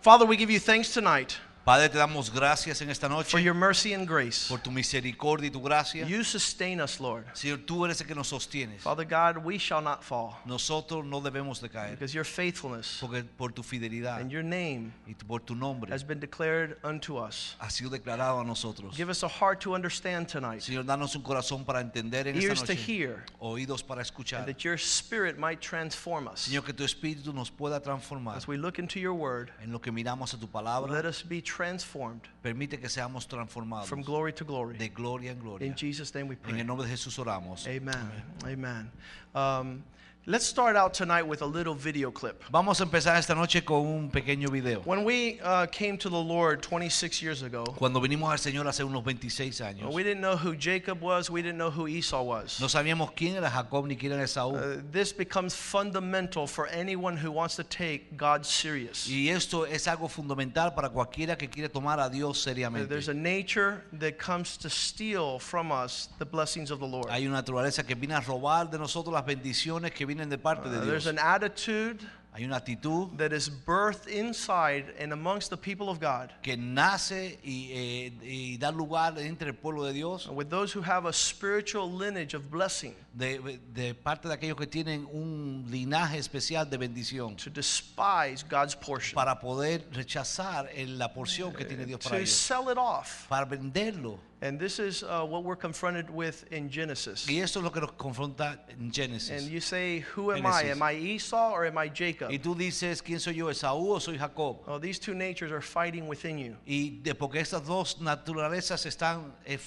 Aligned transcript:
Father, 0.00 0.26
we 0.26 0.36
give 0.36 0.50
you 0.50 0.60
thanks 0.60 0.92
tonight 0.92 1.38
Padre, 1.64 1.88
te 1.88 1.96
damos 1.96 2.30
gracias 2.30 2.82
en 2.82 2.90
esta 2.90 3.08
for 3.24 3.40
your 3.40 3.54
mercy 3.54 3.94
and 3.94 4.06
grace. 4.06 4.48
por 4.50 4.58
tu 4.58 4.70
misericordia 4.70 5.46
y 5.46 5.50
tu 5.50 5.62
gracia. 5.62 6.06
You 6.06 6.22
sustain 6.22 6.78
us, 6.78 7.00
Lord. 7.00 7.24
Señor, 7.32 7.60
tú 7.64 7.86
eres 7.86 8.02
el 8.02 8.06
que 8.06 8.14
nos 8.14 8.28
sostienes. 8.28 8.82
Father 8.82 9.06
God, 9.06 9.38
we 9.42 9.56
shall 9.56 9.80
not 9.80 10.04
fall 10.04 10.36
Nosotros 10.44 11.06
no 11.06 11.22
debemos 11.22 11.62
de 11.62 11.70
caer 11.70 11.92
because 11.92 12.12
your 12.12 12.24
faithfulness 12.24 12.98
porque 13.00 13.24
por 13.38 13.50
tu 13.50 13.62
fidelidad 13.62 14.20
and 14.20 14.30
your 14.30 14.42
name 14.42 14.92
y 15.08 15.14
por 15.26 15.40
tu 15.40 15.54
nombre 15.54 15.90
has 15.90 16.02
been 16.02 16.20
declared 16.20 16.76
unto 16.84 17.16
us. 17.16 17.56
ha 17.58 17.70
sido 17.70 17.88
declarado 17.88 18.40
a 18.40 18.44
nosotros. 18.44 18.94
Give 18.94 19.08
us 19.08 19.22
a 19.22 19.28
heart 19.28 19.62
to 19.62 19.74
understand 19.74 20.28
tonight, 20.28 20.60
Señor, 20.60 20.84
danos 20.84 21.16
un 21.16 21.22
corazón 21.22 21.64
para 21.64 21.80
entender 21.80 22.26
en 22.26 22.36
ears 22.36 22.60
esta 22.60 22.66
to 22.66 22.74
noche, 22.74 22.86
hear, 22.86 23.24
oídos 23.40 23.82
para 23.82 24.00
and 24.02 24.06
escuchar. 24.06 24.44
that 24.44 24.64
your 24.64 24.76
spirit 24.76 25.38
might 25.38 25.62
transform 25.62 26.28
us. 26.28 26.40
Señor, 26.46 26.62
que 26.66 26.74
tu 26.74 26.84
espíritu 26.84 27.32
nos 27.32 27.48
pueda 27.50 27.80
transformar 27.80 28.36
As 28.36 28.46
we 28.46 28.58
look 28.58 28.78
into 28.78 29.00
your 29.00 29.14
word, 29.14 29.50
en 29.62 29.72
lo 29.72 29.78
que 29.78 29.90
miramos 29.90 30.34
a 30.34 30.36
tu 30.38 30.46
palabra. 30.46 30.92
let 30.92 31.06
us 31.06 31.22
be 31.22 31.40
transformed 31.56 32.22
Permite 32.42 32.78
que 32.78 32.88
seamos 32.88 33.26
transformados 33.28 33.86
from 33.88 34.02
glory 34.02 34.32
to 34.32 34.44
glory. 34.44 34.76
de 34.76 34.88
gloria 34.88 35.30
en 35.32 35.38
gloria. 35.38 35.66
In 35.66 35.74
Jesus' 35.76 36.12
name 36.14 36.28
we 36.28 36.34
En 36.34 36.40
pray. 36.40 36.60
el 36.60 36.66
nombre 36.66 36.86
de 36.86 36.92
Jesús 36.92 37.18
oramos. 37.18 37.66
Amen. 37.66 38.10
Amen. 38.44 38.90
Um, 39.34 39.82
let's 40.26 40.46
start 40.46 40.74
out 40.74 40.94
tonight 40.94 41.22
with 41.26 41.42
a 41.42 41.46
little 41.46 41.74
video 41.74 42.10
clip. 42.10 42.42
Vamos 42.50 42.80
a 42.80 42.84
empezar 42.84 43.16
esta 43.16 43.34
noche 43.34 43.62
con 43.64 43.84
un 43.86 44.10
pequeño 44.10 44.48
video. 44.50 44.80
When 44.84 45.04
we 45.04 45.38
uh, 45.42 45.66
came 45.66 45.98
to 45.98 46.08
the 46.08 46.16
Lord 46.18 46.62
26 46.62 47.20
years 47.22 47.42
ago, 47.42 47.64
Cuando 47.76 48.00
vinimos 48.00 48.30
al 48.30 48.38
Señor 48.38 48.66
hace 48.66 48.82
unos 48.84 49.02
26 49.04 49.60
años, 49.60 49.92
we 49.92 50.02
didn't 50.02 50.22
know 50.22 50.36
who 50.36 50.56
Jacob 50.56 51.00
was, 51.02 51.28
we 51.30 51.42
didn't 51.42 51.58
know 51.58 51.70
who 51.70 51.86
Esau 51.88 52.22
was. 52.22 52.58
no 52.60 52.68
sabíamos 52.68 53.12
quién 53.14 53.36
era 53.36 53.50
Jacob 53.50 53.86
ni 53.86 53.96
quién 53.96 54.12
era 54.12 54.22
Esaú. 54.24 54.54
Uh, 54.54 54.80
this 54.90 55.12
becomes 55.12 55.54
fundamental 55.54 56.46
for 56.46 56.66
anyone 56.68 57.16
who 57.16 57.30
wants 57.30 57.56
to 57.56 57.64
take 57.64 58.16
God 58.16 58.46
serious. 58.46 59.06
Y 59.08 59.28
esto 59.28 59.64
es 59.66 59.86
algo 59.88 60.08
fundamental 60.08 60.74
para 60.74 60.88
cualquiera 60.88 61.36
que 61.36 61.48
quiere 61.48 61.68
tomar 61.68 62.00
a 62.00 62.08
Dios 62.08 62.24
Uh, 62.46 62.50
seriamente. 62.50 62.88
There's 62.88 63.08
a 63.08 63.14
nature 63.14 63.82
that 64.00 64.18
comes 64.18 64.56
to 64.58 64.70
steal 64.70 65.38
from 65.38 65.70
us 65.70 66.08
the 66.18 66.24
blessings 66.24 66.70
of 66.70 66.80
the 66.80 66.86
Lord. 66.86 67.10
Hay 67.10 67.26
una 67.26 67.42
naturaleza 67.42 67.84
que 67.86 67.94
viene 67.94 68.14
a 68.14 68.20
robar 68.20 68.70
de 68.70 68.78
nosotros 68.78 69.12
las 69.12 69.24
bendiciones 69.26 69.92
que 69.92 70.06
vienen 70.14 70.28
de 70.30 70.38
parte 70.38 70.68
Uh, 70.68 70.72
de 70.72 70.80
there's 70.86 71.04
Dios. 71.04 71.06
an 71.06 71.18
attitude 71.18 72.00
Hay 72.36 72.44
una 72.44 72.56
actitud 72.56 73.16
that 73.16 73.32
is 73.32 73.48
birthed 73.48 74.08
inside 74.08 74.92
and 74.98 75.12
amongst 75.12 75.50
the 75.50 75.56
people 75.56 75.88
of 75.88 76.00
God. 76.00 76.32
que 76.42 76.56
nace 76.56 77.38
y, 77.44 77.70
eh, 77.72 78.12
y 78.24 78.56
da 78.58 78.72
lugar 78.72 79.16
entre 79.20 79.50
el 79.50 79.54
pueblo 79.54 79.84
de 79.84 79.92
Dios, 79.92 80.26
With 80.28 80.48
those 80.48 80.72
who 80.72 80.82
have 80.82 81.06
a 81.06 81.12
spiritual 81.12 81.88
lineage 81.88 82.34
of 82.34 82.50
blessing, 82.50 82.96
de, 83.16 83.38
de 83.72 83.94
parte 83.94 84.26
de 84.26 84.34
aquellos 84.34 84.56
que 84.56 84.66
tienen 84.66 85.06
un 85.12 85.64
linaje 85.70 86.18
especial 86.18 86.68
de 86.68 86.76
bendición, 86.76 87.36
to 87.36 87.50
despise 87.50 88.42
God's 88.42 88.74
portion, 88.74 89.14
para 89.14 89.38
poder 89.38 89.84
rechazar 89.92 90.68
la 90.88 91.14
porción 91.14 91.54
que 91.54 91.64
tiene 91.64 91.86
Dios 91.86 92.00
para 92.02 92.16
to 92.16 92.22
ellos, 92.22 92.32
sell 92.32 92.68
it 92.68 92.76
off. 92.78 93.28
para 93.28 93.44
venderlo. 93.46 94.18
And 94.44 94.60
this 94.60 94.78
is 94.78 95.02
uh, 95.02 95.24
what 95.24 95.42
we're 95.42 95.56
confronted 95.56 96.10
with 96.10 96.44
in 96.52 96.68
Genesis. 96.68 97.26
Y 97.26 97.40
eso 97.40 97.60
es 97.60 97.64
lo 97.64 97.70
que 97.70 97.80
nos 97.80 97.92
confronta 97.92 98.58
en 98.68 98.92
Génesis. 98.92 99.30
And 99.30 99.48
you 99.48 99.58
say, 99.58 100.00
Who 100.14 100.32
am 100.32 100.44
I? 100.44 100.64
Am 100.64 100.82
I 100.82 100.92
Esau 100.92 101.52
or 101.52 101.64
am 101.64 101.78
I 101.78 101.88
Jacob? 101.88 102.30
Y 102.30 102.36
tú 102.36 102.54
dices, 102.54 103.00
¿quién 103.02 103.20
soy 103.20 103.36
yo, 103.36 103.46
Esaú 103.46 103.94
o 103.94 103.98
soy 103.98 104.18
Jacob? 104.18 104.58
Oh, 104.66 104.78
these 104.78 104.98
two 104.98 105.14
natures 105.14 105.50
are 105.50 105.62
fighting 105.62 106.06
within 106.06 106.36
you. 106.36 106.56
Y 106.66 107.00
de, 107.02 107.14
porque 107.14 107.40
estas 107.40 107.64
dos 107.64 108.02
naturalezas 108.02 108.84
están 108.84 109.32
eh, 109.46 109.58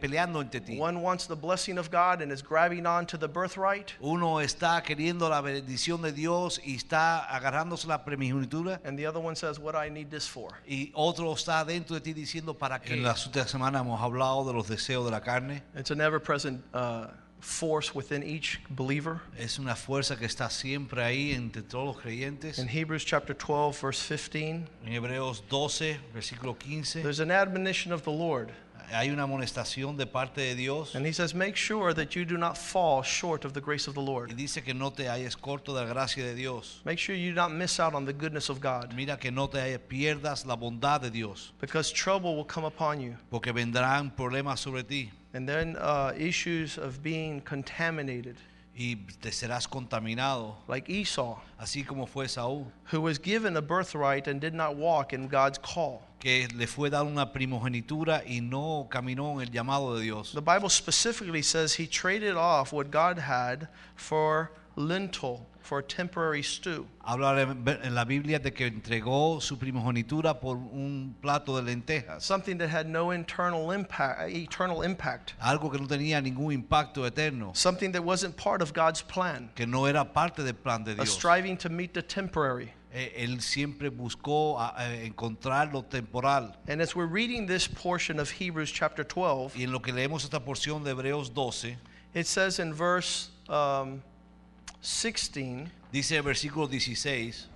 peleando 0.00 0.40
entre 0.40 0.62
ti. 0.62 0.78
One 0.78 1.02
wants 1.02 1.26
the 1.26 1.36
blessing 1.36 1.76
of 1.76 1.90
God 1.90 2.22
and 2.22 2.32
is 2.32 2.40
grabbing 2.40 2.86
on 2.86 3.04
to 3.08 3.18
the 3.18 3.28
birthright, 3.28 3.92
Uno 4.00 4.40
está 4.40 4.82
queriendo 4.82 5.28
la 5.28 5.42
bendición 5.42 6.00
de 6.00 6.10
Dios 6.10 6.58
y 6.64 6.76
está 6.76 7.26
agarrándose 7.26 7.86
la 7.86 8.02
primogenitura. 8.02 8.80
and 8.84 8.98
the 8.98 9.04
other 9.04 9.20
one 9.20 9.36
says, 9.36 9.58
What 9.58 9.72
do 9.72 9.78
I 9.78 9.90
need 9.90 10.08
this 10.08 10.26
for? 10.26 10.54
Y 10.66 10.90
otro 10.94 11.30
está 11.34 11.66
dentro 11.66 11.96
de 11.96 12.00
ti 12.00 12.14
diciendo 12.14 12.56
para 12.56 12.80
que 12.80 12.94
en 12.94 13.02
las 13.02 13.26
últimas 13.26 13.50
semanas 13.50 13.82
hemos 13.82 14.00
hablado 14.00 14.21
de 14.22 14.52
los 14.52 14.68
deseos 14.68 15.04
de 15.04 15.10
la 15.10 15.20
carne. 15.20 15.62
It's 15.74 15.90
an 15.90 16.00
ever 16.00 16.20
present 16.20 16.62
uh, 16.72 17.08
force 17.40 17.94
within 17.94 18.22
each 18.22 18.60
believer. 18.70 19.20
Es 19.36 19.58
una 19.58 19.74
fuerza 19.74 20.16
que 20.16 20.26
está 20.26 20.48
siempre 20.48 21.02
ahí 21.02 21.32
entre 21.32 21.62
todos 21.62 21.86
los 21.86 21.96
creyentes. 21.96 22.58
In 22.58 22.68
Hebrews 22.68 23.04
chapter 23.04 23.34
12, 23.34 23.80
verse 23.80 24.00
15, 24.00 24.68
En 24.86 24.92
Hebreos 24.92 25.42
12, 25.48 25.98
versículo 26.14 26.56
15, 26.56 27.02
there's 27.02 27.20
an 27.20 27.30
admonition 27.30 27.92
of 27.92 28.02
the 28.04 28.12
Lord. 28.12 28.52
Hay 28.92 29.10
una 29.10 29.24
amonestación 29.24 29.96
de 29.96 30.06
parte 30.06 30.40
de 30.40 30.54
Dios 30.54 30.94
And 30.94 31.06
he 31.06 31.12
says, 31.12 31.34
Make 31.34 31.56
sure 31.56 31.92
that 31.94 32.14
you 32.16 32.24
do 32.24 32.36
not 32.38 32.56
fall 32.56 33.02
short 33.02 33.44
of 33.44 33.52
the 33.52 33.60
grace 33.60 33.86
of 33.88 33.94
the 33.94 34.00
y 34.00 34.04
Lord. 34.06 34.36
dice 34.36 34.62
que 34.64 34.74
no 34.74 34.90
te 34.90 35.04
hayas 35.08 35.36
corto 35.36 35.74
de 35.74 35.82
la 35.84 35.92
gracia 35.92 36.24
de 36.24 36.34
Dios. 36.34 36.80
Make 36.84 36.98
sure 36.98 37.14
you 37.14 37.30
do 37.30 37.36
not 37.36 37.52
miss 37.52 37.78
out 37.80 37.94
on 37.94 38.04
the 38.04 38.12
goodness 38.12 38.48
of 38.48 38.60
God 38.60 38.92
Mira 38.94 39.16
que 39.16 39.30
no 39.30 39.46
te 39.48 39.78
pierdas 39.78 40.44
la 40.46 40.56
bondad 40.56 41.00
de 41.02 41.10
Dios, 41.10 41.52
because 41.60 41.90
trouble 41.92 42.36
will 42.36 42.44
come 42.44 42.64
upon 42.64 43.00
you. 43.00 43.16
porque 43.30 43.52
vendrán 43.52 44.10
problemas 44.14 44.58
sobre 44.58 44.82
ti 44.82 45.10
And 45.34 45.48
then 45.48 45.76
uh, 45.78 46.12
issues 46.16 46.76
of 46.76 47.02
being 47.02 47.40
contaminated, 47.40 48.36
y 48.82 48.96
te 49.20 49.30
serás 49.30 49.68
contaminado, 49.68 50.56
like 50.66 50.88
Esau, 50.88 51.36
así 51.56 51.84
como 51.84 52.06
fue 52.06 52.28
Saúl, 52.28 52.66
who 52.90 53.00
was 53.00 53.20
given 53.22 53.56
a 53.56 53.60
birthright 53.60 54.26
and 54.26 54.40
did 54.40 54.54
not 54.54 54.76
walk 54.76 55.12
in 55.12 55.28
God's 55.28 55.58
call. 55.58 56.00
que 56.18 56.48
le 56.54 56.66
fue 56.66 56.88
dada 56.90 57.04
una 57.04 57.32
primogenitura 57.32 58.22
y 58.26 58.40
no 58.40 58.88
caminó 58.90 59.34
en 59.34 59.48
el 59.48 59.50
llamado 59.50 59.96
de 59.96 60.02
Dios. 60.02 60.32
The 60.32 60.40
Bible 60.40 60.68
specifically 60.68 61.42
says 61.42 61.74
he 61.74 61.86
traded 61.86 62.36
off 62.36 62.72
what 62.72 62.90
God 62.90 63.18
had 63.18 63.68
for 63.94 64.52
lentil, 64.76 65.46
for 65.62 65.78
a 65.78 65.82
temporary 65.82 66.42
stew. 66.42 66.86
Habla 67.04 67.40
en 67.40 67.94
la 67.94 68.04
Biblia 68.04 68.38
de 68.38 68.52
que 68.52 68.66
entregó 68.66 69.40
su 69.40 69.58
primogenitura 69.58 70.38
por 70.40 70.56
un 70.56 71.14
plato 71.20 71.56
de 71.56 71.62
lentejas, 71.62 72.22
Something 72.22 72.58
that 72.58 72.68
had 72.68 72.86
no 72.86 73.10
internal 73.12 73.72
impact, 73.72 74.28
eternal 74.30 74.82
impact. 74.82 75.34
algo 75.40 75.70
que 75.70 75.78
no 75.78 75.86
tenía 75.86 76.20
ningún 76.20 76.52
impacto 76.52 77.06
eterno, 77.06 77.52
Something 77.54 77.92
that 77.92 78.02
wasn't 78.04 78.36
part 78.36 78.62
of 78.62 78.72
God's 78.72 79.02
plan. 79.02 79.50
que 79.54 79.66
no 79.66 79.86
era 79.86 80.04
parte 80.04 80.42
del 80.42 80.54
plan 80.54 80.84
de 80.84 80.92
A 80.92 80.94
Dios. 80.96 81.10
striving 81.10 81.56
to 81.56 81.68
meet 81.68 81.92
the 81.94 82.02
temporary. 82.02 82.72
Eh, 82.94 83.24
Él 83.24 83.40
siempre 83.40 83.88
buscó 83.88 84.58
a- 84.60 84.74
a 84.76 84.94
encontrar 85.02 85.72
lo 85.72 85.82
temporal. 85.82 86.54
And 86.68 86.82
as 86.82 86.94
we're 86.94 87.06
reading 87.10 87.46
this 87.46 87.66
portion 87.66 88.20
of 88.20 88.30
Hebrews 88.30 88.70
chapter 88.70 89.02
12, 89.02 89.56
Y 89.56 89.62
en 89.64 89.72
lo 89.72 89.80
que 89.80 89.92
leemos 89.94 90.24
esta 90.24 90.40
porción 90.44 90.84
de 90.84 90.90
Hebreos 90.90 91.32
12, 91.32 91.78
it 92.14 92.26
says 92.26 92.58
in 92.58 92.74
verse 92.74 93.30
um, 93.48 94.02
16 94.82 95.70
dice 95.92 96.12
el 96.16 96.24
versículo 96.24 96.68
16, 96.68 97.46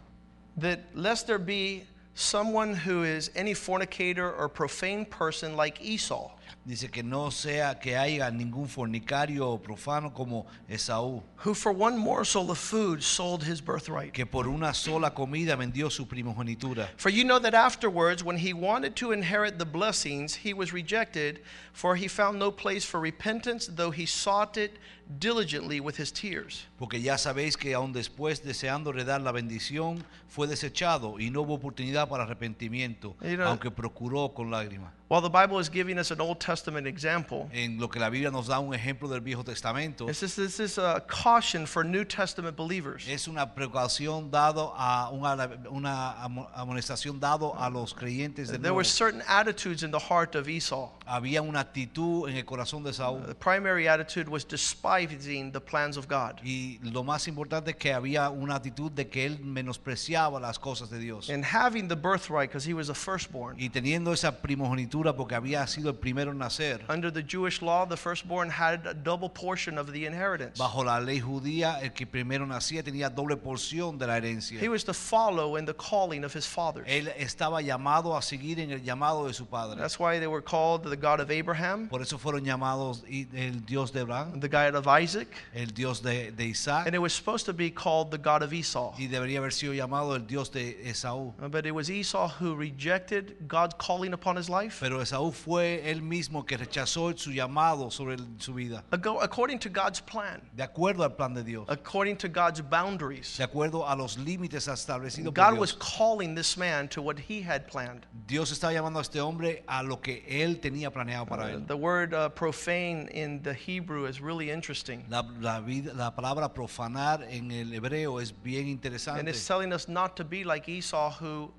that 0.56 0.80
lest 0.94 1.26
there 1.26 1.38
be 1.38 1.84
someone 2.14 2.72
who 2.72 3.02
is 3.02 3.30
any 3.34 3.52
fornicator 3.52 4.32
or 4.32 4.48
profane 4.48 5.04
person 5.04 5.56
like 5.56 5.84
Esau, 5.84 6.30
dice 6.64 6.90
que 6.90 7.02
no 7.02 7.30
sea 7.30 7.78
que 7.78 7.96
haya 7.96 8.30
ningún 8.30 8.68
fornicario 8.68 9.48
o 9.50 9.58
profano 9.62 10.12
como 10.12 10.46
Esaú, 10.68 11.22
who 11.44 11.54
for 11.54 11.72
one 11.72 11.96
morsel 11.96 12.50
of 12.50 12.58
food 12.58 13.00
sold 13.02 13.42
his 13.44 13.60
birthright. 13.60 14.12
que 14.12 14.26
por 14.26 14.46
una 14.48 14.72
sola 14.74 15.10
comida 15.14 15.56
vendió 15.56 15.90
su 15.90 16.06
primogenitura. 16.06 16.88
For 16.96 17.10
you 17.10 17.24
know 17.24 17.38
that 17.38 17.54
afterwards, 17.54 18.22
when 18.24 18.38
he 18.38 18.52
wanted 18.52 18.94
to 18.96 19.12
inherit 19.12 19.58
the 19.58 19.64
blessings, 19.66 20.34
he 20.44 20.52
was 20.54 20.72
rejected, 20.72 21.40
for 21.72 21.96
he 21.96 22.08
found 22.08 22.38
no 22.38 22.50
place 22.50 22.84
for 22.84 23.00
repentance, 23.00 23.66
though 23.68 23.90
he 23.90 24.06
sought 24.06 24.56
it 24.56 24.72
diligently 25.20 25.78
with 25.80 25.96
his 25.98 26.10
tears. 26.10 26.66
Porque 26.78 27.00
ya 27.00 27.16
sabéis 27.16 27.56
que 27.56 27.74
aun 27.74 27.92
después 27.92 28.42
deseando 28.42 28.90
heredar 28.90 29.20
la 29.20 29.30
bendición, 29.32 30.02
fue 30.28 30.48
desechado 30.48 31.20
y 31.20 31.30
no 31.30 31.42
hubo 31.42 31.54
oportunidad 31.54 32.08
para 32.08 32.24
arrepentimiento, 32.24 33.14
know- 33.20 33.46
aunque 33.46 33.70
procuró 33.70 34.34
con 34.34 34.50
lágrimas. 34.50 34.92
While 35.08 35.20
the 35.20 35.30
Bible 35.30 35.60
is 35.60 35.68
giving 35.68 35.98
us 35.98 36.10
an 36.10 36.20
Old 36.20 36.40
Testament 36.40 36.84
example, 36.84 37.48
En 37.52 37.78
lo 37.78 37.86
que 37.86 38.00
la 38.00 38.08
Biblia 38.10 38.28
nos 38.32 38.48
da 38.48 38.58
un 38.58 38.74
ejemplo 38.74 39.08
del 39.08 39.20
Viejo 39.20 39.44
Testamento, 39.44 40.04
this 40.06 40.24
is, 40.24 40.34
this 40.34 40.58
is 40.58 40.78
a 40.78 41.00
caution 41.06 41.64
for 41.64 41.84
New 41.84 42.04
Testament 42.04 42.56
believers. 42.56 43.06
es 43.06 43.28
una 43.28 43.54
precaución 43.54 44.32
dado 44.32 44.74
a 44.76 45.10
una, 45.12 45.48
una 45.70 46.16
amonestación 46.56 47.20
dado 47.20 47.54
a 47.56 47.70
los 47.70 47.94
creyentes 47.94 48.48
de 48.50 48.58
There 48.58 48.74
were 48.74 48.82
certain 48.82 49.22
attitudes 49.28 49.84
in 49.84 49.92
the 49.92 50.00
heart 50.00 50.34
of 50.34 50.48
Esau. 50.48 50.90
Había 51.06 51.40
una 51.40 51.60
actitud 51.60 52.28
en 52.28 52.36
el 52.36 52.44
corazón 52.44 52.82
de 52.82 52.92
Saúl 52.92 53.24
The 53.26 53.34
primary 53.36 53.86
attitude 53.86 54.28
was 54.28 54.44
despising 54.44 55.52
the 55.52 55.60
plans 55.60 55.96
of 55.96 56.08
God. 56.08 56.40
y 56.42 56.80
lo 56.82 57.04
más 57.04 57.28
importante 57.28 57.70
es 57.70 57.76
que 57.76 57.92
había 57.92 58.28
una 58.30 58.56
actitud 58.56 58.90
de 58.90 59.06
que 59.08 59.24
él 59.24 59.38
menospreciaba 59.38 60.40
las 60.40 60.58
cosas 60.58 60.90
de 60.90 60.98
Dios. 60.98 61.30
And 61.30 61.44
having 61.44 61.86
the 61.86 61.94
birthright, 61.94 62.50
because 62.50 62.68
he 62.68 62.74
was 62.74 62.88
a 62.88 62.94
firstborn, 62.94 63.56
Y 63.60 63.68
teniendo 63.70 64.12
esa 64.12 64.42
primogenitura 64.42 64.95
primogenitura 64.96 65.16
porque 65.16 65.34
había 65.34 65.66
sido 65.66 65.90
el 65.90 65.96
primero 65.96 66.32
en 66.32 66.38
nacer. 66.38 66.84
Under 66.88 67.10
the 67.12 67.22
Jewish 67.22 67.60
law, 67.62 67.86
the 67.86 67.96
firstborn 67.96 68.50
had 68.50 68.86
a 68.86 68.94
double 68.94 69.28
portion 69.28 69.78
of 69.78 69.92
the 69.92 70.06
inheritance. 70.06 70.58
Bajo 70.58 70.84
la 70.84 70.98
ley 71.00 71.20
judía, 71.20 71.80
el 71.82 71.92
que 71.92 72.06
primero 72.06 72.46
nacía 72.46 72.82
tenía 72.82 73.10
doble 73.10 73.36
porción 73.36 73.98
de 73.98 74.06
la 74.06 74.16
herencia. 74.16 74.60
He 74.60 74.68
was 74.68 74.84
to 74.84 74.94
follow 74.94 75.56
in 75.56 75.64
the 75.66 75.74
calling 75.74 76.24
of 76.24 76.34
his 76.34 76.46
fathers. 76.46 76.86
Él 76.88 77.08
estaba 77.16 77.60
llamado 77.62 78.16
a 78.16 78.22
seguir 78.22 78.60
en 78.60 78.70
el 78.70 78.82
llamado 78.82 79.26
de 79.26 79.34
su 79.34 79.46
padre. 79.46 79.78
That's 79.78 79.98
why 79.98 80.18
they 80.18 80.26
were 80.26 80.42
called 80.42 80.84
the 80.88 80.96
God 80.96 81.20
of 81.20 81.30
Abraham, 81.30 81.88
Por 81.88 82.02
eso 82.02 82.18
fueron 82.18 82.44
llamados 82.44 83.02
el 83.08 83.64
Dios 83.64 83.92
de 83.92 84.00
Abraham, 84.00 84.40
the 84.40 84.48
God 84.48 84.74
of 84.74 84.86
Isaac, 84.86 85.28
el 85.54 85.66
Dios 85.66 86.00
de, 86.02 86.30
de 86.32 86.46
Isaac, 86.46 86.86
and 86.86 86.94
it 86.94 87.00
was 87.00 87.12
supposed 87.12 87.46
to 87.46 87.52
be 87.52 87.70
called 87.70 88.10
the 88.10 88.18
God 88.18 88.42
of 88.42 88.52
Esau. 88.52 88.94
y 88.98 89.06
debería 89.06 89.38
haber 89.38 89.52
sido 89.52 89.72
llamado 89.74 90.14
el 90.14 90.26
Dios 90.26 90.50
de 90.50 90.76
Esaú. 90.88 91.34
But 91.50 91.66
it 91.66 91.72
was 91.72 91.90
Esau 91.90 92.28
who 92.40 92.54
rejected 92.54 93.36
God's 93.48 93.74
calling 93.78 94.12
upon 94.12 94.36
his 94.36 94.48
life. 94.48 94.82
Pero 94.86 95.02
Esaú 95.02 95.32
fue 95.32 95.90
él 95.90 96.00
mismo 96.00 96.46
que 96.46 96.56
rechazó 96.56 97.12
su 97.18 97.32
llamado 97.32 97.90
sobre 97.90 98.18
su 98.38 98.54
vida, 98.54 98.84
According 98.92 99.58
to 99.58 99.68
God's 99.68 100.00
plan, 100.00 100.40
de 100.54 100.62
acuerdo 100.62 101.02
al 101.02 101.16
plan 101.16 101.34
de 101.34 101.42
Dios, 101.42 101.66
according 101.68 102.16
to 102.16 102.28
God's 102.28 102.60
boundaries. 102.62 103.36
de 103.36 103.42
acuerdo 103.42 103.84
a 103.88 103.96
los 103.96 104.16
límites 104.16 104.68
establecidos 104.68 105.34
por 105.34 105.44
God 105.52 105.58
was 105.58 105.72
Dios. 105.76 105.96
calling 105.98 106.36
this 106.36 106.56
man 106.56 106.88
to 106.88 107.02
what 107.02 107.18
he 107.18 107.42
had 107.42 107.66
planned. 107.66 108.06
Dios 108.28 108.52
estaba 108.52 108.72
llamando 108.72 109.00
a 109.00 109.02
este 109.02 109.20
hombre 109.20 109.64
a 109.66 109.82
lo 109.82 110.00
que 110.00 110.24
él 110.28 110.60
tenía 110.60 110.92
planeado 110.92 111.26
para 111.26 111.46
Uh, 111.46 111.48
él. 111.56 111.66
the 111.66 111.74
word 111.76 112.14
uh, 112.14 112.28
profane 112.28 113.08
in 113.12 113.42
the 113.42 113.54
Hebrew 113.54 114.06
is 114.06 114.20
really 114.20 114.52
interesting. 114.52 115.04
La, 115.08 115.22
la 115.40 115.58
vida- 115.58 115.94
la 115.94 116.14
palabra 116.14 116.54
profanar 116.54 117.24
en 117.28 117.50
el 117.50 117.72
hebreo 117.74 118.20
es 118.20 118.30
bien 118.32 118.60
And 118.66 118.68
interesante. 118.70 119.28
it's 119.30 119.44
telling 119.44 119.72
us 119.72 119.88
not 119.88 120.14
to 120.14 120.24
be 120.24 120.44
like 120.44 120.68
Esau, 120.70 121.10
who 121.20 121.50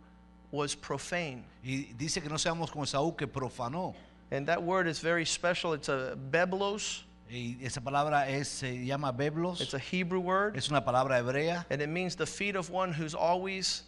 was 0.52 0.76
profane. 0.76 1.44
Y 1.64 1.94
dice 1.98 2.22
que 2.22 2.30
no 2.30 2.38
seamos 2.38 2.72
como 2.72 2.84
Esaú 2.86 3.16
que 3.18 3.28
profanó. 3.28 3.96
And 4.32 4.48
that 4.48 4.62
word 4.62 4.88
is 4.88 5.00
very 5.00 5.26
special. 5.26 5.74
It's 5.74 5.90
a 5.90 6.16
beblos, 6.32 7.04
Y 7.30 7.58
esa 7.62 7.82
palabra 7.82 8.30
es, 8.30 8.48
se 8.48 8.86
llama 8.86 9.12
beblos. 9.12 9.60
it's 9.60 9.74
a 9.74 9.80
Hebrew 9.80 10.22
word, 10.22 10.56
Es 10.56 10.70
una 10.70 10.82
palabra 10.86 11.18
hebrea. 11.18 11.66
and 11.70 11.82
it 11.82 11.90
means 11.90 12.16
the 12.16 12.26
feet 12.26 12.56
of 12.56 12.70
one 12.70 12.94
who's 12.94 13.14
always 13.14 13.84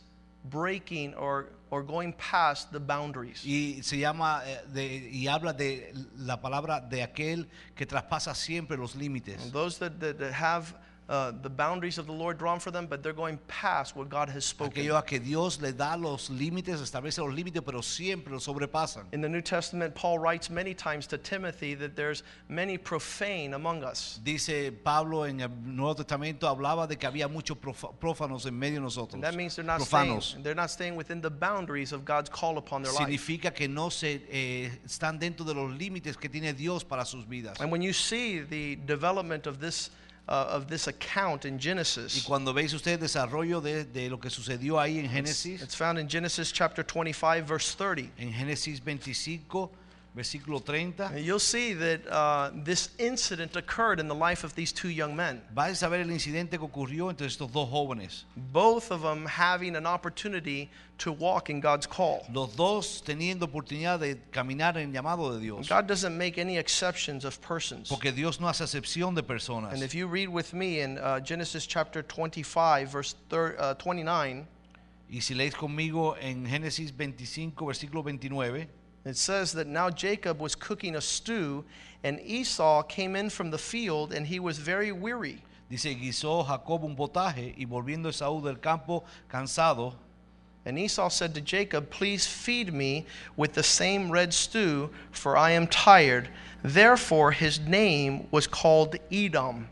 breaking 0.46 1.14
or, 1.16 1.48
or 1.72 1.82
going 1.84 2.14
past 2.14 2.72
the 2.72 2.80
boundaries. 2.80 3.44
Y 3.46 3.80
se 3.82 3.98
llama 3.98 4.42
eh, 4.46 4.58
de- 4.74 5.10
y 5.12 5.28
habla 5.28 5.54
de 5.54 5.94
la 6.18 6.38
palabra 6.42 6.82
de 6.90 7.02
aquel 7.02 7.48
que 7.76 7.86
traspasa 7.86 8.36
siempre 8.36 8.76
los 8.78 8.96
límites. 8.96 9.52
Those 9.52 9.78
that, 9.80 10.00
that, 10.02 10.18
that 10.20 10.34
have 10.34 10.74
uh, 11.10 11.32
the 11.42 11.50
boundaries 11.50 11.98
of 11.98 12.06
the 12.06 12.14
Lord 12.14 12.38
drawn 12.38 12.60
for 12.60 12.70
them, 12.70 12.86
but 12.86 13.02
they're 13.02 13.14
going 13.14 13.40
past 13.48 13.96
what 13.96 14.10
God 14.10 14.30
has 14.30 14.46
spoken. 14.46 14.84
Aquello 14.84 14.98
a 14.98 15.02
que 15.02 15.20
Dios 15.20 15.60
le 15.60 15.72
da 15.72 15.96
los 15.96 16.30
límites, 16.30 16.82
establece 16.82 17.18
los 17.18 17.34
límites, 17.34 17.64
pero 17.66 17.82
siempre 17.82 18.32
los 18.32 18.46
sobrepasan. 18.46 19.06
In 19.12 19.22
the 19.22 19.28
New 19.28 19.42
Testament, 19.42 19.96
Paul 19.96 20.20
writes 20.20 20.52
many 20.52 20.76
times 20.76 21.08
to 21.08 21.18
Timothy 21.18 21.74
that 21.74 21.96
there's 21.96 22.22
many 22.48 22.78
profane 22.78 23.56
among 23.56 23.84
us. 23.84 24.20
Dice 24.24 24.72
Pablo 24.84 25.24
en 25.24 25.42
el 25.42 25.50
Nuevo 25.66 25.96
Testamento 25.96 26.48
hablaba 26.48 26.88
de 26.88 26.96
que 26.96 27.10
había 27.10 27.28
muchos 27.28 27.58
prófanos 27.58 28.46
en 28.46 28.58
medio 28.58 28.76
de 28.76 28.82
nosotros. 28.82 29.16
And 29.16 29.24
that 29.24 29.36
means 29.36 29.56
they're 29.56 29.66
not 29.66 29.80
Profanos. 29.80 30.30
staying, 30.30 30.44
they're 30.44 30.54
not 30.54 30.70
staying 30.70 30.96
within 30.96 31.22
the 31.22 31.32
boundaries 31.32 31.92
of 31.92 32.06
God's 32.06 32.30
call 32.30 32.60
upon 32.60 32.84
their 32.84 32.94
life. 32.94 33.08
Significa 33.08 33.52
que 33.52 33.68
no 33.68 33.90
se 33.90 34.22
eh, 34.30 34.70
están 34.86 35.20
dentro 35.20 35.44
de 35.44 35.56
los 35.56 35.72
límites 35.72 36.16
que 36.20 36.30
tiene 36.30 36.54
Dios 36.54 36.84
para 36.84 37.04
sus 37.04 37.26
vidas. 37.26 37.60
And 37.60 37.72
when 37.72 37.82
you 37.82 37.94
see 37.94 38.42
the 38.42 38.76
development 38.86 39.48
of 39.48 39.60
this 39.60 39.90
Uh, 40.30 40.46
of 40.52 40.68
this 40.68 40.86
account 40.86 41.44
in 41.44 41.58
Genesis. 41.58 42.16
Y 42.16 42.22
cuando 42.24 42.54
veis 42.54 42.72
usted 42.76 42.92
el 42.92 43.00
desarrollo 43.00 43.64
de, 43.64 43.84
de 43.86 44.12
lo 44.12 44.20
que 44.20 44.30
sucedió 44.30 44.80
ahí 44.80 45.00
en 45.00 45.06
it's, 45.06 45.14
Génesis, 45.16 45.64
it's 45.64 45.74
found 45.74 45.98
in 45.98 46.08
Genesis 46.08 46.52
chapter 46.52 46.84
25, 46.84 47.48
verse 47.48 47.74
30. 47.74 48.12
en 48.20 48.32
Génesis 48.32 48.80
25, 48.80 49.72
versículo 50.20 50.60
30, 50.64 51.04
And 51.04 51.20
you'll 51.26 51.40
see 51.40 51.74
that 51.74 52.02
uh, 52.12 52.52
this 52.66 52.90
incident 52.98 53.56
occurred 53.56 54.00
in 54.00 54.08
the 54.08 54.16
life 54.16 54.44
of 54.44 54.54
these 54.56 54.72
two 54.74 54.90
young 54.90 55.16
men, 55.16 55.42
vais 55.56 55.82
a 55.82 55.90
ver 55.90 56.02
el 56.02 56.10
incidente 56.12 56.58
que 56.58 56.68
ocurrió 56.68 57.10
entre 57.10 57.26
estos 57.28 57.52
dos 57.52 57.70
jóvenes. 57.70 58.26
both 58.36 58.92
of 58.92 59.02
them 59.02 59.26
having 59.26 59.76
an 59.76 59.86
opportunity 59.86 60.70
to 60.98 61.14
walk 61.14 61.50
in 61.50 61.62
God's 61.62 61.88
call. 61.88 62.26
Los 62.34 62.56
dos 62.58 63.02
teniendo 63.02 63.46
oportunidad 63.48 64.00
de 64.02 64.18
caminar 64.32 64.76
en 64.78 64.92
llamado 64.92 65.34
de 65.34 65.40
Dios. 65.40 65.70
God 65.70 65.88
doesn't 65.88 66.18
make 66.18 66.38
any 66.38 66.58
exceptions 66.58 67.24
of 67.24 67.40
persons. 67.42 67.88
Porque 67.88 68.12
Dios 68.14 68.40
no 68.42 68.48
hace 68.50 68.66
excepción 68.66 69.16
de 69.16 69.24
personas. 69.24 69.72
And 69.74 69.82
if 69.82 69.96
you 69.96 70.08
read 70.08 70.28
with 70.28 70.54
me 70.54 70.82
in 70.82 70.98
uh, 70.98 71.22
Genesis 71.22 71.66
chapter 71.66 72.02
25, 72.04 72.90
verse 72.92 73.16
thir- 73.30 73.56
uh, 73.58 73.74
29, 73.76 74.46
Y 75.12 75.22
si 75.22 75.34
leéis 75.34 75.56
conmigo 75.56 76.16
en 76.22 76.46
Génesis 76.46 76.92
25, 76.96 77.66
versículo 77.66 78.04
29, 78.04 78.68
it 79.06 79.18
says 79.18 79.54
that 79.54 79.68
now 79.68 79.90
Jacob 79.90 80.40
was 80.40 80.56
cooking 80.56 80.96
a 80.96 81.02
stew, 81.02 81.64
and 82.04 82.20
Esau 82.22 82.84
came 82.84 83.16
in 83.16 83.30
from 83.30 83.52
the 83.52 83.58
field, 83.58 84.14
and 84.14 84.28
he 84.28 84.40
was 84.40 84.58
very 84.58 84.92
weary. 84.92 85.42
dice, 85.70 85.96
guisó 85.96 86.46
Jacob 86.46 86.84
un 86.84 86.96
potaje 86.96 87.56
y 87.58 87.66
volviendo 87.66 88.10
Esaú 88.10 88.44
del 88.44 88.56
campo 88.56 89.04
cansado, 89.30 89.94
And 90.66 90.78
Esau 90.78 91.10
said 91.10 91.34
to 91.36 91.42
Jacob, 91.42 91.90
Please 91.90 92.28
feed 92.28 92.74
me 92.74 93.06
with 93.38 93.54
the 93.54 93.64
same 93.64 94.12
red 94.12 94.34
stew, 94.34 94.90
for 95.10 95.38
I 95.38 95.52
am 95.52 95.68
tired. 95.68 96.30
Therefore 96.64 97.32
his 97.32 97.60
name 97.60 98.28
was 98.30 98.46
called 98.46 98.98
Edom. 99.10 99.68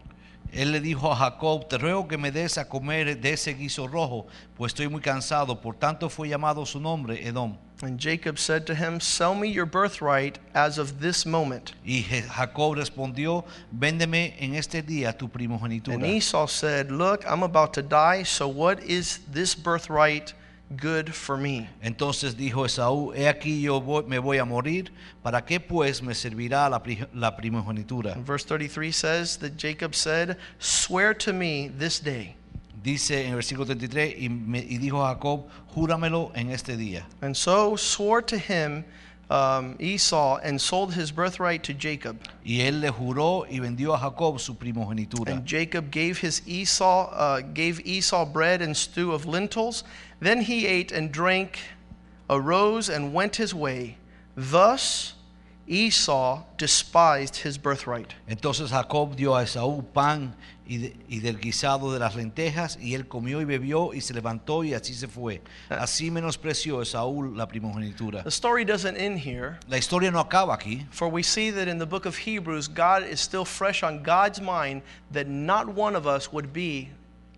él 0.53 0.71
le 0.71 0.79
dijo 0.79 1.11
a 1.11 1.15
Jacob, 1.15 1.67
te 1.67 1.77
ruego 1.77 2.07
que 2.07 2.17
me 2.17 2.31
des 2.31 2.57
a 2.57 2.65
comer 2.65 3.19
de 3.19 3.33
ese 3.33 3.53
guiso 3.53 3.85
rojo, 3.87 4.27
pues 4.55 4.73
estoy 4.73 4.89
muy 4.89 5.01
cansado. 5.01 5.61
Por 5.61 5.75
tanto 5.75 6.09
fue 6.09 6.29
llamado 6.29 6.65
su 6.65 6.79
nombre 6.79 7.27
Edom. 7.27 7.57
And 7.81 7.99
Jacob 7.99 8.39
said 8.39 8.65
to 8.67 8.75
him, 8.75 8.99
Sell 8.99 9.35
me 9.35 9.47
your 9.49 9.67
birthright 9.67 10.39
as 10.55 10.79
of 10.79 10.99
this 10.99 11.25
moment. 11.25 11.73
Y 11.85 12.03
Jacob 12.09 12.75
respondió, 12.75 13.45
véndeme 13.71 14.33
en 14.39 14.55
este 14.55 14.81
día 14.81 15.15
tu 15.15 15.27
primogenitura. 15.27 15.93
And 15.93 16.05
Esau 16.05 16.47
said, 16.47 16.91
Look, 16.91 17.23
I'm 17.29 17.43
about 17.43 17.73
to 17.75 17.83
die, 17.83 18.23
so 18.23 18.47
what 18.47 18.81
is 18.83 19.19
this 19.31 19.53
birthright 19.53 20.33
good 20.75 21.13
for 21.13 21.37
me? 21.37 21.69
Entonces 21.83 22.33
dijo 22.35 22.65
Esaú, 22.65 23.13
he 23.15 23.27
aquí 23.27 23.61
yo 23.61 23.79
voy- 23.79 24.03
me 24.07 24.17
voy 24.17 24.37
a 24.39 24.45
morir, 24.45 24.89
¿para 25.23 25.41
qué 25.45 25.59
pues 25.59 26.01
me 26.01 26.13
servirá 26.13 26.67
la, 26.69 26.81
la 27.13 27.37
primogenitura? 27.37 28.13
And 28.15 28.25
verse 28.25 28.43
33 28.43 28.91
says 28.91 29.37
that 29.37 29.55
Jacob 29.55 29.93
said, 29.93 30.37
Swear 30.57 31.13
to 31.13 31.31
me 31.31 31.67
this 31.69 31.99
day. 31.99 32.35
Dice 32.83 33.23
en 33.25 33.29
el 33.31 33.35
versículo 33.35 33.65
33, 33.65 34.15
y, 34.19 34.29
me- 34.29 34.59
y 34.59 34.77
dijo 34.77 35.03
Jacob, 35.03 35.47
júramelo 35.73 36.31
en 36.35 36.51
este 36.51 36.77
día. 36.77 37.05
And 37.21 37.35
so 37.35 37.75
swore 37.75 38.21
to 38.23 38.37
him 38.37 38.85
um, 39.29 39.75
Esau 39.79 40.37
and 40.43 40.59
sold 40.61 40.93
his 40.93 41.11
birthright 41.11 41.63
to 41.63 41.73
Jacob. 41.73 42.17
Y 42.45 42.61
él 42.61 42.79
le 42.81 42.89
juró 42.91 43.45
y 43.49 43.59
vendió 43.59 43.93
a 43.93 43.97
Jacob 43.97 44.39
su 44.39 44.53
primogenitura. 44.55 45.31
And 45.31 45.45
Jacob 45.45 45.89
gave 45.91 46.19
his 46.19 46.41
Esau 46.47 47.09
uh, 47.11 47.41
gave 47.53 47.81
Esau 47.83 48.25
bread 48.25 48.61
and 48.61 48.75
stew 48.77 49.11
of 49.11 49.25
lentils. 49.25 49.83
Then 50.19 50.41
he 50.41 50.65
ate 50.67 50.91
and 50.91 51.11
drank, 51.11 51.59
arose 52.29 52.89
and 52.89 53.13
went 53.13 53.35
his 53.37 53.53
way. 53.53 53.97
Thus 54.35 55.15
Esau 55.67 56.43
despised 56.57 57.37
his 57.37 57.57
birthright. 57.57 58.13
Entonces 58.29 58.69
Jacob 58.69 59.15
dio 59.17 59.33
a 59.33 59.43
Esaú 59.43 59.83
pan 59.93 60.33
y, 60.67 60.77
de- 60.77 60.95
y 61.07 61.19
del 61.19 61.39
guisado 61.39 61.93
de 61.93 61.99
las 61.99 62.15
lentejas, 62.15 62.77
y 62.81 62.93
él 62.93 63.07
comió 63.07 63.41
y 63.41 63.45
bebió 63.45 63.93
y 63.93 64.01
se 64.01 64.13
levantó 64.13 64.63
y 64.63 64.73
así 64.73 64.93
se 64.93 65.07
fue. 65.07 65.41
Ah. 65.69 65.77
Así 65.81 66.11
menospreció 66.11 66.81
Esaú 66.81 67.33
la 67.35 67.47
primogenitura. 67.47 68.23
The 68.23 68.29
story 68.29 68.65
doesn't 68.65 68.97
end 68.97 69.19
here, 69.25 69.57
La 69.67 69.77
historia 69.77 70.11
no 70.11 70.19
acaba 70.19 70.53
aquí, 70.53 70.85
for 70.91 71.07
we 71.09 71.23
see 71.23 71.51
that 71.51 71.67
in 71.67 71.77
the 71.79 71.85
book 71.85 72.05
of 72.05 72.17
Hebrews, 72.17 72.67
God 72.67 73.03
is 73.09 73.19
still 73.21 73.45
fresh 73.45 73.83
on 73.83 74.03
God's 74.03 74.41
mind 74.41 74.81
that 75.11 75.27
not 75.27 75.67
one 75.67 75.95
of 75.95 76.05
us 76.05 76.31
would 76.31 76.51
be 76.53 76.89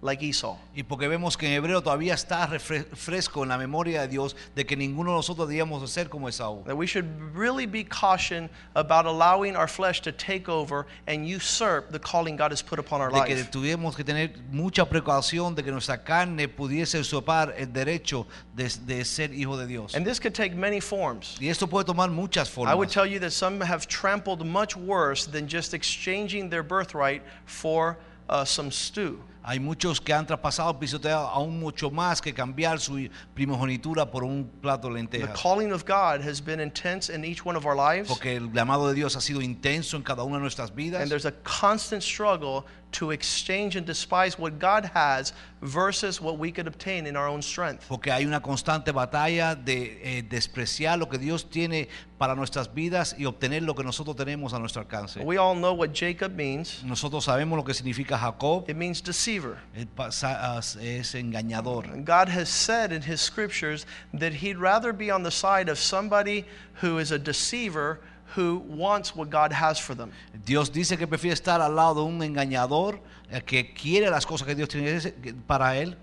like 0.02 0.24
Esau. 0.24 0.58
y 0.74 0.84
porque 0.84 1.08
vemos 1.08 1.36
que 1.38 1.48
en 1.48 1.54
hebreo 1.54 1.82
todavía 1.82 2.14
está 2.14 2.48
fresco 2.60 3.44
en 3.44 3.50
la 3.50 3.58
memoria 3.58 4.02
de 4.02 4.08
Dios 4.08 4.36
de 4.56 4.66
que 4.66 4.76
ninguno 4.76 5.12
de 5.12 5.18
nosotros 5.18 5.48
debíamos 5.48 5.82
de 5.82 5.88
ser 5.88 6.10
como 6.10 6.30
Esaú. 6.30 6.64
That 6.66 6.76
we 6.76 6.88
should 6.88 7.06
really 7.36 7.66
be 7.66 7.84
caution 7.84 8.50
about 8.76 9.06
allowing 9.06 9.56
our 9.56 9.68
flesh 9.68 10.02
to 10.02 10.12
take 10.12 10.48
over 10.48 10.86
and 11.08 11.26
usurp 11.28 11.92
the 11.92 12.00
calling 12.00 12.38
God 12.38 12.52
has 12.52 12.62
put 12.62 12.80
upon 12.80 13.02
our 13.02 13.12
life. 13.12 13.28
de 13.28 13.36
que 13.36 13.44
tuviéramos 13.44 13.96
que 13.96 14.04
tener 14.04 14.34
mucha 14.52 14.86
precaución 14.86 15.54
de 15.56 15.64
que 15.64 15.72
nuestra 15.72 16.04
carne 16.04 16.48
pudiese 16.48 17.00
usurpar 17.00 17.54
el 17.58 17.68
derecho 17.74 18.26
de, 18.56 18.70
de 18.86 19.04
ser 19.04 19.34
hijo 19.34 19.58
de 19.58 19.68
Dios. 19.68 19.96
And 19.96 20.06
this 20.06 20.20
could 20.20 20.34
take 20.34 20.56
many 20.56 20.80
forms. 20.80 21.38
Y 21.42 21.50
esto 21.50 21.68
puede 21.68 21.86
tomar 21.86 22.10
muchas 22.10 22.48
I 22.58 22.74
would 22.74 22.90
formas. 22.90 22.94
tell 22.94 23.06
you 23.06 23.20
that 23.20 23.32
some 23.32 23.60
have 23.62 23.88
trampled 23.88 24.46
much 24.46 24.78
worse 24.78 25.26
than 25.26 25.48
just 25.48 25.74
exchanging 25.74 26.50
their 26.50 26.64
birthright 26.64 27.22
for 27.46 27.98
uh, 28.30 28.46
some 28.46 28.72
stew. 28.72 29.20
Hay 29.42 29.60
muchos 29.60 30.02
que 30.02 30.14
han 30.14 30.28
traspasado, 30.28 30.78
pisoteado 30.78 31.28
aún 31.28 31.60
mucho 31.60 31.90
más 31.90 32.22
que 32.22 32.34
cambiar 32.34 32.80
su 32.80 33.08
primogenitura 33.34 34.12
por 34.12 34.24
un 34.24 34.46
plato 34.62 34.90
de 34.90 34.94
The 34.94 35.00
lentejas. 35.00 35.42
calling 35.42 35.72
of 35.72 35.86
God 35.86 36.22
has 36.22 36.42
been 36.44 36.60
intense 36.60 37.10
in 37.10 37.24
each 37.24 37.46
one 37.46 37.56
of 37.58 37.66
our 37.66 37.76
lives, 37.76 38.10
Porque 38.10 38.36
el 38.36 38.52
llamado 38.52 38.90
de 38.90 38.96
Dios 38.96 39.16
ha 39.16 39.22
sido 39.22 39.42
intenso 39.42 39.96
en 39.96 40.04
cada 40.04 40.24
una 40.24 40.36
de 40.38 40.42
nuestras 40.42 40.76
vidas. 40.76 41.02
and 41.02 41.10
there's 41.10 41.26
a 41.26 41.32
constant 41.44 42.04
struggle 42.04 42.66
to 42.92 43.12
exchange 43.12 43.76
and 43.76 43.86
despise 43.86 44.38
what 44.40 44.60
God 44.60 44.86
has 44.94 45.34
versus 45.62 46.22
what 46.22 46.38
we 46.40 46.52
could 46.52 46.68
obtain 46.68 47.06
in 47.06 47.16
our 47.16 47.28
own 47.28 47.42
strength. 47.42 47.86
Porque 47.88 48.12
hay 48.12 48.26
una 48.26 48.42
constante 48.42 48.92
batalla 48.92 49.56
de 49.56 50.00
eh, 50.04 50.24
despreciar 50.28 50.98
lo 50.98 51.08
que 51.08 51.18
Dios 51.18 51.50
tiene 51.50 51.88
para 52.18 52.36
nuestras 52.36 52.74
vidas 52.74 53.16
y 53.18 53.26
obtener 53.26 53.62
lo 53.64 53.76
que 53.76 53.84
nosotros 53.84 54.16
tenemos 54.16 54.54
a 54.54 54.60
nuestro 54.60 54.82
alcance. 54.82 55.20
We 55.24 55.38
all 55.38 55.56
know 55.56 55.74
what 55.74 55.94
Jacob 55.94 56.36
means. 56.36 56.84
Nosotros 56.84 57.26
sabemos 57.26 57.58
lo 57.58 57.64
que 57.64 57.74
significa 57.74 58.18
Jacob, 58.18 58.70
It 58.70 58.76
means 58.76 59.02
deceiver. 59.02 59.58
es 59.76 61.16
engañador. 61.16 62.04
God 62.06 62.30
has 62.30 62.50
said 62.50 62.92
in 62.92 63.02
his 63.02 63.22
scriptures 63.22 63.86
that 64.14 64.34
he'd 64.34 64.58
rather 64.58 64.94
be 64.94 65.12
on 65.12 65.24
the 65.24 65.32
side 65.32 65.70
of 65.70 65.78
somebody 65.78 66.46
who 66.82 66.98
is 66.98 67.12
a 67.12 67.20
deceiver 67.20 68.00
who 68.36 68.60
wants 68.70 69.16
what 69.16 69.30
God 69.30 69.52
has 69.54 69.80
for 69.80 69.96
them. 69.96 70.12
Dios 70.46 70.72
dice 70.72 70.98
que 70.98 71.08
prefiere 71.08 71.34
estar 71.34 71.62
al 71.62 71.76
lado 71.76 71.96
de 71.96 72.02
un 72.02 72.22
engañador 72.22 73.02
eh, 73.32 73.42
que 73.42 73.74
quiere 73.74 74.10
las 74.10 74.26
cosas 74.26 74.48
que 74.48 74.56
Dios 74.56 74.70
tiene 74.70 75.00
para 75.48 75.78
él 75.78 75.98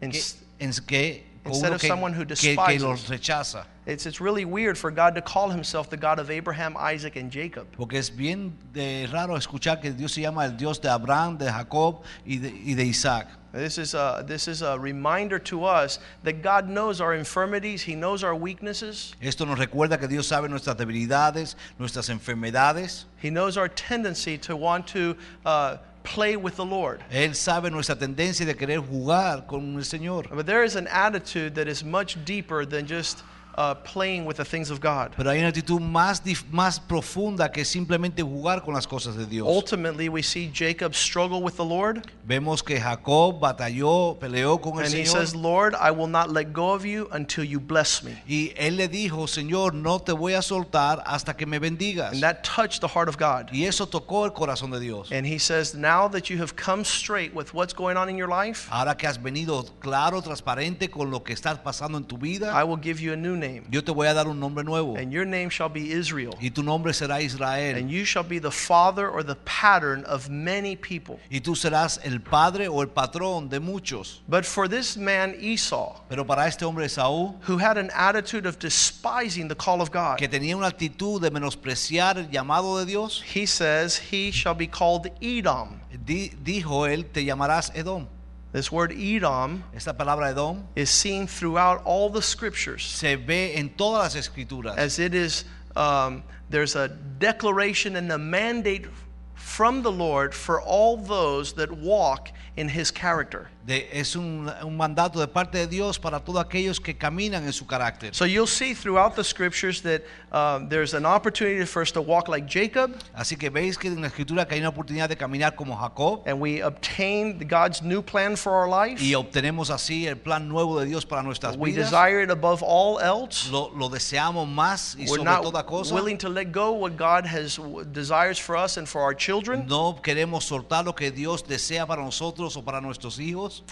que, 0.00 0.20
en- 0.58 0.72
que 0.86 1.24
Instead 1.46 1.72
of 1.72 1.80
que, 1.80 1.88
someone 1.88 2.12
who 2.12 2.24
despises. 2.24 2.56
que- 2.56 2.56
que 2.56 2.78
despises. 2.78 2.82
los 2.82 3.08
rechaza. 3.10 3.64
It's, 3.86 4.06
it's 4.06 4.20
really 4.20 4.44
weird 4.46 4.78
for 4.78 4.90
God 4.90 5.14
to 5.14 5.20
call 5.20 5.50
himself 5.50 5.90
the 5.90 5.96
God 5.96 6.18
of 6.18 6.30
Abraham, 6.30 6.74
Isaac, 6.78 7.16
and 7.16 7.30
Jacob. 7.30 7.66
Porque 7.76 7.94
es 7.94 8.08
bien 8.08 8.56
de 8.72 9.06
raro 9.12 9.36
escuchar 9.36 9.80
que 9.82 9.92
Dios 9.92 10.12
se 10.12 10.22
llama 10.22 10.44
el 10.44 10.52
Dios 10.52 10.78
de 10.78 10.88
Abraham, 10.90 11.36
de 11.36 11.50
Jacob 11.50 12.02
y 12.26 12.38
de, 12.38 12.48
y 12.50 12.74
de 12.74 12.84
Isaac. 12.84 13.28
This 13.52 13.78
is, 13.78 13.94
a, 13.94 14.24
this 14.26 14.48
is 14.48 14.62
a 14.62 14.76
reminder 14.76 15.38
to 15.38 15.64
us 15.64 16.00
that 16.24 16.42
God 16.42 16.68
knows 16.68 17.00
our 17.00 17.14
infirmities, 17.14 17.82
He 17.82 17.94
knows 17.94 18.24
our 18.24 18.34
weaknesses, 18.34 19.14
Esto 19.22 19.44
nos 19.44 19.58
recuerda 19.58 19.96
que 20.00 20.08
Dios 20.08 20.26
sabe 20.26 20.48
nuestras 20.48 20.76
debilidades, 20.76 21.54
nuestras 21.78 22.08
enfermedades. 22.08 23.04
He 23.18 23.30
knows 23.30 23.56
our 23.56 23.68
tendency 23.68 24.38
to 24.38 24.56
want 24.56 24.88
to 24.88 25.16
uh, 25.46 25.76
play 26.04 26.36
with 26.36 26.56
the 26.56 26.64
Lord. 26.64 27.02
Él 27.10 27.34
sabe 27.34 27.70
nuestra 27.70 27.96
tendencia 27.96 28.46
de 28.46 28.54
querer 28.54 28.78
jugar 28.78 29.46
con 29.46 29.74
el 29.74 29.82
Señor. 29.82 30.28
But 30.30 30.46
there 30.46 30.62
is 30.62 30.76
an 30.76 30.86
attitude 30.88 31.54
that 31.56 31.66
is 31.66 31.82
much 31.82 32.16
deeper 32.24 32.64
than 32.64 32.86
just 32.86 33.24
uh, 33.56 33.74
playing 33.84 34.24
with 34.24 34.36
the 34.36 34.44
things 34.44 34.70
of 34.70 34.80
God. 34.80 35.12
Pero 35.16 35.30
hay 35.30 35.38
una 35.38 35.48
actitud 35.48 35.80
más, 35.80 36.22
más 36.50 36.80
profunda 36.80 37.50
que 37.52 37.64
simplemente 37.64 38.22
jugar 38.22 38.62
con 38.62 38.74
las 38.74 38.86
cosas 38.86 39.16
de 39.16 39.26
Dios. 39.26 39.46
Ultimately, 39.48 40.08
we 40.08 40.22
see 40.22 40.50
Jacob 40.52 40.94
struggle 40.94 41.42
with 41.42 41.56
the 41.56 41.64
Lord, 41.64 42.06
Vemos 42.26 42.62
que 42.62 42.78
Jacob 42.80 43.40
batalló, 43.40 44.18
peleó 44.18 44.60
con 44.60 44.78
el 44.80 44.86
Señor. 44.86 44.94
and 44.94 44.94
he 44.94 45.04
says, 45.04 45.34
Lord, 45.34 45.74
I 45.74 45.90
will 45.90 46.06
not 46.08 46.30
let 46.30 46.52
go 46.52 46.72
of 46.72 46.84
you 46.84 47.08
until 47.12 47.44
you 47.44 47.60
bless 47.60 48.02
me. 48.02 48.12
Y 48.26 48.52
él 48.56 48.76
le 48.76 48.88
dijo, 48.88 49.26
Señor, 49.26 49.74
no 49.74 49.98
te 49.98 50.12
voy 50.12 50.34
a 50.34 50.42
soltar 50.42 51.02
hasta 51.06 51.34
que 51.34 51.46
me 51.46 51.58
bendigas. 51.58 52.12
And 52.12 52.22
that 52.22 52.42
touched 52.44 52.80
the 52.80 52.88
heart 52.88 53.08
of 53.08 53.16
God. 53.18 53.50
Y 53.52 53.64
eso 53.64 53.86
tocó 53.86 54.24
el 54.24 54.32
corazón 54.32 54.70
de 54.70 54.80
Dios. 54.80 55.10
And 55.12 55.26
he 55.26 55.38
says, 55.38 55.74
Now 55.74 56.08
that 56.08 56.30
you 56.30 56.38
have 56.38 56.56
come 56.56 56.84
straight 56.84 57.34
with 57.34 57.52
what's 57.54 57.74
going 57.74 57.96
on 57.96 58.08
in 58.08 58.16
your 58.16 58.28
life, 58.28 58.68
Ahora 58.70 58.96
que 58.96 59.06
has 59.06 59.18
venido 59.18 59.64
claro, 59.80 60.22
transparente 60.22 60.90
con 60.90 61.10
lo 61.10 61.20
que 61.22 61.34
está 61.34 61.62
pasando 61.62 61.98
en 61.98 62.04
tu 62.04 62.16
vida, 62.16 62.52
I 62.52 62.64
will 62.64 62.80
give 62.80 63.00
you 63.00 63.12
a 63.12 63.16
new 63.16 63.36
name. 63.36 63.43
Yo 63.70 63.82
te 63.82 63.92
voy 63.92 64.06
a 64.06 64.14
dar 64.14 64.26
un 64.28 64.38
nombre 64.40 64.64
nuevo. 64.64 64.96
And 64.96 65.12
your 65.12 65.24
name 65.24 65.48
shall 65.50 65.68
be 65.68 65.92
Israel. 65.92 66.34
Y 66.40 66.50
tu 66.50 66.62
nombre 66.62 66.92
será 66.92 67.20
Israel. 67.22 67.76
And 67.76 67.90
you 67.90 68.04
shall 68.04 68.22
be 68.24 68.38
the 68.38 68.50
father 68.50 69.08
or 69.08 69.22
the 69.22 69.36
pattern 69.44 70.04
of 70.04 70.28
many 70.28 70.76
people. 70.76 71.18
Y 71.30 71.40
tú 71.40 71.54
serás 71.56 72.00
el 72.04 72.20
padre 72.20 72.68
o 72.68 72.80
el 72.82 72.88
patrón 72.88 73.48
de 73.48 73.60
muchos. 73.60 74.22
But 74.28 74.44
for 74.44 74.68
this 74.68 74.96
man, 74.96 75.34
Esau, 75.40 76.00
Pero 76.08 76.24
para 76.24 76.46
este 76.46 76.62
hombre 76.64 76.88
Saúl, 76.88 77.34
who 77.48 77.58
had 77.58 77.78
an 77.78 77.90
attitude 77.94 78.46
of 78.46 78.58
despising 78.58 79.48
the 79.48 79.54
call 79.56 79.80
of 79.80 79.90
God, 79.90 80.18
que 80.18 80.28
tenía 80.28 80.56
una 80.56 80.68
actitud 80.68 81.20
de 81.20 81.30
menospreciar 81.30 82.18
el 82.18 82.28
llamado 82.30 82.78
de 82.78 82.86
Dios, 82.86 83.22
he 83.22 83.46
says, 83.46 83.96
He 84.10 84.30
shall 84.30 84.54
be 84.54 84.66
called 84.66 85.10
Edom. 85.20 85.80
di- 86.04 86.30
dijo 86.42 86.86
él, 86.86 87.06
te 87.12 87.24
llamarás 87.24 87.70
Edom. 87.74 88.06
This 88.54 88.70
word 88.70 88.92
Edom 88.92 89.64
Esta 89.74 89.92
palabra 89.92 90.30
Edom 90.30 90.68
is 90.76 90.88
seen 90.88 91.26
throughout 91.26 91.82
all 91.84 92.08
the 92.08 92.22
scriptures 92.22 92.84
se 92.84 93.16
ve 93.16 93.52
en 93.52 93.70
todas 93.70 94.14
las 94.14 94.14
escrituras. 94.14 94.76
as 94.76 95.00
it 95.00 95.12
is, 95.12 95.44
um, 95.74 96.22
there's 96.50 96.76
a 96.76 96.86
declaration 96.86 97.96
and 97.96 98.12
a 98.12 98.16
mandate 98.16 98.86
from 99.34 99.82
the 99.82 99.90
Lord 99.90 100.32
for 100.32 100.62
all 100.62 100.96
those 100.96 101.54
that 101.54 101.72
walk 101.72 102.30
in 102.56 102.68
his 102.68 102.90
character. 102.92 103.48
De- 103.66 103.88
es 103.98 104.14
un, 104.14 104.46
un 104.62 104.76
mandato 104.76 105.18
de 105.18 105.26
parte 105.26 105.56
de 105.58 105.66
Dios 105.66 105.98
para 105.98 106.20
todos 106.20 106.38
aquellos 106.44 106.78
que 106.78 106.94
caminan 106.94 107.44
en 107.46 107.52
su 107.52 107.66
carácter. 107.66 108.14
So 108.14 108.26
you'll 108.26 108.46
see 108.46 108.74
throughout 108.74 109.16
the 109.16 109.24
scriptures 109.24 109.80
that 109.82 110.02
um, 110.32 110.68
there's 110.68 110.92
an 110.92 111.06
opportunity 111.06 111.64
for 111.64 111.80
us 111.80 111.90
to 111.92 112.02
walk 112.02 112.28
like 112.28 112.46
Jacob, 112.46 112.92
Así 113.16 113.38
que 113.38 113.48
veis 113.50 113.78
que 113.78 113.88
en 113.90 114.02
la 114.02 114.08
escritura 114.08 114.46
que 114.46 114.54
hay 114.56 114.60
una 114.60 114.68
oportunidad 114.68 115.08
de 115.08 115.16
caminar 115.16 115.56
como 115.56 115.74
Jacob 115.74 116.22
and 116.26 116.38
we 116.38 116.62
obtain 116.62 117.38
God's 117.48 117.80
new 117.82 118.02
plan 118.02 118.36
for 118.36 118.52
our 118.52 118.68
life. 118.68 119.02
y 119.02 119.14
obtenemos 119.14 119.70
así 119.70 120.06
el 120.06 120.16
plan 120.18 120.46
nuevo 120.46 120.78
de 120.78 120.84
Dios 120.86 121.06
para 121.06 121.22
nuestras 121.22 121.56
We 121.56 121.70
vidas. 121.70 121.90
desire 121.90 122.22
it 122.22 122.30
above 122.30 122.62
all 122.62 123.00
else. 123.00 123.50
Lo, 123.50 123.70
lo 123.74 123.88
deseamos 123.88 124.46
más 124.46 124.94
y 124.94 125.06
We're 125.08 125.16
sobre 125.20 125.24
not 125.24 125.42
toda 125.42 125.64
cosa. 125.64 125.94
willing 125.94 126.18
to 126.18 126.28
let 126.28 126.52
go 126.52 126.72
what 126.72 126.98
God 126.98 127.24
has 127.24 127.58
desires 127.92 128.38
for 128.38 128.56
us 128.58 128.76
and 128.76 128.86
for 128.86 129.00
our 129.00 129.14
children, 129.14 129.66
No 129.66 129.96
queremos 130.02 130.44
soltar 130.44 130.84
lo 130.84 130.92
que 130.94 131.10
Dios 131.10 131.42
desea 131.42 131.86
para 131.86 132.02
nosotros 132.02 132.43
o 132.56 132.62
para 132.62 132.80
nuestros 132.80 133.18
hijos 133.18 133.62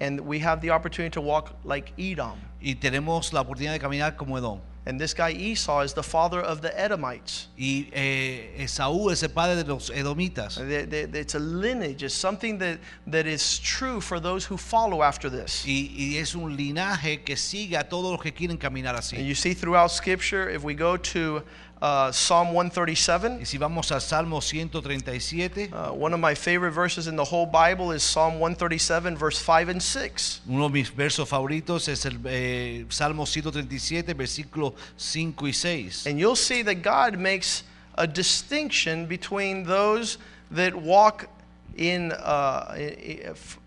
and 0.00 0.20
we 0.20 0.38
have 0.40 0.60
the 0.60 0.70
opportunity 0.70 1.10
to 1.12 1.20
walk 1.20 1.54
like 1.64 1.92
Edom. 1.98 2.38
y 2.60 2.74
tenemos 2.74 3.32
la 3.32 3.42
oportunidad 3.42 3.72
de 3.72 3.78
caminar 3.78 4.16
como 4.16 4.36
Edom. 4.36 4.60
And 4.84 4.98
this 5.00 5.14
guy 5.14 5.28
Esau 5.30 5.82
is 5.84 5.92
the 5.94 6.02
father 6.02 6.40
of 6.40 6.60
the 6.60 6.76
Edomites. 6.76 7.46
Y 7.56 7.86
eh, 7.92 8.56
Esaú 8.58 9.12
es 9.12 9.22
el 9.22 9.28
padre 9.28 9.54
de 9.62 9.64
los 9.72 9.90
edomitas. 9.90 10.56
They- 10.56 10.86
they- 11.06 11.20
It's 11.20 11.36
a 11.36 11.38
lineage. 11.38 12.02
It's 12.02 12.14
something 12.16 12.58
that, 12.58 12.80
that 13.06 13.26
is 13.28 13.60
true 13.60 14.00
for 14.00 14.18
those 14.18 14.44
who 14.44 14.56
follow 14.56 15.04
after 15.04 15.30
this. 15.30 15.64
Y, 15.64 15.92
y 15.96 16.16
es 16.18 16.34
un 16.34 16.56
linaje 16.56 17.22
que 17.24 17.36
sigue 17.36 17.76
a 17.76 17.84
todos 17.88 18.10
los 18.10 18.20
que 18.20 18.32
quieren 18.32 18.58
caminar 18.58 18.96
And 18.96 19.24
you 19.24 19.36
see 19.36 19.54
throughout 19.54 19.92
Scripture, 19.92 20.50
if 20.50 20.64
we 20.64 20.74
go 20.74 20.96
to 20.96 21.44
uh, 21.82 22.12
Psalm 22.12 22.52
137, 22.52 23.40
Y 23.40 23.44
si 23.44 23.58
vamos 23.58 23.90
al 23.90 24.00
Salmo 24.00 24.40
137, 24.40 25.72
uh, 25.72 25.92
one 25.92 26.14
of 26.14 26.20
my 26.20 26.32
favorite 26.34 26.70
verses 26.70 27.08
in 27.08 27.16
the 27.16 27.24
whole 27.24 27.44
Bible 27.44 27.90
is 27.90 28.04
Psalm 28.04 28.38
137, 28.38 29.16
verse 29.16 29.40
5 29.40 29.68
and 29.68 29.82
6. 29.82 30.40
uno 30.48 30.68
de 30.68 30.74
mis 30.74 30.90
versos 30.90 31.28
favoritos 31.28 31.88
es 31.88 32.06
el 32.06 32.18
eh, 32.26 32.84
Salmo 32.88 33.26
137, 33.26 34.14
versículos 34.14 34.74
5 34.96 35.42
y 35.42 35.52
6. 35.52 36.06
And 36.06 36.20
you'll 36.20 36.36
see 36.36 36.62
that 36.62 36.82
God 36.82 37.18
makes 37.18 37.64
a 37.96 38.06
distinction 38.06 39.06
between 39.06 39.64
those 39.64 40.18
that 40.52 40.74
walk 40.74 41.26
in, 41.76 42.12
uh, 42.12 42.76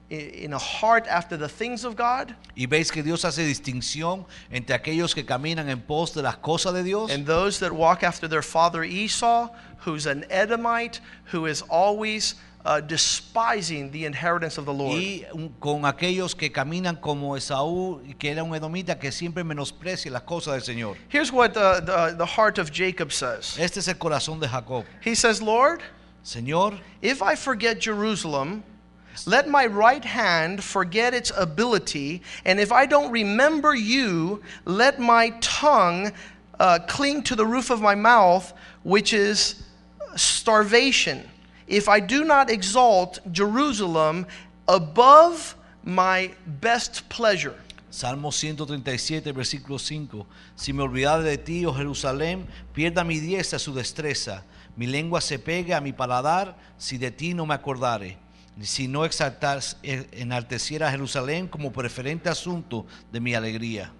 in 0.10 0.54
a 0.54 0.58
heart 0.60 1.08
after 1.08 1.36
the 1.38 1.48
things 1.50 1.84
of 1.84 1.96
God 1.96 2.36
Y 2.56 2.68
veis 2.68 2.92
que 2.92 3.02
Dios 3.02 3.24
hace 3.26 3.44
distinción 3.44 4.26
entre 4.52 4.76
aquellos 4.76 5.16
que 5.16 5.24
caminan 5.26 5.68
en 5.70 5.82
pos 5.82 6.14
de 6.14 6.22
las 6.22 6.38
cosas 6.38 6.74
de 6.74 6.84
Dios 6.84 7.12
and 7.12 7.26
those 7.26 7.60
that 7.60 7.72
walk 7.72 8.04
after 8.04 8.28
their 8.28 8.44
father 8.44 8.84
Esau, 8.84 9.50
who's 9.86 10.06
an 10.06 10.24
Edomite, 10.30 11.00
who 11.32 11.48
is 11.48 11.64
always 11.70 12.36
uh, 12.66 12.82
despising 12.82 13.92
the 13.92 14.06
inheritance 14.06 14.58
of 14.58 14.66
the 14.66 14.74
Lord. 14.74 14.98
y 15.00 15.26
un- 15.34 15.54
con 15.60 15.86
aquellos 15.86 16.36
que 16.36 16.52
caminan 16.52 17.00
como 17.00 17.36
Esaú, 17.36 18.02
que 18.18 18.32
era 18.32 18.44
un 18.44 18.56
edomita 18.56 19.00
que 19.00 19.12
siempre 19.12 19.44
menosprecia 19.44 20.12
las 20.12 20.24
cosas 20.24 20.54
del 20.54 20.62
Señor. 20.76 20.98
Here's 21.10 21.32
what 21.32 21.56
uh, 21.58 21.80
the, 21.80 22.16
the 22.18 22.26
heart 22.26 22.58
of 22.58 22.72
Jacob 22.72 23.12
says 23.12 23.58
Este 23.60 23.78
es 23.80 23.88
el 23.88 23.96
corazón 23.96 24.40
de 24.40 24.48
Jacob. 24.48 24.86
He 25.04 25.14
says, 25.16 25.42
Lord, 25.42 25.82
Señor, 26.24 26.80
if 27.02 27.22
I 27.22 27.36
forget 27.36 27.80
Jerusalem, 27.80 28.64
let 29.26 29.48
my 29.48 29.66
right 29.66 30.04
hand 30.04 30.64
forget 30.64 31.14
its 31.14 31.32
ability, 31.36 32.22
and 32.46 32.60
if 32.60 32.72
I 32.72 32.86
don't 32.86 33.12
remember 33.12 33.74
you, 33.74 34.42
let 34.66 35.00
my 35.00 35.30
tongue 35.42 36.12
uh, 36.60 36.80
cling 36.88 37.24
to 37.24 37.36
the 37.36 37.46
roof 37.46 37.70
of 37.70 37.82
my 37.82 37.96
mouth, 37.96 38.54
which 38.84 39.14
is 39.14 39.64
starvation. 40.16 41.30
If 41.68 41.90
I 41.90 42.00
do 42.00 42.24
not 42.24 42.50
exalt 42.50 43.20
Jerusalem 43.32 44.28
above 44.68 45.56
my 45.84 46.32
best 46.46 47.08
pleasure. 47.10 47.56
Salmo 47.90 48.30
137, 48.30 49.32
versículo 49.32 49.80
5. 49.80 50.26
Si 50.56 50.74
me 50.74 50.84
olvidare 50.84 51.24
de 51.24 51.38
ti, 51.38 51.66
oh 51.66 51.72
Jerusalén, 51.72 52.46
pierda 52.74 53.06
mi 53.06 53.20
diestra 53.20 53.58
su 53.58 53.74
destreza. 53.74 54.44
Mi 54.76 54.86
lengua 54.86 55.22
se 55.22 55.40
pegue 55.40 55.74
a 55.74 55.80
mi 55.80 55.94
paladar 55.94 56.56
si 56.78 56.98
de 56.98 57.10
ti 57.10 57.34
no 57.34 57.46
me 57.46 57.54
acordare. 57.54 58.18
Si 58.62 58.88
no 58.88 59.04
exaltas, 59.04 59.78
eh, 59.84 60.08
enalteciera 60.14 60.88
a 60.88 60.92
Jerusalén 60.92 61.48
como 61.48 61.72
preferente 61.72 62.30
asunto 62.30 62.86
de 63.12 63.20
mi 63.20 63.36
alegría. 63.36 63.92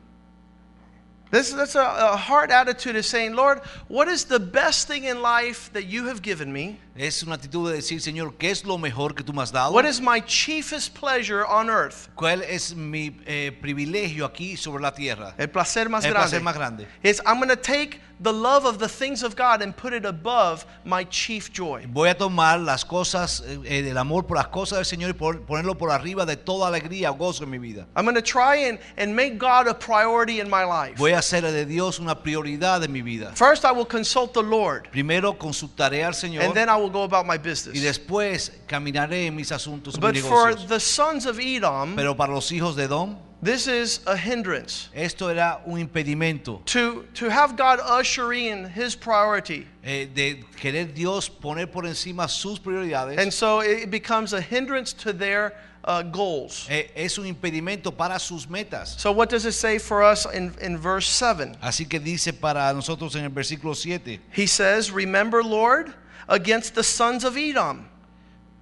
This, 1.32 1.52
that's 1.52 1.76
a, 1.76 2.14
a 2.14 2.16
hard 2.16 2.52
attitude 2.52 2.96
of 2.96 3.06
saying, 3.06 3.36
Lord, 3.36 3.60
what 3.90 4.08
is 4.08 4.26
the 4.26 4.40
best 4.40 4.88
thing 4.88 5.06
in 5.06 5.22
life 5.22 5.72
that 5.74 5.86
you 5.86 6.08
have 6.08 6.22
given 6.22 6.54
me? 6.54 6.80
Es 6.96 7.24
una 7.24 7.36
actitud 7.36 7.70
de 7.70 7.76
decir, 7.76 8.00
Señor, 8.02 8.36
¿qué 8.38 8.52
es 8.52 8.64
lo 8.64 8.78
mejor 8.78 9.14
que 9.16 9.22
tú 9.22 9.34
me 9.34 9.42
has 9.44 9.52
dado? 9.52 9.74
What 9.74 9.84
is 9.86 10.00
my 10.00 10.22
chiefest 10.22 10.98
pleasure 10.98 11.44
on 11.46 11.70
earth? 11.70 12.08
¿Cuál 12.16 12.42
es 12.42 12.74
mi 12.74 13.18
eh, 13.26 13.52
privilegio 13.62 14.26
aquí 14.26 14.56
sobre 14.56 14.82
la 14.82 14.94
tierra? 14.94 15.34
El 15.38 15.50
placer 15.50 15.90
más 15.90 16.06
El 16.06 16.12
grande. 16.12 16.30
placer 16.30 16.42
más 16.42 16.56
grande. 16.56 16.88
Is 17.04 17.22
I'm 17.26 17.38
going 17.40 17.50
to 17.50 17.58
take 17.58 18.00
the 18.22 18.32
love 18.32 18.64
of 18.64 18.78
the 18.80 18.88
things 18.88 19.24
of 19.24 19.36
God 19.36 19.62
and 19.62 19.76
put 19.76 19.92
it 19.92 20.06
above 20.06 20.66
my 20.86 21.04
chief 21.10 21.52
joy. 21.52 21.86
Voy 21.90 22.08
a 22.08 22.16
tomar 22.18 22.62
las 22.62 22.86
cosas, 22.86 23.44
eh, 23.46 23.60
eh, 23.66 23.82
del 23.82 23.98
amor 23.98 24.24
por 24.26 24.38
las 24.38 24.48
cosas 24.48 24.78
del 24.78 24.86
Señor 24.86 25.10
y 25.10 25.14
por- 25.14 25.42
ponerlo 25.42 25.78
por 25.78 25.92
arriba 25.92 26.26
de 26.26 26.38
toda 26.38 26.70
alegría 26.70 27.12
o 27.12 27.16
gozo 27.16 27.44
en 27.44 27.50
mi 27.50 27.58
vida. 27.58 27.88
I'm 27.94 28.06
going 28.06 28.16
to 28.16 28.22
try 28.22 28.70
and, 28.70 28.80
and 28.98 29.14
make 29.14 29.38
God 29.38 29.68
a 29.68 29.74
priority 29.74 30.40
in 30.40 30.50
my 30.50 30.64
life. 30.64 30.96
Voy 30.98 31.12
a 31.12 31.18
hacer 31.18 31.42
de 31.42 31.66
Dios 31.66 32.00
una 32.00 32.16
prioridad 32.24 32.82
en 32.86 32.94
mi 32.94 33.02
vida. 33.02 33.34
First, 33.36 33.66
I 33.66 33.74
will 33.74 33.86
consult 33.86 34.32
the 34.34 34.42
Lord, 34.42 34.90
Primero 34.92 35.38
consultaré 35.38 36.06
al 36.06 36.14
Señor 36.14 36.46
and 36.46 36.54
then 36.54 36.70
I 36.70 36.78
will 36.78 36.85
go 36.90 37.04
about 37.04 37.26
my 37.26 37.38
business. 37.38 37.76
y 37.76 37.80
después 37.82 38.52
caminaré 38.68 39.28
en 39.28 39.36
mis 39.36 39.52
asuntos, 39.52 40.00
But 40.00 40.14
mis 40.16 40.24
for 40.26 40.50
negocios. 40.52 40.68
the 40.70 40.80
sons 40.80 41.26
of 41.26 41.40
Edom, 41.40 41.96
Pero 41.96 42.16
para 42.16 42.34
los 42.34 42.50
hijos 42.52 42.76
de 42.76 42.84
Edom, 42.84 43.18
this 43.42 43.68
is 43.68 44.00
a 44.08 44.16
hindrance. 44.18 44.90
esto 44.94 45.30
era 45.30 45.62
un 45.66 45.80
impedimento 45.80 46.62
To, 46.66 47.06
to 47.14 47.30
have 47.30 47.56
God 47.56 47.80
usher 47.80 48.34
in 48.34 48.66
his 48.66 48.96
priority. 48.96 49.68
eh, 49.84 50.08
de 50.14 50.44
querer 50.60 50.94
Dios 50.94 51.30
poner 51.30 51.68
por 51.72 51.84
encima 51.86 52.28
sus 52.28 52.60
prioridades. 52.60 53.18
And 53.20 53.32
so 53.32 53.60
it 53.62 53.90
becomes 53.92 54.34
a 54.34 54.42
hindrance 54.42 54.94
to 54.94 55.14
their 55.14 55.54
uh, 55.88 56.02
goals. 56.02 56.66
eh, 56.72 56.90
es 56.96 57.20
un 57.20 57.28
impedimento 57.28 57.96
para 57.96 58.18
sus 58.18 58.48
metas. 58.50 58.96
So, 59.00 59.12
what 59.12 59.30
does 59.30 59.46
it 59.46 59.52
say 59.54 59.78
for 59.78 60.02
us 60.04 60.26
in, 60.34 60.52
in 60.60 60.80
verse 60.80 61.08
7? 61.08 61.56
Así 61.62 61.88
que 61.88 62.00
dice 62.00 62.34
para 62.34 62.74
nosotros 62.74 63.16
en 63.16 63.26
el 63.26 63.30
versículo 63.30 63.76
7, 63.76 64.20
He 64.32 64.48
says, 64.48 64.90
Remember, 64.92 65.44
Lord, 65.44 65.94
against 66.28 66.76
the 66.76 66.84
sons 66.84 67.24
of 67.24 67.38
Edom, 67.38 67.88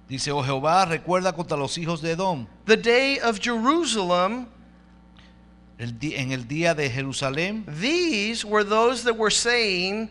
dice, 0.08 0.28
oh 0.28 0.42
Jehová, 0.42 0.86
recuerda 0.86 1.34
contra 1.34 1.56
los 1.56 1.76
hijos 1.78 2.00
de 2.00 2.12
Edom, 2.12 2.46
the 2.66 2.76
day 2.76 3.18
of 3.20 3.40
Jerusalem. 3.40 4.46
el 5.78 5.92
en 6.02 6.30
el 6.32 6.44
día 6.46 6.74
de 6.74 6.88
Jerusalén, 6.88 7.64
These 7.80 8.44
were 8.44 8.62
those 8.64 9.02
that 9.04 9.16
were 9.16 9.30
saying, 9.30 10.08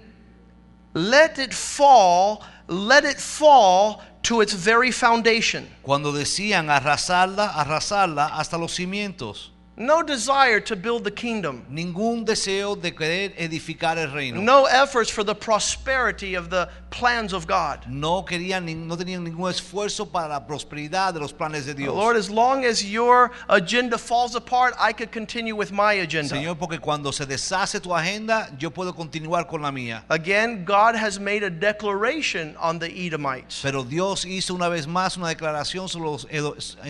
Let 0.93 1.39
it 1.39 1.53
fall, 1.53 2.43
let 2.67 3.05
it 3.05 3.19
fall 3.19 4.01
to 4.23 4.41
its 4.41 4.53
very 4.53 4.91
foundation. 4.91 5.67
cuando 5.81 6.11
decían 6.11 6.69
arrasarla, 6.69 7.53
arrasarla 7.55 8.37
hasta 8.37 8.57
los 8.57 8.73
cimientos. 8.73 9.52
No 9.75 10.03
desire 10.03 10.59
to 10.59 10.75
build 10.75 11.03
the 11.03 11.11
kingdom. 11.11 11.65
Ningún 11.71 12.25
deseo 12.25 12.75
de 12.79 12.91
querer 12.91 13.33
edificar 13.37 13.97
el 13.97 14.11
reino. 14.13 14.39
No 14.39 14.65
efforts 14.65 15.09
for 15.09 15.23
the 15.23 15.33
prosperity 15.33 16.35
of 16.35 16.51
the 16.51 16.69
plans 16.91 17.33
of 17.33 17.47
God. 17.47 17.87
No 17.87 18.21
querían, 18.21 18.87
no 18.87 18.95
tenían 18.95 19.23
ningún 19.23 19.51
esfuerzo 19.51 20.11
para 20.11 20.27
la 20.27 20.41
prosperidad 20.41 21.13
de 21.13 21.19
los 21.19 21.33
planes 21.33 21.65
de 21.65 21.73
Dios. 21.73 21.95
Lord, 21.95 22.17
as 22.17 22.29
long 22.29 22.65
as 22.65 22.85
your 22.85 23.31
agenda 23.49 23.97
falls 23.97 24.35
apart, 24.35 24.75
I 24.79 24.93
could 24.93 25.11
continue 25.11 25.55
with 25.55 25.71
my 25.71 25.93
agenda. 25.93 26.35
Señor, 26.35 26.59
porque 26.59 26.79
cuando 26.79 27.09
se 27.11 27.25
deshace 27.25 27.81
tu 27.81 27.95
agenda, 27.95 28.49
yo 28.59 28.69
puedo 28.69 28.93
continuar 28.93 29.47
con 29.47 29.63
la 29.63 29.71
mía. 29.71 30.03
Again, 30.09 30.65
God 30.65 30.93
has 30.93 31.19
made 31.19 31.41
a 31.41 31.49
declaration 31.49 32.55
on 32.57 32.77
the 32.77 32.91
Edomites. 32.91 33.61
Pero 33.63 33.83
Dios 33.83 34.23
hizo 34.23 34.53
una 34.53 34.69
vez 34.69 34.85
más 34.85 35.17
una 35.17 35.33
declaración 35.33 35.89
sobre 35.89 36.05
los, 36.05 36.27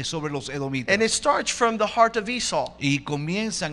sobre 0.04 0.34
los 0.34 0.50
edomitas. 0.50 0.94
And 0.94 1.02
it 1.02 1.12
starts 1.12 1.50
from 1.50 1.78
the 1.78 1.88
heart 1.88 2.18
of 2.18 2.28
Esau. 2.28 2.73
Y 2.80 3.00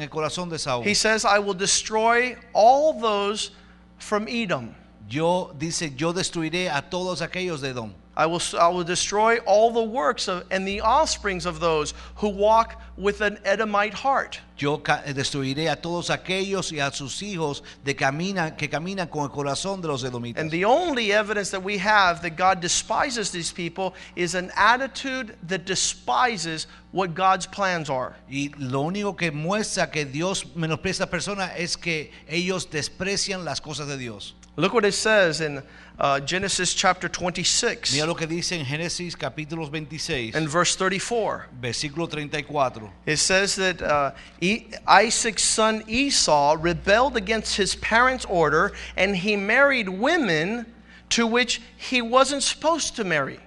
el 0.02 0.10
corazón 0.10 0.48
de 0.48 0.58
Saúl. 0.58 0.84
He 0.84 0.94
says, 0.94 1.24
I 1.24 1.38
will 1.38 1.56
destroy 1.56 2.36
all 2.52 3.00
those 3.00 3.52
from 3.98 4.26
Edom. 4.28 4.74
Yo, 5.08 5.52
dice, 5.58 5.94
yo 5.96 6.12
destruiré 6.12 6.70
a 6.70 6.88
todos 6.88 7.20
aquellos 7.20 7.60
de 7.60 7.70
Edom. 7.70 7.92
I 8.16 8.26
will, 8.26 8.42
I 8.58 8.68
will 8.68 8.84
destroy 8.84 9.38
all 9.46 9.70
the 9.70 9.82
works 9.82 10.28
of, 10.28 10.44
and 10.50 10.66
the 10.66 10.82
offsprings 10.82 11.46
of 11.46 11.60
those 11.60 11.94
who 12.16 12.28
walk 12.28 12.80
with 12.96 13.20
an 13.20 13.38
Edomite 13.44 13.94
heart. 13.94 14.40
Yo 14.58 14.76
eh, 14.76 15.12
destruiré 15.14 15.70
a 15.70 15.76
todos 15.76 16.10
aquellos 16.10 16.72
y 16.72 16.80
a 16.80 16.90
sus 16.90 17.22
hijos 17.22 17.62
de 17.84 17.94
camina, 17.94 18.56
que 18.56 18.68
caminan 18.68 19.08
con 19.08 19.22
el 19.22 19.30
corazón 19.30 19.80
de 19.80 19.88
los 19.88 20.02
edomitas. 20.02 20.38
And 20.38 20.50
the 20.50 20.64
only 20.64 21.12
evidence 21.12 21.50
that 21.52 21.62
we 21.62 21.78
have 21.78 22.20
that 22.22 22.36
God 22.36 22.60
despises 22.60 23.30
these 23.30 23.52
people 23.52 23.94
is 24.16 24.34
an 24.34 24.50
attitude 24.56 25.36
that 25.46 25.64
despises 25.64 26.66
what 26.92 27.14
God's 27.14 27.46
plans 27.46 27.88
are. 27.88 28.16
Y 28.28 28.50
lo 28.58 28.82
único 28.82 29.16
que 29.16 29.30
muestra 29.30 29.90
que 29.90 30.04
Dios 30.04 30.44
menosprecia 30.56 31.04
a 31.04 31.10
personas 31.10 31.52
es 31.56 31.76
que 31.76 32.10
ellos 32.28 32.68
desprecian 32.68 33.44
las 33.44 33.60
cosas 33.60 33.86
de 33.86 33.96
Dios. 33.96 34.34
Look 34.56 34.74
what 34.74 34.84
it 34.84 34.92
says 34.92 35.40
in 35.40 35.62
uh, 36.00 36.18
Genesis 36.20 36.72
chapter 36.74 37.08
26 37.08 37.92
Mira 37.94 38.06
lo 38.06 38.14
que 38.14 38.26
dice 38.26 38.52
en 38.52 38.64
Génesis 38.64 39.14
capítulo 39.14 39.66
26, 39.70 40.34
and 40.34 40.48
verse 40.48 40.74
34. 40.76 41.46
versículo 41.60 42.08
34. 42.08 42.90
It 43.06 43.18
says 43.18 43.56
that 43.56 43.82
uh, 43.82 44.12
e- 44.40 44.66
Isaac's 44.86 45.44
son 45.44 45.84
Esau 45.86 46.56
rebelled 46.58 47.16
against 47.16 47.56
his 47.56 47.74
parents' 47.76 48.24
order 48.24 48.72
and 48.96 49.14
he 49.16 49.36
married 49.36 49.88
women 49.88 50.66
to 51.10 51.26
which 51.26 51.60
he 51.76 52.00
wasn't 52.00 52.42
supposed 52.42 52.96
to 52.96 53.04
marry. 53.04 53.38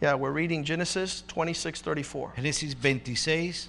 Yeah, 0.00 0.14
we're 0.14 0.32
reading 0.32 0.64
Genesis 0.64 1.22
26 1.28 1.80
34. 1.80 2.34
Génesis 2.36 2.80
26, 2.80 3.68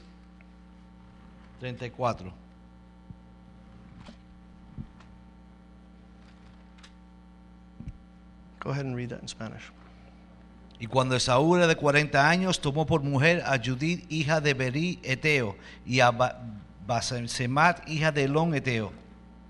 34. 1.61 2.15
Go 8.65 8.71
ahead 8.71 8.85
and 8.85 8.95
read 8.97 9.09
that 9.11 9.21
in 9.21 9.27
Spanish. 9.27 9.71
Y 10.79 10.87
cuando 10.87 11.15
Esaú 11.15 11.55
era 11.55 11.67
de 11.67 11.75
40 11.77 12.27
años, 12.29 12.59
tomó 12.59 12.85
por 12.85 13.01
mujer 13.01 13.41
a 13.45 13.57
Judith, 13.63 14.05
hija 14.11 14.41
de 14.41 14.53
Berí, 14.53 14.99
Eteo, 15.03 15.55
y 15.85 16.01
a 16.01 16.11
Ba- 16.11 16.41
Basemat, 16.85 17.87
hija 17.87 18.11
de 18.11 18.23
Elón, 18.25 18.53
Eteo. 18.55 18.91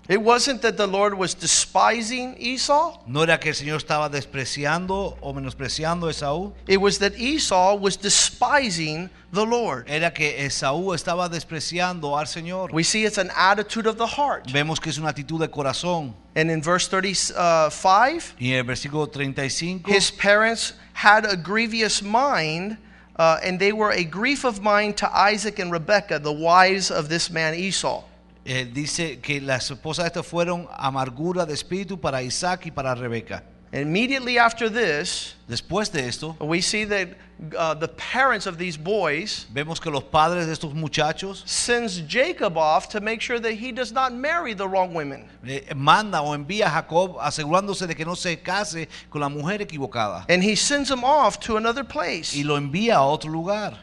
It 0.08 0.22
wasn't 0.22 0.62
that 0.62 0.76
the 0.76 0.86
Lord 0.86 1.14
was 1.14 1.34
despising 1.34 2.36
Esau, 2.38 2.98
No 3.08 3.22
era 3.22 3.38
que 3.38 3.50
el 3.50 3.56
Señor 3.56 3.78
estaba 3.78 4.08
despreciando 4.08 5.16
o 5.20 5.32
menospreciando 5.32 6.06
a 6.06 6.12
Esaú, 6.12 6.52
it 6.68 6.80
was 6.80 6.98
that 6.98 7.18
Esau 7.18 7.74
was 7.74 7.96
despising 7.96 9.10
the 9.32 9.44
Lord. 9.44 9.86
era 9.88 10.12
que 10.12 10.44
Esaú 10.46 10.94
estaba 10.94 11.28
despreciando 11.28 12.16
al 12.16 12.26
Señor. 12.26 12.72
We 12.72 12.84
see 12.84 13.04
it's 13.04 13.18
an 13.18 13.30
attitude 13.36 13.86
of 13.88 13.96
the 13.98 14.06
heart. 14.06 14.46
Vemos 14.52 14.80
que 14.80 14.90
es 14.90 14.98
una 14.98 15.10
actitud 15.10 15.40
de 15.40 15.48
corazón. 15.48 16.14
And 16.36 16.50
in 16.50 16.62
verse 16.62 16.86
35, 16.86 18.34
Y 18.38 18.52
en 18.52 18.58
el 18.58 18.64
versículo 18.64 19.10
35, 19.10 19.90
his 19.90 20.10
parents 20.12 20.74
had 20.92 21.24
a 21.24 21.36
grievous 21.36 22.00
mind, 22.02 22.76
uh, 23.16 23.38
and 23.42 23.58
they 23.58 23.72
were 23.72 23.90
a 23.90 24.04
grief 24.04 24.44
of 24.44 24.62
mind 24.62 24.96
to 24.98 25.10
Isaac 25.12 25.58
and 25.58 25.72
Rebekah, 25.72 26.20
the 26.20 26.32
wives 26.32 26.90
of 26.92 27.08
this 27.08 27.28
man 27.30 27.54
Esau. 27.54 28.04
Eh, 28.46 28.64
dice 28.72 29.18
que 29.20 29.40
las 29.40 29.70
esposas 29.70 30.04
de 30.04 30.08
estos 30.08 30.26
fueron 30.26 30.68
amargura 30.72 31.44
de 31.44 31.54
espíritu 31.54 32.00
para 32.00 32.22
Isaac 32.22 32.66
y 32.66 32.70
para 32.70 32.94
Rebeca. 32.94 33.42
Immediately 33.72 34.38
after 34.38 34.70
this, 34.70 35.34
Después 35.48 35.90
de 35.92 36.08
esto, 36.08 36.36
we 36.40 36.60
see 36.60 36.84
that 36.84 37.08
uh, 37.56 37.74
the 37.74 37.88
parents 37.88 38.46
of 38.46 38.56
these 38.58 38.76
boys 38.76 39.46
vemos 39.52 39.80
que 39.80 39.90
los 39.90 40.04
padres 40.04 40.46
de 40.46 40.52
estos 40.52 40.72
muchachos 40.74 41.42
sends 41.44 42.00
Jacob 42.08 42.56
off 42.56 42.88
to 42.88 43.00
make 43.00 43.20
sure 43.20 43.38
that 43.38 43.52
he 43.52 43.72
does 43.72 43.92
not 43.92 44.12
marry 44.12 44.54
the 44.54 44.66
wrong 44.66 44.94
women. 44.94 45.28
manda 45.74 46.22
o 46.22 46.34
envía 46.34 46.66
a 46.66 46.70
Jacob 46.70 47.16
asegurándose 47.20 47.86
de 47.86 47.94
que 47.94 48.04
no 48.04 48.14
se 48.14 48.36
case 48.40 48.88
con 49.10 49.20
la 49.20 49.28
mujer 49.28 49.60
equivocada 49.60 50.24
And 50.28 50.42
he 50.42 50.56
sends 50.56 50.90
him 50.90 51.04
off 51.04 51.38
to 51.40 51.56
another 51.56 51.84
place. 51.84 52.34
y 52.34 52.44
lo 52.44 52.56
envía 52.56 52.96
a 52.96 53.02
otro 53.02 53.30
lugar. 53.30 53.78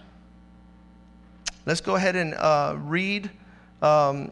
Let's 1.66 1.82
go 1.82 1.96
ahead 1.96 2.16
and 2.16 2.34
uh, 2.34 2.76
read 2.78 3.30
um, 3.82 4.32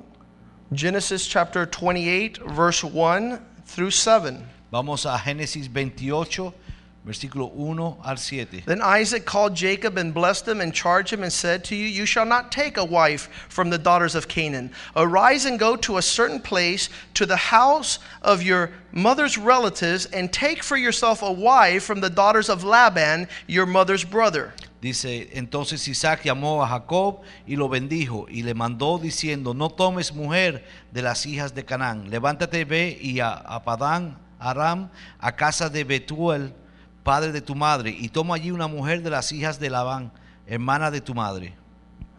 Genesis 0.73 1.27
chapter 1.27 1.65
28, 1.65 2.37
verse 2.37 2.81
1 2.81 3.45
through 3.65 3.91
7. 3.91 4.41
Vamos 4.71 5.03
a 5.03 5.17
Génesis 5.17 5.67
28, 5.69 6.53
versículo 7.05 7.51
1 7.51 7.97
al 8.05 8.15
7. 8.15 8.63
Then 8.65 8.81
Isaac 8.81 9.25
called 9.25 9.53
Jacob 9.53 9.97
and 9.97 10.13
blessed 10.13 10.47
him 10.47 10.61
and 10.61 10.73
charged 10.73 11.11
him 11.11 11.23
and 11.23 11.33
said 11.33 11.65
to 11.65 11.75
you, 11.75 11.87
You 11.87 12.05
shall 12.05 12.25
not 12.25 12.53
take 12.53 12.77
a 12.77 12.85
wife 12.85 13.27
from 13.49 13.69
the 13.69 13.77
daughters 13.77 14.15
of 14.15 14.29
Canaan. 14.29 14.71
Arise 14.95 15.43
and 15.43 15.59
go 15.59 15.75
to 15.75 15.97
a 15.97 16.01
certain 16.01 16.39
place, 16.39 16.87
to 17.15 17.25
the 17.25 17.35
house 17.35 17.99
of 18.21 18.41
your 18.41 18.71
mother's 18.93 19.37
relatives, 19.37 20.05
and 20.05 20.31
take 20.31 20.63
for 20.63 20.77
yourself 20.77 21.21
a 21.21 21.33
wife 21.33 21.83
from 21.83 21.99
the 21.99 22.09
daughters 22.09 22.47
of 22.47 22.63
Laban, 22.63 23.27
your 23.45 23.65
mother's 23.65 24.05
brother. 24.05 24.53
Dice, 24.81 25.29
entonces 25.33 25.87
Isaac 25.87 26.23
llamó 26.23 26.63
a 26.63 26.67
Jacob 26.67 27.21
y 27.45 27.55
lo 27.55 27.69
bendijo 27.69 28.25
y 28.27 28.41
le 28.41 28.55
mandó 28.55 28.97
diciendo, 28.97 29.53
no 29.53 29.69
tomes 29.69 30.13
mujer 30.13 30.65
de 30.91 31.03
las 31.03 31.27
hijas 31.27 31.53
de 31.53 31.63
Canaán, 31.63 32.09
levántate, 32.09 32.65
ve 32.65 32.97
y 32.99 33.19
a, 33.19 33.31
a 33.31 33.63
Padán, 33.63 34.17
Aram, 34.39 34.89
a 35.19 35.35
casa 35.35 35.69
de 35.69 35.83
Betuel, 35.83 36.55
padre 37.03 37.31
de 37.31 37.41
tu 37.41 37.53
madre, 37.53 37.95
y 37.95 38.09
toma 38.09 38.35
allí 38.35 38.49
una 38.49 38.65
mujer 38.65 39.03
de 39.03 39.11
las 39.11 39.31
hijas 39.31 39.59
de 39.59 39.69
Labán, 39.69 40.11
hermana 40.47 40.89
de 40.89 41.01
tu 41.01 41.13
madre. 41.13 41.60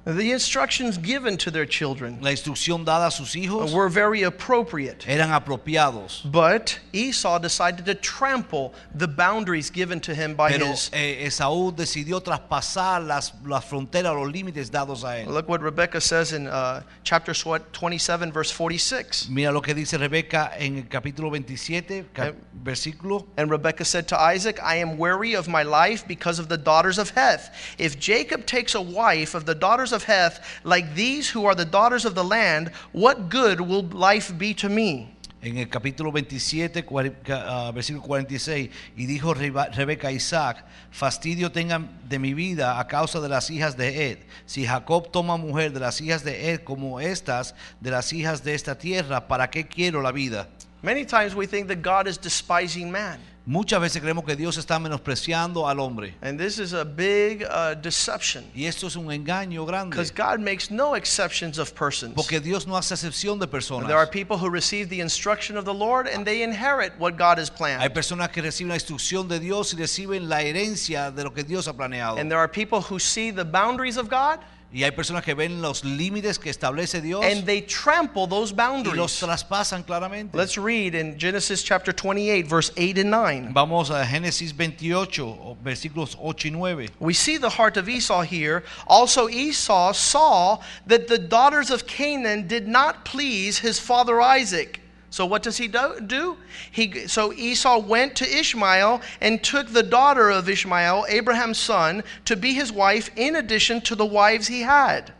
The 0.04 0.32
instructions 0.32 0.98
given 0.98 1.36
to 1.38 1.50
their 1.52 1.64
children 1.64 2.18
La 2.20 2.30
instrucción 2.32 2.84
dada 2.84 3.06
a 3.06 3.10
sus 3.12 3.34
hijos 3.36 3.72
were 3.72 3.88
very 3.88 4.24
appropriate. 4.24 5.04
eran 5.06 5.30
apropiados. 5.30 6.22
But 6.24 6.80
Esau 6.92 7.38
decided 7.38 7.84
to 7.86 7.94
trample 7.94 8.74
the 8.92 9.06
boundaries 9.06 9.70
given 9.70 10.00
to 10.00 10.12
him 10.12 10.34
by 10.34 10.50
Pero 10.50 10.66
his. 10.66 10.90
eh, 10.92 11.24
Esaú 11.26 11.70
decidió 11.72 12.20
traspasar 12.20 13.06
las, 13.06 13.32
las 13.44 13.64
fronteras, 13.64 14.12
los 14.16 14.32
límites 14.32 14.70
dados 14.72 15.04
a 15.04 15.18
él. 15.22 15.28
Look 15.28 15.48
what 15.48 15.62
Rebecca 15.62 16.00
says 16.00 16.32
in 16.32 16.48
uh, 16.48 16.82
chapter 17.04 17.32
27, 17.32 18.32
verse 18.32 18.50
46. 18.50 19.28
Mira 19.30 19.52
lo 19.52 19.60
que 19.60 19.72
dice 19.72 19.98
Rebeca 19.98 20.50
en 20.58 20.78
el 20.78 20.84
capítulo 20.88 21.30
27, 21.30 22.06
ca- 22.12 22.22
Eh. 22.26 22.32
versículo. 22.64 23.26
And 23.36 23.48
Rebekah 23.50 23.84
said 23.84 24.08
to 24.08 24.20
Isaac, 24.20 24.58
I 24.60 24.76
am 24.76 24.98
weary 24.98 25.34
of 25.34 25.46
my 25.46 25.62
life 25.62 26.08
because 26.08 26.40
of 26.40 26.48
the 26.48 26.58
daughters 26.58 26.98
of 26.98 27.10
Heth. 27.10 27.50
If 27.78 28.00
Jacob 28.00 28.46
takes 28.46 28.74
a 28.74 28.80
wife 28.82 29.34
of 29.36 29.44
the 29.46 29.54
daughters 29.54 29.91
of 29.92 30.05
Heth, 30.05 30.40
like 30.64 30.94
these 30.94 31.31
who 31.35 31.46
are 31.46 31.55
the 31.55 31.64
daughters 31.64 32.05
of 32.05 32.14
the 32.14 32.24
land, 32.24 32.70
what 32.92 33.28
good 33.28 33.61
will 33.61 33.83
life 33.92 34.33
be 34.37 34.55
to 34.55 34.68
me? 34.68 35.09
En 35.44 35.59
el 35.59 35.66
capítulo 35.68 36.12
27, 36.12 36.85
cuar- 36.87 37.12
ca- 37.24 37.44
ah, 37.66 37.72
versículo 37.72 38.00
46, 38.02 38.70
y 38.96 39.07
dijo 39.07 39.35
Rebeca 39.35 40.07
a 40.07 40.12
Isaac, 40.12 40.64
fastidio 40.92 41.50
tengan 41.50 41.88
de 42.09 42.20
mi 42.20 42.33
vida 42.33 42.78
a 42.78 42.87
causa 42.87 43.20
de 43.20 43.28
las 43.28 43.50
hijas 43.50 43.76
de 43.76 43.90
Het. 43.92 44.20
Si 44.46 44.64
Jacob 44.64 45.11
toma 45.11 45.37
mujer 45.37 45.72
de 45.72 45.81
las 45.81 46.00
hijas 46.00 46.22
de 46.22 46.31
Het 46.52 46.62
como 46.62 47.00
estas, 47.00 47.57
de 47.81 47.90
las 47.90 48.12
hijas 48.12 48.44
de 48.44 48.55
esta 48.55 48.76
tierra, 48.78 49.26
¿para 49.26 49.50
qué 49.50 49.66
quiero 49.66 50.00
la 50.00 50.12
vida? 50.12 50.46
Many 50.81 51.05
times 51.05 51.35
we 51.35 51.46
think 51.48 51.66
that 51.68 51.83
God 51.83 52.07
is 52.07 52.18
despising 52.20 52.90
man. 52.92 53.18
Muchas 53.44 53.81
veces 53.81 54.00
creemos 54.00 54.24
que 54.24 54.37
Dios 54.37 54.57
está 54.57 54.78
menospreciando 54.78 55.68
al 55.68 55.81
hombre. 55.81 56.14
And 56.22 56.38
this 56.38 56.61
is 56.61 56.72
a 56.74 56.85
big 56.85 57.44
uh, 57.50 57.74
deception 57.74 58.44
Y 58.55 58.66
esto 58.66 58.87
es 58.87 58.94
un 58.94 59.07
engaño 59.11 59.66
grande. 59.66 59.90
because 59.96 60.12
God 60.12 60.38
makes 60.38 60.70
no 60.70 60.94
exceptions 60.94 61.59
of 61.59 61.74
persons. 61.74 62.14
Porque 62.14 62.38
Dios 62.40 62.68
no 62.68 62.76
hace 62.76 62.94
excepción 62.94 63.40
de 63.40 63.48
personas. 63.48 63.88
There 63.88 63.98
are 63.98 64.07
people 64.07 64.38
who 64.38 64.48
receive 64.48 64.88
the 64.88 65.00
instruction 65.00 65.57
of 65.57 65.64
the 65.64 65.74
Lord 65.74 66.07
and 66.07 66.24
they 66.24 66.42
inherit 66.44 66.92
what 67.00 67.16
God 67.16 67.38
has 67.38 67.48
Hay 67.50 67.57
planned. 67.57 67.92
personas 67.94 68.31
que 68.31 68.42
reciben 68.42 68.68
la 68.68 68.76
instrucción 68.76 69.26
de 69.26 69.40
Dios 69.40 69.74
y 69.74 69.76
reciben 69.76 70.28
la 70.28 70.42
herencia 70.42 71.11
de 71.11 71.24
lo 71.24 71.33
que 71.33 71.42
Dios 71.42 71.66
ha 71.66 71.72
planeado. 71.72 72.18
And 72.18 72.31
there 72.31 72.38
are 72.38 72.48
people 72.48 72.81
who 72.81 73.00
see 73.00 73.33
the 73.33 73.44
boundaries 73.44 73.96
of 73.96 74.09
God 74.09 74.38
Y 74.74 74.85
hay 74.85 74.90
personas 74.90 75.22
que 75.22 75.35
ven 75.35 75.61
los 75.61 75.85
límites 75.85 76.38
que 76.38 76.48
establece 76.50 77.02
Dios 77.02 77.22
and 77.24 77.44
they 77.44 77.61
trample 77.61 78.26
those 78.26 78.52
y 78.52 78.56
los 78.56 78.56
boundaries. 78.56 79.20
traspasan 79.20 79.85
claramente. 79.85 80.35
Let's 80.35 80.56
read 80.56 80.94
in 80.94 81.18
Genesis 81.18 81.62
chapter 81.62 81.92
28, 81.92 82.46
verse 82.48 82.72
8 82.76 82.98
and 82.98 83.11
9. 83.11 83.52
Vamos 83.52 83.90
a 83.90 84.02
Génesis 84.04 84.52
28, 84.56 85.20
o- 85.24 85.56
versículos 85.62 86.16
8 86.18 86.46
y 86.46 86.50
9. 86.50 86.88
We 87.00 87.12
see 87.14 87.37
the 87.38 87.50
heart 87.50 87.76
of 87.76 87.88
Esau 87.88 88.22
here. 88.22 88.64
Also, 88.87 89.28
Esau 89.28 89.92
saw 89.92 90.58
that 90.87 91.06
the 91.06 91.18
daughters 91.18 91.70
of 91.70 91.87
Canaan 91.87 92.46
did 92.48 92.66
not 92.66 93.04
please 93.04 93.58
his 93.58 93.78
father 93.78 94.20
Isaac. 94.20 94.80
So, 95.12 95.27
what 95.27 95.42
does 95.42 95.59
he 95.59 95.68
do? 95.68 96.01
do? 96.07 96.38
He, 96.70 97.07
so, 97.07 97.35
Esau 97.35 97.81
went 97.81 98.16
to 98.16 98.25
Ishmael 98.25 99.03
and 99.20 99.42
took 99.44 99.68
the 99.68 99.83
daughter 99.83 100.31
of 100.31 100.48
Ishmael, 100.48 101.05
Abraham's 101.07 101.59
son, 101.59 102.03
to 102.25 102.35
be 102.35 102.55
his 102.55 102.72
wife 102.72 103.11
in 103.14 103.37
addition 103.37 103.83
to 103.83 103.94
the 103.94 104.07
wives 104.07 104.48
he 104.48 104.62
had. 104.62 105.12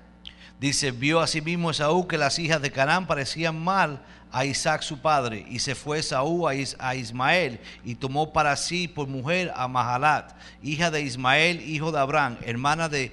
Dice, 0.59 0.91
vio 0.93 1.19
asimismo 1.21 1.71
Esaú 1.71 2.09
que 2.09 2.17
las 2.17 2.39
hijas 2.39 2.63
de 2.63 2.71
Canaán 2.71 3.07
parecían 3.07 3.55
mal 3.63 4.01
a 4.33 4.47
Isaac 4.47 4.83
su 4.83 4.97
padre, 4.97 5.45
y 5.47 5.59
se 5.59 5.75
fue 5.75 5.99
Esaú 5.99 6.49
a, 6.49 6.55
Is- 6.55 6.75
a 6.79 6.95
Ismael, 6.97 7.59
y 7.85 7.95
tomó 7.95 8.33
para 8.33 8.57
sí 8.57 8.89
por 8.89 9.07
mujer 9.09 9.53
a 9.55 9.69
Mahalat, 9.69 10.33
hija 10.63 10.91
de 10.91 11.03
Ismael, 11.03 11.61
hijo 11.61 11.93
de 11.93 11.99
Abraham, 11.99 12.39
hermana 12.47 12.89
de, 12.89 13.13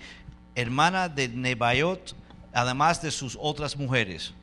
hermana 0.55 1.09
de 1.09 1.27
Nebaiot, 1.27 2.15
además 2.53 3.01
de 3.01 3.11
sus 3.11 3.37
otras 3.37 3.75
mujeres. 3.75 4.33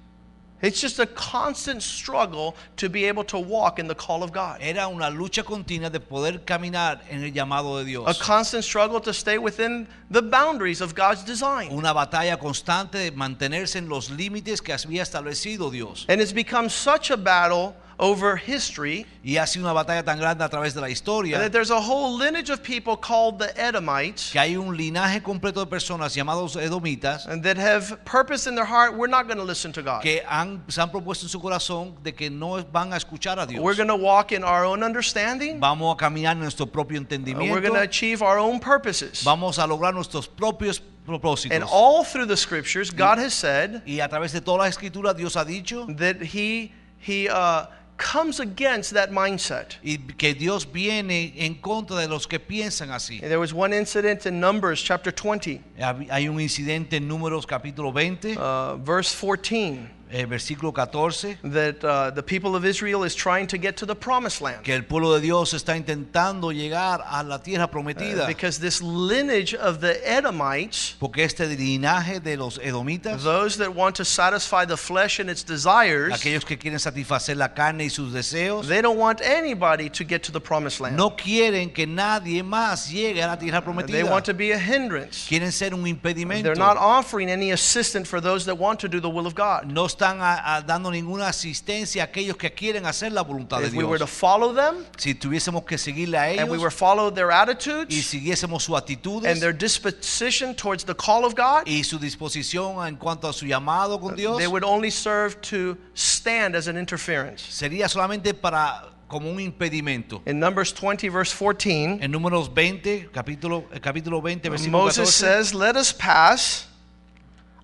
It's 0.66 0.80
just 0.80 0.98
a 0.98 1.06
constant 1.06 1.80
struggle 1.80 2.56
to 2.78 2.88
be 2.88 3.04
able 3.04 3.22
to 3.24 3.38
walk 3.38 3.78
in 3.78 3.86
the 3.86 3.94
call 3.94 4.24
of 4.24 4.32
God. 4.32 4.58
Era 4.60 4.88
una 4.88 5.10
lucha 5.10 5.44
continua 5.44 5.90
de 5.90 6.00
poder 6.00 6.40
caminar 6.44 7.02
en 7.08 7.22
el 7.22 7.30
llamado 7.30 7.78
de 7.78 7.84
Dios. 7.84 8.04
A 8.08 8.20
constant 8.20 8.64
struggle 8.64 9.00
to 9.00 9.12
stay 9.12 9.38
within 9.38 9.86
the 10.10 10.22
boundaries 10.22 10.80
of 10.80 10.96
God's 10.96 11.22
design. 11.22 11.70
Una 11.70 11.94
batalla 11.94 12.36
constante 12.36 12.98
de 12.98 13.12
mantenerse 13.12 13.76
en 13.76 13.88
los 13.88 14.10
límites 14.10 14.60
que 14.60 14.72
había 14.72 15.02
establecido 15.02 15.70
Dios. 15.70 16.04
And 16.08 16.20
it's 16.20 16.32
become 16.32 16.68
such 16.68 17.12
a 17.12 17.16
battle 17.16 17.76
over 17.98 18.36
history 18.36 19.06
Y 19.24 19.36
ha 19.38 19.46
sido 19.46 19.64
una 19.64 19.72
batalla 19.72 20.04
tan 20.04 20.18
grande 20.18 20.44
a 20.44 20.48
través 20.48 20.74
de 20.74 20.80
la 20.80 20.88
historia 20.88 21.38
that 21.38 21.52
there's 21.52 21.70
a 21.70 21.80
whole 21.80 22.16
lineage 22.16 22.50
of 22.50 22.62
people 22.62 22.96
called 22.96 23.38
the 23.38 23.52
Edomites 23.58 24.30
que 24.32 24.40
hay 24.40 24.56
un 24.56 24.76
linaje 24.76 25.22
completo 25.22 25.60
de 25.60 25.66
personas 25.66 26.14
llamados 26.14 26.56
edomitas 26.56 27.26
and 27.26 27.42
that 27.42 27.56
have 27.56 28.04
purpose 28.04 28.46
in 28.46 28.54
their 28.54 28.64
heart 28.64 28.94
we're 28.94 29.06
not 29.06 29.26
going 29.26 29.38
to 29.38 29.44
listen 29.44 29.72
to 29.72 29.82
God. 29.82 30.02
que 30.02 30.20
han, 30.28 30.62
se 30.68 30.80
han 30.80 30.90
propuesto 30.90 31.24
en 31.24 31.28
su 31.28 31.40
corazón 31.40 31.94
de 32.02 32.12
que 32.12 32.30
no 32.30 32.62
van 32.72 32.92
a 32.92 32.96
escuchar 32.96 33.38
a 33.38 33.46
Dios. 33.46 33.62
We're 33.62 33.76
going 33.76 33.88
to 33.88 33.96
walk 33.96 34.32
in 34.32 34.44
our 34.44 34.64
own 34.64 34.82
understanding. 34.82 35.60
Vamos 35.60 35.94
a 35.94 35.96
caminar 35.96 36.32
en 36.32 36.40
nuestro 36.40 36.66
propio 36.66 36.98
We're 36.98 37.06
entendimiento. 37.06 37.62
going 37.62 37.74
to 37.74 37.80
achieve 37.82 38.22
our 38.22 38.38
own 38.38 38.60
purposes. 38.60 39.22
Vamos 39.24 39.58
a 39.58 39.66
lograr 39.66 39.94
nuestros 39.94 40.28
propios 40.28 40.80
propósitos. 41.06 41.54
And 41.54 41.64
all 41.64 42.04
through 42.04 42.26
the 42.26 42.36
scriptures, 42.36 42.90
God 42.90 43.18
has 43.18 43.34
said 43.34 43.82
y 43.86 44.00
a 44.00 44.08
través 44.08 44.32
de 44.32 44.40
toda 44.40 44.58
la 44.58 44.68
escritura 44.68 45.14
Dios 45.14 45.36
ha 45.36 45.44
dicho 45.44 45.86
that 45.96 46.20
He 46.20 46.72
He 46.98 47.28
uh, 47.28 47.66
comes 47.96 48.40
against 48.40 48.92
that 48.94 49.10
mindset. 49.10 49.76
y 49.82 49.96
que 50.18 50.34
Dios 50.34 50.66
viene 50.70 51.32
en 51.36 51.54
contra 51.54 51.96
de 51.98 52.08
los 52.08 52.26
que 52.26 52.38
piensan 52.38 52.90
así. 52.90 53.20
There 53.20 53.38
was 53.38 53.52
one 53.54 53.72
incident 53.72 54.26
in 54.26 54.38
Numbers 54.40 54.82
chapter 54.82 55.12
20, 55.12 55.60
Hab- 55.78 56.06
Hay 56.10 56.28
un 56.28 56.40
incidente 56.40 56.96
en 56.96 57.08
Números 57.08 57.46
capítulo 57.46 57.92
20, 57.92 58.36
uh, 58.36 58.76
verse 58.78 59.14
14, 59.14 59.90
eh, 60.10 60.24
versículo 60.26 60.72
14, 60.72 61.38
that 61.42 61.84
uh, 61.84 62.10
the 62.10 62.22
people 62.22 62.54
of 62.54 62.64
Israel 62.64 63.04
is 63.04 63.14
trying 63.14 63.46
to 63.46 63.58
get 63.58 63.76
to 63.76 63.86
the 63.86 63.94
promised 63.94 64.40
land. 64.40 64.62
que 64.62 64.74
el 64.74 64.82
pueblo 64.82 65.14
de 65.14 65.20
Dios 65.20 65.52
está 65.52 65.76
intentando 65.76 66.52
llegar 66.52 67.02
a 67.06 67.22
la 67.22 67.38
tierra 67.38 67.68
prometida. 67.70 68.24
Uh, 68.24 68.26
because 68.26 68.58
this 68.58 68.80
lineage 68.82 69.54
of 69.54 69.80
the 69.80 69.96
Edomites, 70.08 70.96
Porque 70.98 71.18
este 71.18 71.40
linaje 71.40 72.22
de 72.22 72.36
los 72.36 72.58
edomitas, 72.58 73.22
those 73.22 73.56
that 73.56 73.74
want 73.74 73.96
to 73.96 74.04
satisfy 74.04 74.64
the 74.64 74.76
flesh 74.76 75.18
and 75.18 75.28
its 75.28 75.42
desires, 75.42 76.12
aquellos 76.12 76.44
que 76.44 76.56
quieren 76.56 76.78
satisfacer 76.78 77.36
la 77.36 77.48
carne 77.48 77.84
y 77.84 77.88
sus 77.88 78.12
deseos, 78.12 78.68
they 78.68 78.80
don't 78.80 78.98
want 78.98 79.20
anybody 79.22 79.88
to 79.88 80.04
get 80.04 80.22
to 80.22 80.32
the 80.32 80.40
promised 80.40 80.80
land. 80.80 80.96
no 80.96 81.10
quieren 81.10 81.72
que 81.72 81.86
nadie 81.86 82.42
más 82.42 82.90
llegue 82.90 83.22
a 83.22 83.26
la 83.26 83.36
tierra 83.36 83.62
prometida. 83.62 83.92
They 83.92 84.04
want 84.04 84.24
to 84.26 84.34
be 84.34 84.52
a 84.52 84.58
hindrance. 84.58 85.26
Quieren 85.28 85.52
ser 85.52 85.74
un 85.74 85.84
impedimento. 85.84 86.42
They're 86.44 86.54
not 86.54 86.76
offering 86.76 87.30
any 87.30 87.50
assistance 87.50 88.08
for 88.08 88.20
those 88.20 88.44
that 88.46 88.56
want 88.56 88.80
to 88.80 88.88
do 88.88 89.00
the 89.00 89.10
will 89.10 89.26
of 89.26 89.34
God. 89.34 89.70
No 89.70 89.88
están 89.96 90.20
a- 90.20 90.56
a 90.56 90.62
dando 90.62 90.90
ninguna 90.90 91.28
asistencia 91.28 92.02
a 92.02 92.06
aquellos 92.06 92.36
que 92.36 92.52
quieren 92.52 92.84
hacer 92.86 93.12
la 93.12 93.22
voluntad 93.22 93.60
de 93.60 93.68
If 93.68 93.72
we 93.74 93.84
were 93.84 93.98
to 93.98 94.04
Dios. 94.04 94.10
follow 94.18 94.54
them 94.54 94.84
Si 94.98 95.14
tuviésemos 95.14 95.64
que 95.64 95.78
seguirle 95.78 96.18
a 96.18 96.24
and 96.42 96.50
we 96.50 96.58
were 96.58 96.66
ellos 96.68 96.74
follow 96.74 97.10
their 97.12 97.28
y 97.30 97.32
attitudes 97.34 98.06
siguiésemos 98.06 98.62
sus 98.62 98.76
actitudes 98.76 99.26
and 99.30 99.40
their 99.40 99.52
disposition 99.56 100.54
towards 100.54 100.84
the 100.84 100.94
call 100.94 101.24
of 101.24 101.34
God, 101.34 101.66
y 101.66 101.82
su 101.84 101.98
disposición 101.98 102.86
en 102.86 102.96
cuanto 102.96 103.28
a 103.28 103.32
su 103.32 103.46
llamado 103.46 103.98
con 104.00 104.14
Dios, 104.14 104.36
they 104.38 104.46
would 104.46 104.64
only 104.64 104.90
serve 104.90 105.40
to 105.40 105.76
stand 105.94 106.54
as 106.54 106.68
an 106.68 106.76
interference. 106.78 107.42
sería 107.50 107.88
solamente 107.88 108.34
para 108.34 108.92
como 109.08 109.30
un 109.30 109.38
impedimento. 109.40 110.20
In 110.26 110.40
Numbers 110.40 110.72
20, 110.74 111.08
verse 111.10 111.32
14, 111.32 111.98
En 112.02 112.10
números 112.10 112.52
20, 112.52 113.08
capítulo, 113.12 113.64
eh, 113.72 113.80
capítulo 113.80 114.20
20, 114.20 114.48
versículo 114.50 114.78
Moses 114.84 115.08
14, 115.08 115.44
says, 115.44 115.54
Let 115.54 115.76
us 115.76 115.92
pass, 115.92 116.66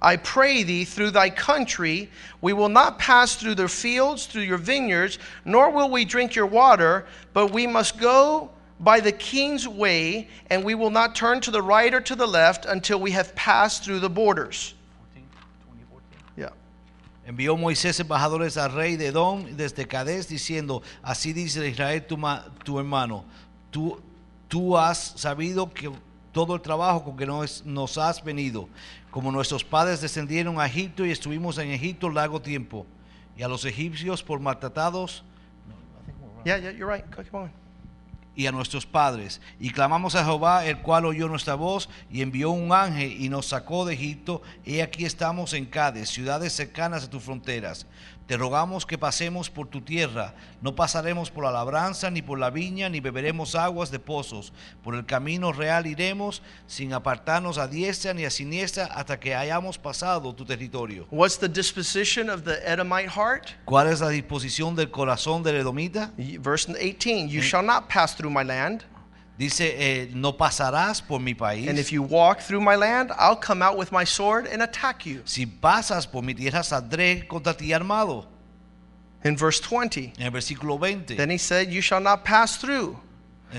I 0.03 0.17
pray 0.17 0.65
thee, 0.65 0.85
through 0.85 1.13
thy 1.13 1.31
country. 1.31 2.11
We 2.41 2.53
will 2.53 2.69
not 2.69 2.99
pass 2.99 3.37
through 3.37 3.55
their 3.55 3.69
fields, 3.69 4.27
through 4.27 4.43
your 4.43 4.59
vineyards, 4.59 5.19
nor 5.45 5.71
will 5.71 5.89
we 5.89 6.05
drink 6.05 6.35
your 6.35 6.47
water, 6.47 7.07
but 7.33 7.53
we 7.53 7.67
must 7.69 7.99
go 7.99 8.51
by 8.81 8.99
the 8.99 9.13
king's 9.13 9.69
way, 9.69 10.29
and 10.51 10.65
we 10.65 10.75
will 10.75 10.91
not 10.91 11.15
turn 11.15 11.41
to 11.41 11.53
the 11.53 11.63
right 11.63 11.95
or 11.95 12.01
to 12.01 12.17
the 12.17 12.27
left 12.27 12.67
until 12.67 12.99
we 12.99 13.13
have 13.13 13.33
passed 13.37 13.85
through 13.85 14.01
the 14.01 14.11
borders. 14.11 14.75
Yeah. 16.37 16.49
Envió 17.25 17.57
Moisés 17.57 18.01
embajadores 18.01 18.57
al 18.57 18.71
rey 18.71 18.97
de 18.97 19.07
Edom 19.07 19.57
desde 19.57 19.87
Cadés 19.87 20.27
diciendo, 20.27 20.83
así 21.05 21.33
dice 21.33 21.59
Israel 21.59 22.01
tu, 22.01 22.17
ma- 22.17 22.43
tu 22.65 22.77
hermano, 22.79 23.25
tú, 23.71 24.03
tú 24.49 24.77
has 24.77 25.15
sabido 25.17 25.73
que 25.73 25.93
todo 26.33 26.55
el 26.55 26.61
trabajo 26.61 27.05
con 27.05 27.17
que 27.17 27.27
nos, 27.27 27.65
nos 27.65 27.97
has 27.99 28.21
venido, 28.25 28.69
como 29.13 29.31
nuestros 29.31 29.63
padres 29.63 30.01
descendieron 30.01 30.59
a 30.59 30.65
Egipto 30.65 31.05
y 31.05 31.11
estuvimos 31.11 31.59
en 31.59 31.71
Egipto 31.71 32.09
largo 32.09 32.41
tiempo, 32.41 32.87
y 33.37 33.43
a 33.43 33.49
los 33.49 33.67
egipcios 33.67 34.23
por 34.23 34.41
maltratados. 34.41 35.23
Y 38.35 38.47
a 38.47 38.53
nuestros 38.53 38.87
padres. 38.87 39.41
Y 39.61 39.71
clamamos 39.71 40.15
a 40.15 40.25
Jehová, 40.25 40.67
el 40.67 40.79
cual 40.79 41.05
oyó 41.05 41.29
nuestra 41.29 41.55
voz 41.55 41.89
y 42.11 42.23
envió 42.23 42.51
un 42.51 42.73
ángel 42.73 43.21
y 43.21 43.29
nos 43.29 43.47
sacó 43.47 43.85
de 43.85 43.95
Egipto. 43.95 44.43
Y 44.65 44.81
aquí 44.81 45.05
estamos 45.05 45.53
en 45.53 45.67
Cádiz, 45.67 46.09
ciudades 46.09 46.53
cercanas 46.53 47.05
a 47.05 47.11
tus 47.11 47.23
fronteras. 47.23 47.87
Te 48.27 48.37
rogamos 48.37 48.87
que 48.87 48.97
pasemos 48.97 49.51
por 49.51 49.67
tu 49.67 49.81
tierra. 49.81 50.35
No 50.61 50.75
pasaremos 50.75 51.31
por 51.31 51.45
la 51.45 51.51
labranza, 51.51 52.11
ni 52.11 52.23
por 52.23 52.39
la 52.39 52.51
viña, 52.51 52.89
ni 52.89 53.01
beberemos 53.01 53.55
aguas 53.55 53.91
de 53.91 53.99
pozos. 53.99 54.53
Por 54.83 54.95
el 54.95 55.05
camino 55.05 55.53
real 55.53 55.87
iremos, 55.87 56.41
sin 56.67 56.93
apartarnos 56.93 57.59
a 57.59 57.67
diestra 57.67 58.15
ni 58.15 58.25
a 58.25 58.31
siniestra, 58.31 58.87
hasta 58.87 59.19
que 59.19 59.35
hayamos 59.35 59.77
pasado 59.77 60.35
tu 60.35 60.45
territorio. 60.45 61.07
What's 61.11 61.39
the 61.39 61.49
disposition 61.49 62.31
of 62.31 62.45
the 62.45 62.59
Edomite 62.65 63.11
heart? 63.11 63.49
¿Cuál 63.65 63.89
es 63.89 64.01
la 64.01 64.09
disposición 64.09 64.77
del 64.77 64.91
corazón 64.91 65.43
del 65.43 65.57
edomita? 65.57 66.13
Verse 66.17 66.73
18 66.73 67.29
You 67.29 67.43
shall 67.43 67.67
not 67.67 67.89
pass 67.89 68.17
through 68.23 68.31
my 68.31 68.45
land, 68.45 68.85
Dice, 69.39 69.61
eh, 69.63 70.07
no 70.15 70.33
pasarás 70.33 71.03
por 71.05 71.19
mi 71.19 71.35
país. 71.35 71.69
and 71.69 71.79
if 71.79 71.91
you 71.91 72.03
walk 72.03 72.41
through 72.41 72.61
my 72.61 72.77
land, 72.77 73.11
I'll 73.19 73.35
come 73.35 73.63
out 73.63 73.77
with 73.77 73.91
my 73.91 74.05
sword 74.05 74.47
and 74.47 74.63
attack 74.63 75.05
you. 75.05 75.23
Si 75.25 75.45
pasas 75.47 76.07
por 76.11 76.23
mi 76.23 76.35
tierra, 76.35 76.61
saldré 76.61 77.27
contra 77.27 77.53
ti 77.53 77.71
armado. 77.71 78.27
In 79.25 79.37
verse 79.37 79.59
20, 79.59 80.13
En 80.19 80.27
el 80.27 80.31
versículo 80.33 80.79
20. 80.79 81.17
then 81.17 81.31
he 81.31 81.39
said, 81.39 81.73
You 81.73 81.81
shall 81.81 82.01
not 82.01 82.25
pass 82.25 82.57
through. 82.57 82.99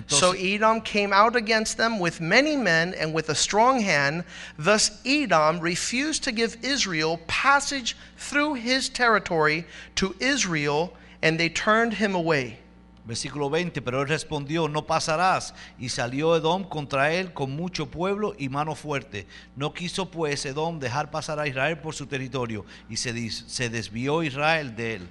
So 0.07 0.31
Edom 0.31 0.81
came 0.81 1.13
out 1.13 1.35
against 1.35 1.77
them 1.77 1.99
with 1.99 2.19
many 2.19 2.55
men 2.55 2.95
and 2.95 3.13
with 3.13 3.29
a 3.29 3.35
strong 3.35 3.79
hand. 3.81 4.23
Thus 4.57 4.99
Edom 5.05 5.59
refused 5.59 6.23
to 6.23 6.31
give 6.31 6.57
Israel 6.63 7.19
passage 7.27 7.95
through 8.17 8.55
his 8.55 8.89
territory 8.89 9.65
to 9.95 10.15
Israel, 10.19 10.95
and 11.21 11.39
they 11.39 11.49
turned 11.49 11.93
him 11.95 12.15
away. 12.15 12.57
Versículo 13.05 13.49
20, 13.49 13.81
pero 13.81 14.01
él 14.01 14.07
respondió, 14.07 14.67
no 14.67 14.85
pasarás. 14.85 15.53
Y 15.77 15.89
salió 15.89 16.35
Edom 16.35 16.63
contra 16.63 17.13
él 17.13 17.33
con 17.33 17.51
mucho 17.51 17.89
pueblo 17.89 18.35
y 18.37 18.49
mano 18.49 18.75
fuerte. 18.75 19.27
No 19.55 19.73
quiso 19.73 20.09
pues 20.09 20.45
Edom 20.45 20.79
dejar 20.79 21.11
pasar 21.11 21.39
a 21.39 21.47
Israel 21.47 21.79
por 21.79 21.93
su 21.93 22.07
territorio. 22.07 22.65
Y 22.89 22.97
se, 22.97 23.29
se 23.29 23.69
desvió 23.69 24.23
Israel 24.23 24.75
de 24.75 24.95
él. 24.95 25.09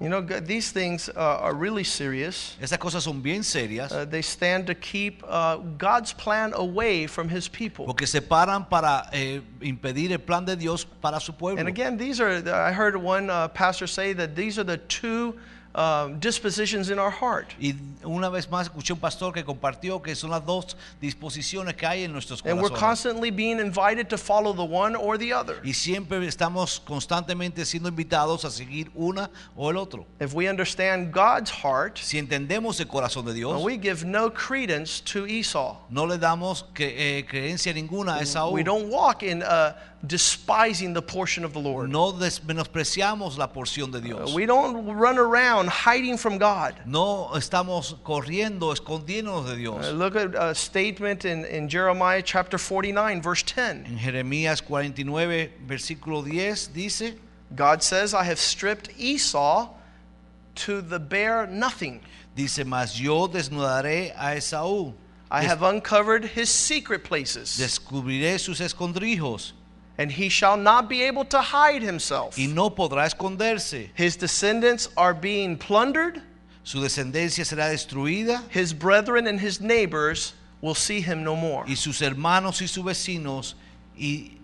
You 0.00 0.08
know, 0.08 0.22
these 0.22 0.72
things 0.72 1.10
uh, 1.10 1.40
are 1.42 1.52
really 1.52 1.84
serious. 1.84 2.56
Estas 2.58 2.78
cosas 2.78 3.02
son 3.04 3.20
bien 3.20 3.42
serias. 3.44 3.92
Uh, 3.92 4.06
they 4.06 4.22
stand 4.22 4.66
to 4.66 4.74
keep 4.74 5.22
uh, 5.28 5.58
God's 5.76 6.14
plan 6.14 6.54
away 6.54 7.06
from 7.06 7.28
his 7.28 7.48
people. 7.48 7.84
Porque 7.84 8.06
se 8.06 8.22
paran 8.22 8.66
para 8.66 9.10
eh, 9.12 9.42
impedir 9.60 10.12
el 10.12 10.20
plan 10.20 10.46
de 10.46 10.56
Dios 10.56 10.86
para 10.86 11.20
su 11.20 11.34
pueblo. 11.34 11.60
And 11.60 11.68
again, 11.68 11.98
these 11.98 12.18
are, 12.18 12.42
I 12.50 12.72
heard 12.72 12.96
one 12.96 13.28
uh, 13.28 13.48
pastor 13.48 13.86
say 13.86 14.14
that 14.14 14.34
these 14.34 14.58
are 14.58 14.64
the 14.64 14.78
two 14.78 15.36
um, 15.74 16.18
dispositions 16.18 16.90
in 16.90 16.98
our 16.98 17.10
heart. 17.12 17.54
Y 17.60 17.74
una 18.04 18.28
vez 18.28 18.48
más 18.50 18.66
escuché 18.68 18.92
un 18.92 18.98
pastor 18.98 19.32
que 19.32 19.44
compartió 19.44 20.02
que 20.02 20.14
son 20.16 20.30
las 20.30 20.44
dos 20.44 20.76
disposiciones 21.00 21.76
que 21.76 21.86
hay 21.86 22.04
en 22.04 22.12
nuestros 22.12 22.42
And 22.44 22.60
we're 22.60 22.70
corazones. 22.70 22.78
constantly 22.80 23.30
being 23.30 23.60
invited 23.60 24.08
to 24.08 24.18
follow 24.18 24.52
the 24.52 24.64
one 24.64 24.96
or 24.96 25.16
the 25.16 25.32
other. 25.32 25.60
Y 25.64 25.72
siempre 25.72 26.18
estamos 26.26 26.80
constantemente 26.80 27.64
siendo 27.64 27.88
invitados 27.88 28.44
a 28.44 28.50
seguir 28.50 28.90
una 28.94 29.30
o 29.56 29.70
el 29.70 29.76
otro. 29.76 30.06
If 30.20 30.34
we 30.34 30.48
understand 30.48 31.12
God's 31.12 31.50
heart, 31.50 31.98
Si 31.98 32.18
entendemos 32.18 32.80
el 32.80 32.86
corazón 32.88 33.24
de 33.26 33.32
Dios, 33.34 33.62
we 33.62 33.78
give 33.78 34.04
no 34.04 34.30
credence 34.30 35.00
to 35.04 35.26
Esau. 35.26 35.76
no 35.88 36.04
le 36.04 36.18
damos 36.18 36.64
cre- 36.74 36.94
eh, 36.96 37.26
creencia 37.28 37.72
ninguna 37.72 38.16
a 38.16 38.22
Esaú. 38.22 38.52
We 38.52 38.64
don't 38.64 38.88
walk 38.90 39.22
in 39.22 39.42
uh, 39.42 39.74
despising 40.06 40.94
the 40.94 41.02
portion 41.02 41.44
of 41.44 41.52
the 41.52 41.58
Lord. 41.60 41.90
No 41.90 42.12
menospreciamos 42.14 43.36
la 43.38 43.48
porción 43.52 43.90
de 43.92 43.98
Uh, 43.98 44.02
Dios. 44.02 44.34
We 44.34 44.46
don't 44.46 44.86
run 44.96 45.18
around 45.18 45.59
hiding 45.68 46.16
from 46.16 46.38
God. 46.38 46.74
No 46.86 47.30
estamos 47.34 47.94
corriendo, 48.04 48.72
escondiéndonos 48.74 49.46
de 49.46 49.52
Uh, 49.52 49.56
Dios. 49.56 49.92
look 49.92 50.16
at 50.16 50.34
a 50.34 50.54
statement 50.54 51.24
in, 51.24 51.44
in 51.44 51.68
Jeremiah 51.68 52.22
chapter 52.22 52.58
49, 52.58 53.20
verse 53.22 53.42
10. 53.42 53.84
En 53.86 53.98
Jeremías 53.98 54.60
49, 54.62 55.50
versículo 55.66 56.22
10 56.24 56.68
dice, 56.74 57.14
God 57.54 57.82
says, 57.82 58.14
I 58.14 58.24
have 58.24 58.38
stripped 58.38 58.90
Esau 58.98 59.68
to 60.56 60.80
the 60.82 60.98
bare 60.98 61.46
nothing. 61.46 62.00
dice, 62.36 62.64
mas 62.64 63.00
yo 63.00 63.26
desnudaré 63.28 64.12
a 64.16 64.36
Esaú, 64.36 64.94
I 65.30 65.42
have 65.44 65.62
uncovered 65.62 66.24
his 66.24 66.48
secret 66.50 67.04
places, 67.04 67.56
descubriré 67.58 68.38
sus 68.40 68.60
escondrijos 68.60 69.52
and 70.00 70.10
he 70.12 70.30
shall 70.30 70.56
not 70.56 70.88
be 70.88 71.02
able 71.02 71.24
to 71.26 71.38
hide 71.40 71.82
himself. 71.82 72.36
y 72.38 72.46
no 72.46 72.70
podrá 72.70 73.04
esconderse. 73.06 73.90
His 73.94 74.16
descendants 74.16 74.88
are 74.96 75.12
being 75.14 75.56
plundered. 75.58 76.22
Su 76.64 76.78
descendencia 76.80 77.44
será 77.44 77.68
destruida 77.70 78.40
His 78.50 78.72
brethren 78.72 79.26
and 79.26 79.38
his 79.40 79.60
neighbors 79.60 80.32
will 80.62 80.74
see 80.74 81.00
him 81.00 81.22
no 81.22 81.36
more. 81.36 81.64
y 81.66 81.74
sus 81.74 82.00
hermanos 82.00 82.60
y 82.62 82.66
sus 82.66 82.82
vecinos 82.84 83.54
y, 83.96 84.38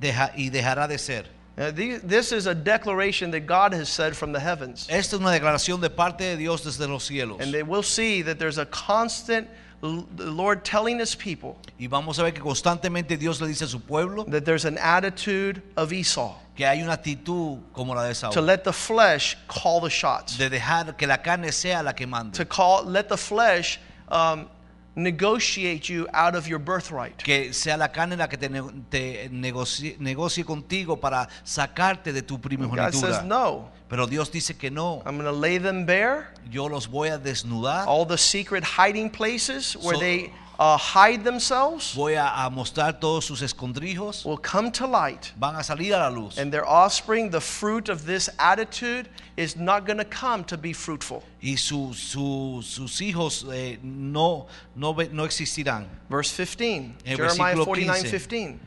deja- 0.00 0.32
y 0.36 0.48
dejará 0.50 0.88
de 0.88 0.98
ser. 0.98 1.24
The- 1.56 2.00
this 2.02 2.32
is 2.32 2.46
a 2.46 2.54
declaration 2.54 3.30
that 3.32 3.40
God 3.46 3.74
has 3.74 3.88
said 3.90 4.16
from 4.16 4.32
the 4.32 4.40
heavens. 4.40 4.86
Esta 4.88 5.16
es 5.16 5.20
una 5.20 5.30
declaración 5.38 5.80
de 5.82 5.90
parte 5.90 6.20
de 6.24 6.36
Dios 6.38 6.62
desde 6.64 6.88
los 6.88 7.04
cielos. 7.08 7.40
And 7.40 7.52
they 7.52 7.62
will 7.62 7.82
see 7.82 8.22
that 8.22 8.38
there's 8.38 8.56
a 8.58 8.64
constant 8.66 9.48
the 9.82 10.30
Lord 10.30 10.64
telling 10.64 11.00
his 11.00 11.14
people 11.14 11.58
Y 11.78 11.88
vamos 11.88 12.18
a 12.18 12.22
ver 12.22 12.32
que 12.32 12.40
constantemente 12.40 13.18
Dios 13.18 13.40
le 13.40 13.48
dice 13.48 13.64
a 13.64 13.68
su 13.68 13.80
pueblo 13.80 14.24
that 14.30 14.44
there's 14.44 14.64
an 14.64 14.78
attitude 14.78 15.60
of 15.76 15.92
Esau 15.92 16.34
que 16.54 16.66
hay 16.66 16.82
una 16.82 16.92
actitud 16.92 17.58
como 17.72 17.94
la 17.94 18.04
de 18.04 18.14
Saúl. 18.14 18.32
to 18.32 18.40
let 18.40 18.62
the 18.62 18.72
flesh 18.72 19.36
call 19.48 19.80
the 19.80 19.90
shots, 19.90 20.36
de 20.38 20.48
dejar 20.50 20.96
que 20.96 21.06
la 21.06 21.16
carne 21.16 21.50
sea 21.50 21.82
la 21.82 21.92
que 21.92 22.06
mande, 22.06 22.34
to 22.34 22.44
call 22.44 22.84
let 22.84 23.08
the 23.08 23.16
flesh 23.16 23.80
um, 24.08 24.48
negotiate 24.94 25.88
you 25.88 26.06
out 26.12 26.34
of 26.34 26.46
your 26.46 26.58
birthright. 26.58 27.16
que 27.22 27.52
sea 27.52 27.76
la 27.76 27.88
carne 27.88 28.16
la 28.16 28.28
que 28.28 28.36
te, 28.36 28.48
te 28.90 29.28
negocie, 29.30 29.96
negocie 29.98 30.44
contigo 30.44 31.00
para 31.00 31.28
sacarte 31.44 32.12
de 32.12 32.22
tu 32.22 32.34
God 32.36 32.42
primogenitura. 32.42 32.92
says, 33.14 33.24
No, 33.24 33.70
Pero 33.88 34.06
Dios 34.06 34.30
dice 34.30 34.56
que 34.56 34.70
no, 34.70 35.02
I'm 35.04 35.16
going 35.18 35.24
to 35.26 35.32
lay 35.32 35.58
them 35.58 35.84
bare, 35.84 36.28
yo 36.50 36.66
los 36.68 36.86
voy 36.88 37.08
a 37.08 37.18
desnudar, 37.18 37.84
all 37.86 38.06
the 38.06 38.16
secret 38.18 38.64
hiding 38.64 39.10
places 39.10 39.76
where 39.76 39.94
So- 39.96 40.00
they 40.00 40.32
uh, 40.62 40.76
hide 40.76 41.24
themselves 41.24 41.92
voy 41.94 42.14
a, 42.14 42.46
a 42.46 42.50
mostrar 42.50 43.00
todos 43.00 43.24
sus 43.24 43.42
escondrijos, 43.42 44.24
will 44.24 44.38
come 44.38 44.70
to 44.70 44.86
light. 44.86 45.32
van 45.36 45.56
a 45.56 45.62
salir 45.62 45.92
a 45.94 45.98
la 45.98 46.08
luz. 46.08 46.38
And 46.38 46.52
their 46.52 46.64
offspring, 46.64 47.30
the 47.30 47.40
fruit 47.40 47.88
of 47.88 48.06
this 48.06 48.30
attitude, 48.38 49.08
is 49.36 49.56
not 49.56 49.84
going 49.86 49.98
to 49.98 50.04
come 50.04 50.44
to 50.44 50.56
be 50.56 50.72
fruitful. 50.72 51.24
y 51.42 51.56
su- 51.56 51.92
su- 51.94 52.62
sus 52.62 53.00
hijos 53.00 53.44
eh, 53.52 53.78
no, 53.82 54.46
no, 54.76 54.92
no 54.92 55.24
existirán. 55.24 55.86
Verse 56.08 56.30
15, 56.30 56.94
El 57.04 57.16
Jeremiah 57.16 57.54
versículo 57.56 57.64
49 57.64 58.02
15. 58.02 58.28
15. 58.28 58.60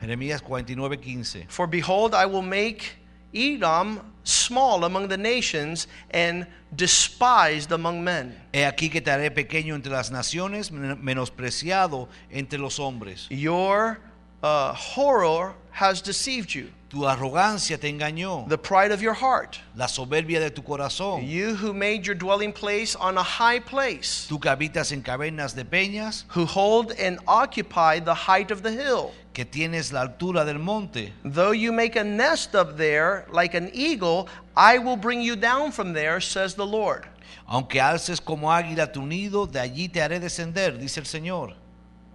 Jeremías 0.00 0.42
49, 0.42 1.00
15. 1.00 1.46
For 1.48 1.66
behold, 1.66 2.14
I 2.14 2.26
will 2.26 2.42
make 2.42 2.96
Edom 3.34 4.00
small 4.24 4.84
among 4.84 5.08
the 5.08 5.16
nations 5.16 5.86
and 6.10 6.46
despised 6.74 7.72
among 7.72 8.02
men. 8.02 8.34
He 8.52 8.60
aquí 8.60 8.90
que 8.90 9.00
te 9.00 9.10
haré 9.10 9.30
pequeño 9.30 9.74
entre 9.74 9.92
las 9.92 10.10
naciones, 10.10 10.70
menospreciado 10.70 12.08
entre 12.30 12.58
los 12.58 12.78
hombres. 12.78 13.26
Your 13.30 13.98
uh, 14.42 14.72
horror 14.74 15.54
has 15.70 16.00
deceived 16.00 16.54
you, 16.54 16.70
Tu 16.94 17.00
arrogancia 17.08 17.76
te 17.76 17.88
engañó, 17.88 18.48
the 18.48 18.56
pride 18.56 18.92
of 18.92 19.02
your 19.02 19.14
heart. 19.14 19.58
la 19.74 19.88
soberbia 19.88 20.38
de 20.38 20.48
tu 20.50 20.62
corazón. 20.62 21.28
You 21.28 21.56
who 21.56 21.74
made 21.74 22.06
your 22.06 22.14
dwelling 22.14 22.52
place 22.52 22.94
on 22.94 23.18
a 23.18 23.22
high 23.22 23.58
place, 23.58 24.28
Tú 24.28 24.38
que 24.40 24.48
habitas 24.48 24.92
en 24.92 25.02
cavernas 25.02 25.56
de 25.56 25.64
peñas, 25.64 26.24
who 26.36 26.46
hold 26.46 26.92
and 26.92 27.18
occupy 27.26 27.98
the 27.98 28.14
height 28.14 28.52
of 28.52 28.62
the 28.62 28.70
hill. 28.70 29.10
que 29.32 29.44
tienes 29.44 29.92
la 29.92 30.02
altura 30.02 30.44
del 30.44 30.60
monte. 30.60 31.12
Though 31.24 31.50
you 31.50 31.72
make 31.72 31.96
a 31.96 32.04
nest 32.04 32.54
up 32.54 32.76
there 32.76 33.26
like 33.32 33.56
an 33.56 33.70
eagle, 33.74 34.28
I 34.56 34.78
will 34.78 34.96
bring 34.96 35.20
you 35.20 35.34
down 35.34 35.72
from 35.72 35.94
there, 35.94 36.20
says 36.20 36.54
the 36.54 36.64
Lord. 36.64 37.08
Aunque 37.48 37.80
alces 37.80 38.20
como 38.20 38.52
águila 38.52 38.92
tu 38.92 39.02
nido, 39.04 39.48
de 39.50 39.58
allí 39.58 39.88
te 39.92 40.00
haré 40.00 40.20
descender, 40.20 40.78
dice 40.78 40.98
el 41.00 41.06
Señor. 41.06 41.54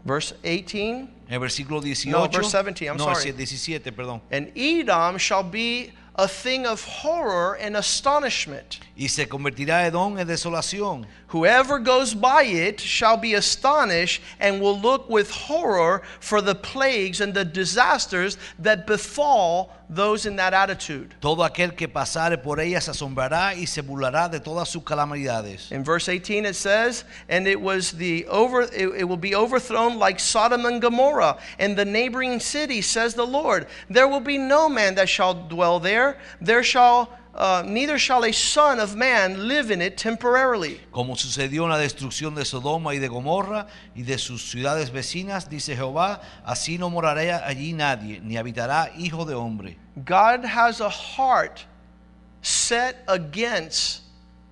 Verse 0.05 0.33
18 0.41 0.79
En 0.79 1.09
el 1.29 1.39
versículo 1.39 1.79
18. 1.79 2.09
No, 2.09 2.27
verse 2.27 2.51
17, 2.51 2.85
I'm 2.87 2.97
no, 2.97 3.05
sorry. 3.05 3.31
17, 3.31 3.91
perdón. 3.91 4.21
And 4.31 4.51
Edom 4.55 5.17
shall 5.17 5.43
be 5.43 5.93
a 6.15 6.27
thing 6.27 6.65
of 6.65 6.83
horror 6.83 7.57
and 7.61 7.77
astonishment. 7.77 8.79
Y 8.97 9.07
se 9.07 9.27
convertirá 9.27 9.85
Edom 9.85 10.17
en 10.17 10.27
desolación. 10.27 11.05
Whoever 11.29 11.77
goes 11.77 12.15
by 12.15 12.43
it 12.43 12.79
shall 12.79 13.15
be 13.15 13.35
astonished 13.35 14.21
and 14.39 14.59
will 14.59 14.79
look 14.79 15.09
with 15.09 15.29
horror 15.29 16.01
for 16.19 16.41
the 16.41 16.55
plagues 16.55 17.21
and 17.21 17.33
the 17.33 17.45
disasters 17.45 18.37
that 18.57 18.87
befall 18.87 19.71
those 19.89 20.25
in 20.25 20.35
that 20.37 20.53
attitude. 20.53 21.13
Todo 21.21 21.43
aquel 21.43 21.75
que 21.75 21.87
pasare 21.87 22.41
por 22.41 22.59
ella 22.59 22.81
se 22.81 22.91
asombrará 22.91 23.55
y 23.55 23.65
se 23.65 23.81
burlará 23.81 24.29
de 24.29 24.39
todas 24.39 24.69
sus 24.69 24.83
calamidades. 24.83 25.71
In 25.71 25.83
verse 25.83 26.09
18 26.09 26.45
it 26.45 26.55
says, 26.55 27.03
and 27.27 27.47
it 27.47 27.59
was 27.59 27.91
the 27.91 28.25
over 28.25 28.61
it, 28.61 28.73
it 28.97 29.07
will 29.07 29.17
be 29.17 29.35
overthrown 29.35 29.99
like 29.99 30.19
Sodom 30.19 30.65
and 30.65 30.81
Gomorrah 30.81 31.37
and 31.59 31.77
the 31.77 31.85
neighboring 31.85 32.39
city 32.39 32.81
says 32.81 33.13
the 33.13 33.25
Lord. 33.25 33.67
There 33.87 34.07
will 34.07 34.19
be 34.19 34.39
no 34.39 34.67
man 34.67 34.95
that 34.95 35.09
shall 35.09 35.35
dwell 35.47 35.79
there. 35.79 36.17
There 36.41 36.63
shall 36.63 37.18
uh, 37.39 37.63
neither 37.65 37.97
shall 37.97 38.23
a 38.23 38.31
son 38.31 38.79
of 38.79 38.95
man 38.95 39.47
live 39.47 39.71
in 39.71 39.81
it 39.81 39.97
temporarily. 39.97 40.79
Como 40.91 41.15
sucedió 41.15 41.63
en 41.63 41.69
la 41.69 41.77
destrucción 41.77 42.35
de 42.35 42.45
Sodoma 42.45 42.93
y 42.93 42.99
de 42.99 43.07
Gomorra 43.07 43.67
y 43.95 44.03
de 44.03 44.17
sus 44.17 44.51
ciudades 44.51 44.91
vecinas, 44.91 45.49
dice 45.49 45.75
Jehová, 45.75 46.21
así 46.45 46.77
no 46.77 46.89
morará 46.89 47.45
allí 47.47 47.73
nadie, 47.73 48.19
ni 48.21 48.37
habitará 48.37 48.91
hijo 48.97 49.25
de 49.25 49.33
hombre. 49.33 49.77
God 50.05 50.45
has 50.45 50.81
a 50.81 50.89
heart 50.89 51.65
set 52.41 53.03
against 53.07 54.03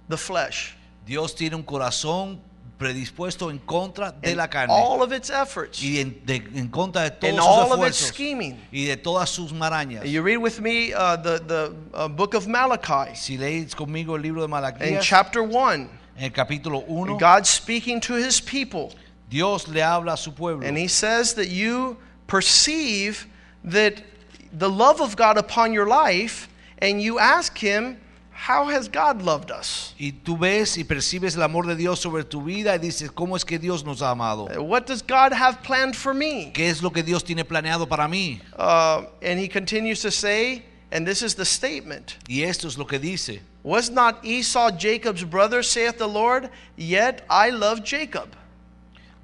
the 0.09 0.17
flesh 0.17 0.77
Dios 1.07 1.33
tiene 1.35 1.55
un 1.55 1.63
corazón 1.63 2.41
predispuesto 2.77 3.49
en 3.49 3.59
contra 3.59 4.11
de 4.11 4.35
la 4.35 4.47
carne 4.47 4.71
all 4.71 5.01
of 5.01 5.11
its 5.11 5.29
efforts 5.29 5.81
y 5.81 5.99
en, 5.99 6.21
de- 6.25 6.43
en 6.55 6.69
contra 6.69 7.03
de 7.03 7.11
todos 7.11 7.29
and 7.33 7.37
sus 7.39 7.47
all 7.47 7.73
of 7.73 7.87
its 7.87 7.97
scheming. 7.97 8.57
y 8.71 8.85
de 8.85 8.97
todas 8.97 9.29
sus 9.29 9.51
marañas. 9.51 10.05
You 10.05 10.21
read 10.21 10.37
with 10.37 10.59
me 10.59 10.93
uh, 10.93 11.17
the, 11.17 11.39
the 11.39 11.73
uh, 11.93 12.07
book 12.07 12.33
of 12.35 12.47
Malachi 12.47 13.15
Si 13.15 13.37
leéis 13.37 13.73
conmigo 13.75 14.15
el 14.15 14.21
libro 14.21 14.41
de 14.41 14.45
in 14.45 14.51
Malaquías, 14.51 15.01
chapter 15.01 15.41
1. 15.41 15.89
en 16.17 16.23
el 16.23 16.31
capítulo 16.31 16.83
1, 16.87 17.17
God 17.17 17.45
speaking 17.45 17.99
to 18.01 18.13
his 18.13 18.39
people. 18.41 18.93
Dios 19.29 19.67
le 19.67 19.81
habla 19.81 20.13
a 20.13 20.17
su 20.17 20.31
pueblo. 20.31 20.65
And 20.65 20.77
he 20.77 20.87
says 20.87 21.33
that 21.33 21.49
you 21.49 21.97
perceive 22.27 23.27
that 23.63 24.01
the 24.53 24.69
love 24.69 25.01
of 25.01 25.15
God 25.15 25.37
upon 25.37 25.73
your 25.73 25.87
life, 25.87 26.47
and 26.79 27.01
you 27.01 27.19
ask 27.19 27.57
him, 27.57 27.99
How 28.37 28.65
has 28.69 28.87
God 28.87 29.23
loved 29.23 29.49
us? 29.49 29.95
Y 29.97 30.11
tú 30.11 30.37
ves 30.37 30.77
y 30.77 30.83
percibes 30.83 31.35
el 31.35 31.41
amor 31.41 31.65
de 31.65 31.75
Dios 31.75 31.99
sobre 31.99 32.23
tu 32.23 32.43
vida 32.43 32.75
y 32.75 32.77
dices, 32.77 33.11
¿cómo 33.11 33.35
es 33.35 33.43
que 33.43 33.57
Dios 33.57 33.83
nos 33.83 34.01
ha 34.01 34.11
amado? 34.11 34.47
What 34.61 34.85
does 34.85 35.01
God 35.01 35.33
have 35.33 35.63
planned 35.63 35.95
for 35.95 36.13
me? 36.13 36.51
¿Qué 36.53 36.69
es 36.69 36.83
lo 36.83 36.91
que 36.91 37.01
Dios 37.01 37.23
tiene 37.23 37.43
planeado 37.43 37.89
para 37.89 38.07
mí? 38.07 38.39
Uh, 38.55 39.05
and 39.23 39.39
he 39.39 39.47
continues 39.47 40.01
to 40.01 40.11
say, 40.11 40.63
and 40.91 41.05
this 41.05 41.23
is 41.23 41.35
the 41.35 41.45
statement 41.45 42.17
Y 42.29 42.43
esto 42.43 42.67
es 42.67 42.77
lo 42.77 42.85
que 42.85 42.99
dice. 42.99 43.41
Was 43.63 43.89
not 43.89 44.23
Esau 44.23 44.69
Jacob's 44.71 45.23
brother, 45.23 45.63
saith 45.63 45.97
the 45.97 46.07
Lord? 46.07 46.49
Yet 46.77 47.25
I 47.29 47.49
love 47.49 47.83
Jacob. 47.83 48.29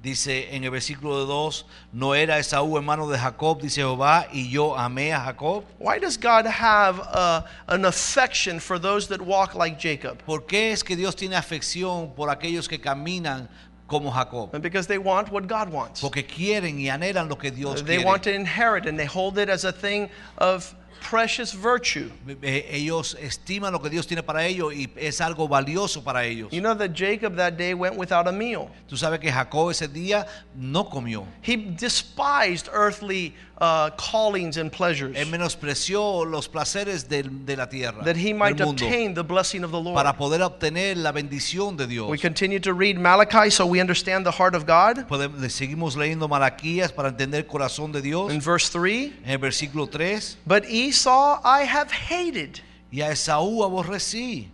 Dice 0.04 0.54
en 0.54 0.64
el 0.64 0.70
versículo 0.70 1.24
2, 1.24 1.64
no 1.94 2.14
era 2.14 2.38
Esaú 2.38 2.76
hermano 2.76 3.08
de 3.08 3.18
Jacob, 3.18 3.62
dice 3.62 3.80
Jehová, 3.80 4.26
y 4.30 4.50
yo 4.50 4.76
amé 4.76 5.14
a 5.14 5.20
Jacob. 5.20 5.64
Why 5.78 5.98
does 5.98 6.18
God 6.18 6.44
have 6.46 7.00
uh, 7.00 7.40
an 7.68 7.86
affection 7.86 8.60
for 8.60 8.78
those 8.78 9.08
that 9.08 9.22
walk 9.22 9.54
like 9.54 9.78
Jacob? 9.80 10.18
¿Por 10.26 10.44
qué 10.44 10.72
es 10.72 10.84
que 10.84 10.94
Dios 10.94 11.16
tiene 11.16 11.36
afección 11.36 12.14
por 12.14 12.28
aquellos 12.28 12.68
que 12.68 12.78
caminan 12.78 13.48
como 13.86 14.10
Jacob? 14.10 14.52
Because 14.60 14.86
they 14.86 14.98
want 14.98 15.32
what 15.32 15.46
God 15.46 15.70
wants. 15.70 16.02
Porque 16.02 16.26
quieren 16.26 16.78
y 16.78 16.90
anhelan 16.90 17.26
lo 17.26 17.36
que 17.36 17.50
Dios 17.50 17.82
They 17.82 17.96
quiere. 17.96 18.04
want 18.04 18.22
to 18.24 18.30
inherit 18.30 18.84
and 18.86 18.98
they 18.98 19.06
hold 19.06 19.38
it 19.38 19.48
as 19.48 19.64
a 19.64 19.72
thing 19.72 20.10
of 20.36 20.74
precious 21.00 21.52
virtue. 21.52 22.10
Eh, 22.42 22.66
Ellos 22.70 23.16
estiman 23.20 23.72
lo 23.72 23.80
que 23.80 23.90
Dios 23.90 24.06
tiene 24.06 24.22
para 24.22 24.44
ellos 24.46 24.72
y 24.74 24.90
es 24.96 25.20
algo 25.20 25.48
valioso 25.48 26.02
para 26.02 26.24
ellos. 26.24 26.50
You 26.52 26.60
know 26.60 26.74
that 26.74 26.90
Jacob 26.94 27.36
that 27.36 27.56
day 27.56 27.74
went 27.74 27.96
without 27.96 28.26
a 28.26 28.32
meal. 28.32 28.70
Tú 28.88 28.96
sabes 28.96 29.20
que 29.20 29.30
Jacob 29.30 29.70
ese 29.70 29.88
día 29.88 30.26
no 30.54 30.88
comió. 30.88 31.26
He 31.42 31.56
despised 31.56 32.68
earthly 32.72 33.34
uh, 33.58 33.90
callings 33.96 34.56
and 34.56 34.72
pleasures 34.72 35.16
Él 35.16 35.30
menospreció 35.30 36.24
los 36.28 36.48
placeres 36.48 37.08
del- 37.08 37.44
de, 37.44 37.56
la 37.56 37.66
tierra, 37.66 38.02
that 38.04 38.16
he 38.16 38.32
might 38.32 38.58
mundo, 38.58 38.84
obtain 38.84 39.14
the 39.14 39.22
blessing 39.22 39.64
of 39.64 39.70
the 39.70 39.80
Lord. 39.80 39.94
para 39.94 40.12
poder 40.14 40.40
obtener 40.42 40.96
la 40.96 41.12
bendición 41.12 41.76
de 41.76 41.86
Dios. 41.86 42.08
We 42.08 42.18
continue 42.18 42.58
to 42.60 42.72
read 42.72 42.98
Malachi 42.98 43.50
so 43.50 43.66
we 43.66 43.80
understand 43.80 44.26
the 44.26 44.32
heart 44.32 44.54
of 44.54 44.66
God. 44.66 45.08
Le 45.10 45.48
seguimos 45.48 45.96
leyendo 45.96 46.28
Malaquías 46.28 46.92
para 46.94 47.10
entender 47.10 47.44
el 47.44 47.46
corazón 47.46 47.92
de 47.92 48.02
Dios. 48.02 48.32
In 48.32 48.40
verse 48.40 48.68
3, 48.70 49.12
En 49.24 49.30
el 49.30 49.38
versículo 49.38 49.90
3, 49.90 50.36
but 50.46 50.64
Esau 50.66 51.40
I 51.44 51.62
have 51.62 51.90
hated 51.92 52.60
y 52.92 53.00
a 53.00 53.10
Esaú 53.12 53.62
aborrecí 53.64 54.48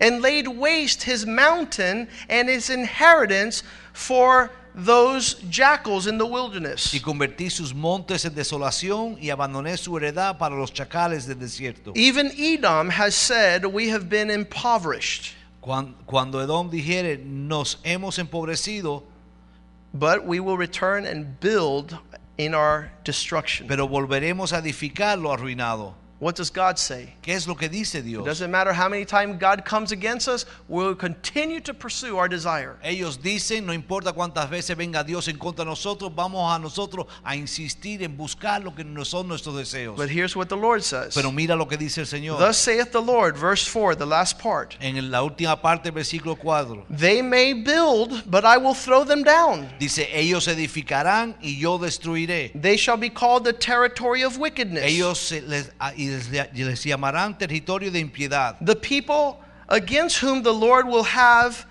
and 0.00 0.22
laid 0.22 0.46
waste 0.46 1.02
his 1.02 1.26
mountain 1.26 2.08
and 2.28 2.48
his 2.48 2.70
inheritance 2.70 3.62
for 3.92 4.50
those 4.84 5.34
jackals 5.50 6.06
in 6.06 6.18
the 6.18 6.24
wilderness. 6.26 6.92
y 6.94 7.00
convertí 7.00 7.50
sus 7.50 7.74
montes 7.74 8.24
en 8.24 8.34
desolación 8.34 9.16
y 9.20 9.30
abandoné 9.30 9.76
su 9.76 9.96
heredad 9.96 10.38
para 10.38 10.54
los 10.56 10.72
chacales 10.72 11.26
del 11.26 11.38
desierto. 11.38 11.92
Even 11.96 12.30
Edom 12.38 12.88
has 12.90 13.14
said, 13.14 13.64
We 13.66 13.88
have 13.90 14.08
been 14.08 14.30
impoverished, 14.30 15.34
Cuan- 15.60 15.94
Cuando 16.06 16.40
Edom 16.40 16.70
dijere, 16.70 17.18
nos 17.24 17.78
hemos 17.84 18.18
empobrecido, 18.18 19.02
but 19.92 20.24
we 20.24 20.38
will 20.40 20.56
return 20.56 21.04
and 21.06 21.40
build 21.40 21.98
in 22.36 22.54
our 22.54 22.90
destruction. 23.04 23.66
pero 23.66 23.88
volveremos 23.88 24.52
a 24.52 24.58
edificar 24.58 25.18
lo 25.20 25.32
arruinado. 25.32 25.94
What 26.20 26.34
does 26.34 26.50
God 26.50 26.78
say? 26.78 27.14
¿Qué 27.22 27.34
es 27.34 27.46
lo 27.46 27.54
que 27.54 27.68
dice 27.68 28.00
It 28.00 28.24
doesn't 28.24 28.50
matter 28.50 28.72
how 28.72 28.88
many 28.88 29.04
times 29.04 29.38
God 29.38 29.64
comes 29.64 29.92
against 29.92 30.26
us, 30.26 30.46
we'll 30.66 30.96
continue 30.96 31.60
to 31.60 31.72
pursue 31.72 32.18
our 32.18 32.28
desire. 32.28 32.76
Ellos 32.82 33.18
dicen, 33.18 33.64
no 33.66 33.72
importa 33.72 34.12
cuántas 34.12 34.50
veces 34.50 34.76
venga 34.76 35.04
Dios 35.04 35.28
en 35.28 35.38
contra 35.38 35.64
de 35.64 35.70
nosotros, 35.70 36.12
vamos 36.12 36.52
a 36.52 36.58
nosotros 36.58 37.06
a 37.22 37.36
insistir 37.36 38.02
en 38.02 38.16
buscar 38.16 38.64
lo 38.64 38.74
que 38.74 38.82
no 38.82 39.04
son 39.04 39.28
nuestros 39.28 39.56
deseos. 39.56 39.96
But 39.96 40.08
here's 40.10 40.34
what 40.34 40.48
the 40.48 40.56
Lord 40.56 40.82
says 40.82 41.14
Pero 41.14 41.30
mira 41.30 41.54
lo 41.54 41.68
que 41.68 41.76
dice 41.76 42.00
el 42.00 42.06
Señor. 42.06 42.38
Thus 42.38 42.56
saith 42.56 42.90
the 42.90 43.00
Lord, 43.00 43.36
verse 43.36 43.64
4, 43.68 43.94
the 43.94 44.06
last 44.06 44.40
part. 44.40 44.74
En 44.80 45.10
la 45.12 45.22
última 45.22 45.60
parte 45.62 45.92
versículo 45.92 46.36
4. 46.36 46.84
They 46.90 47.22
may 47.22 47.52
build, 47.52 48.24
but 48.28 48.44
I 48.44 48.56
will 48.56 48.74
throw 48.74 49.04
them 49.04 49.22
down. 49.22 49.68
Dice, 49.78 50.08
ellos 50.12 50.48
edificarán 50.48 51.36
y 51.40 51.58
yo 51.60 51.78
destruiré. 51.78 52.50
They 52.60 52.76
shall 52.76 52.96
be 52.96 53.10
called 53.10 53.44
the 53.44 53.52
territory 53.52 54.24
of 54.24 54.36
wickedness. 54.38 54.84
Ellos 54.84 55.30
les, 55.46 55.70
ah, 55.78 55.92
a- 55.96 56.07
y 56.08 56.30
les, 56.30 56.66
les 56.66 56.84
llamarán 56.84 57.38
territorio 57.38 57.90
de 57.90 58.00
impiedad. 58.00 58.56
the 58.60 58.76
people 58.76 59.40
against 59.68 60.18
whom 60.18 60.42
the 60.42 60.52
Lord 60.52 60.86
will 60.86 61.04
have 61.04 61.66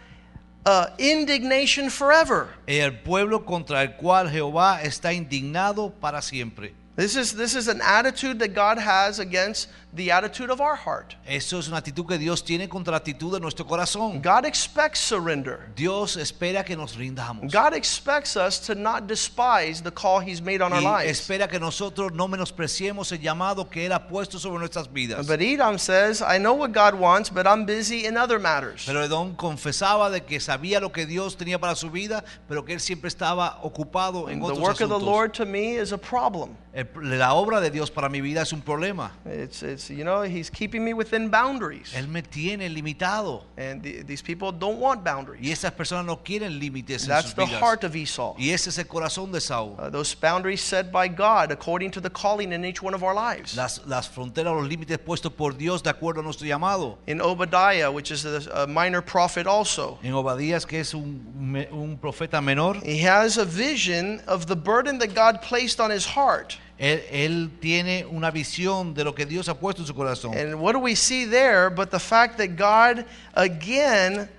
uh, 0.66 0.88
indignation 0.98 1.90
forever. 1.90 2.50
El 2.68 2.92
pueblo 2.92 3.46
contra 3.46 3.82
el 3.82 3.94
cual 3.98 4.30
Jehová 4.30 4.82
está 4.82 5.14
indignado 5.14 5.92
para 6.00 6.22
siempre. 6.22 6.74
This 6.96 7.16
is, 7.16 7.34
this 7.34 7.56
is 7.56 7.68
an 7.68 7.80
attitude 7.82 8.40
that 8.40 8.56
God 8.56 8.80
has 8.80 9.20
against 9.20 9.70
the 9.94 10.12
attitude 10.12 10.50
of 10.50 10.60
our 10.62 10.76
heart. 10.76 11.16
Eso 11.26 11.60
es 11.60 11.68
una 11.68 11.78
actitud 11.78 12.08
que 12.08 12.18
Dios 12.18 12.44
tiene 12.44 12.68
contra 12.68 12.92
la 12.92 12.98
actitud 12.98 13.34
de 13.34 13.40
nuestro 13.40 13.66
corazón. 13.66 14.22
God 14.22 14.46
expects 14.46 15.00
surrender. 15.00 15.72
Dios 15.76 16.18
espera 16.18 16.64
que 16.64 16.76
nos 16.76 16.96
rindamos. 16.96 17.52
God 17.52 17.74
expects 17.74 18.36
us 18.36 18.60
to 18.60 18.76
not 18.76 19.08
despise 19.08 19.82
the 19.82 19.92
call 19.92 20.20
He's 20.20 20.42
made 20.42 20.62
on 20.62 20.74
our 20.74 20.82
lives. 20.82 21.20
espera 21.20 21.48
que 21.48 21.60
nosotros 21.60 22.12
no 22.14 22.28
menospreciemos 22.28 23.12
el 23.12 23.20
llamado 23.20 23.70
que 23.70 23.86
Él 23.86 23.94
ha 23.94 24.08
puesto 24.08 24.40
sobre 24.40 24.60
nuestras 24.60 24.92
vidas. 24.92 25.26
But 25.26 25.42
Edom 25.42 25.78
says, 25.78 26.22
I 26.22 26.38
know 26.38 26.54
what 26.54 26.72
God 26.74 26.94
wants, 26.94 27.30
but 27.30 27.48
I'm 27.48 27.66
busy 27.66 28.06
in 28.06 28.18
other 28.18 28.40
matters. 28.40 28.86
Pero 28.86 29.04
Edom 29.04 29.36
confesaba 29.36 30.10
de 30.12 30.22
que 30.22 30.40
sabía 30.40 30.80
lo 30.80 30.92
que 30.92 31.06
Dios 31.06 31.38
tenía 31.38 31.60
para 31.60 31.76
su 31.76 31.90
vida, 31.90 32.24
pero 32.48 32.66
que 32.66 32.74
él 32.74 32.80
siempre 32.80 33.08
estaba 33.08 33.60
ocupado 33.64 34.30
en 34.30 34.40
The 34.40 34.46
otros 34.46 34.60
work 34.60 34.82
of 34.82 34.90
the 34.90 34.96
asuntos. 34.96 35.04
Lord 35.04 35.34
to 35.34 35.46
me 35.46 35.76
is 35.78 35.92
a 35.94 35.98
problem. 35.98 36.58
La 37.02 37.34
obra 37.34 37.60
de 37.60 37.72
Dios 37.72 37.90
para 37.90 38.08
mi 38.08 38.22
vida 38.22 38.44
es 38.44 38.54
un 38.54 38.62
problema. 38.62 39.12
It's, 39.26 39.64
it's 39.64 39.77
you 39.90 40.04
know, 40.04 40.22
He's 40.24 40.50
keeping 40.50 40.84
me 40.84 40.94
within 40.94 41.30
boundaries. 41.30 41.94
Él 41.96 42.08
me 42.08 42.22
tiene 42.22 42.70
limitado. 42.70 43.44
And 43.58 43.82
the, 43.82 44.04
these 44.04 44.22
people 44.22 44.52
don't 44.52 44.80
want 44.80 45.04
boundaries. 45.04 45.42
Y 45.42 45.52
esas 45.52 45.72
personas 45.72 46.06
no 46.06 46.18
quieren 46.18 46.60
límites 46.60 47.06
That's 47.08 47.34
the 47.34 47.46
vidas. 47.46 47.60
heart 47.60 47.84
of 47.84 47.96
Esau. 47.96 48.36
Y 48.38 48.50
ese 48.52 48.68
es 48.68 48.78
el 48.78 48.86
corazón 48.86 49.32
de 49.32 49.40
Esaú. 49.40 49.76
Uh, 49.80 49.90
those 49.90 50.14
boundaries 50.16 50.62
set 50.62 50.92
by 50.92 51.08
God 51.08 51.52
according 51.52 51.92
to 51.92 52.02
the 52.02 52.10
calling 52.10 52.52
in 52.54 52.66
each 52.66 52.82
one 52.82 52.94
of 52.94 53.04
our 53.04 53.14
lives. 53.14 53.56
Las, 53.56 53.82
las 53.86 54.08
fronteras, 54.08 54.54
los 54.54 54.68
límites 54.68 54.98
puestos 54.98 55.32
por 55.36 55.54
Dios 55.54 55.82
de 55.84 55.90
acuerdo 55.92 56.20
a 56.20 56.24
nuestro 56.24 56.48
llamado. 56.48 56.98
In 57.08 57.22
Obadiah, 57.22 57.92
which 57.92 58.12
is 58.12 58.26
a, 58.26 58.64
a 58.64 58.68
minor 58.68 59.02
prophet 59.02 59.48
also, 59.48 60.00
En 60.04 60.14
Obadías, 60.14 60.66
que 60.68 60.80
es 60.80 60.94
un, 60.94 61.66
un 61.72 61.98
profeta 61.98 62.42
menor, 62.42 62.78
he 62.84 63.00
has 63.00 63.38
a 63.38 63.46
vision 63.46 64.22
of 64.28 64.48
the 64.48 64.56
burden 64.56 65.00
that 65.00 65.14
God 65.14 65.42
placed 65.42 65.80
on 65.80 65.92
his 65.92 66.06
heart. 66.06 66.58
Él, 66.78 67.04
él 67.10 67.52
tiene 67.60 68.06
una 68.06 68.30
visión 68.32 68.94
de 68.94 69.04
lo 69.04 69.16
que 69.16 69.26
Dios 69.26 69.50
ha 69.50 69.60
puesto 69.60 69.82
en 69.82 69.88
su 69.88 69.96
corazón. 69.96 70.36
And 70.36 70.56
what 70.56 70.74
do 70.74 70.80
we 70.80 70.96
see 70.96 71.26
there 71.26 71.70
but 71.70 71.90
the 71.90 72.00
fact 72.00 72.38
that 72.38 72.56
God 72.56 73.06
again 73.34 74.30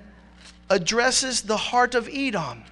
addresses 0.70 1.42
the 1.42 1.56
heart 1.56 1.94
of 1.94 2.08
Edom? 2.08 2.62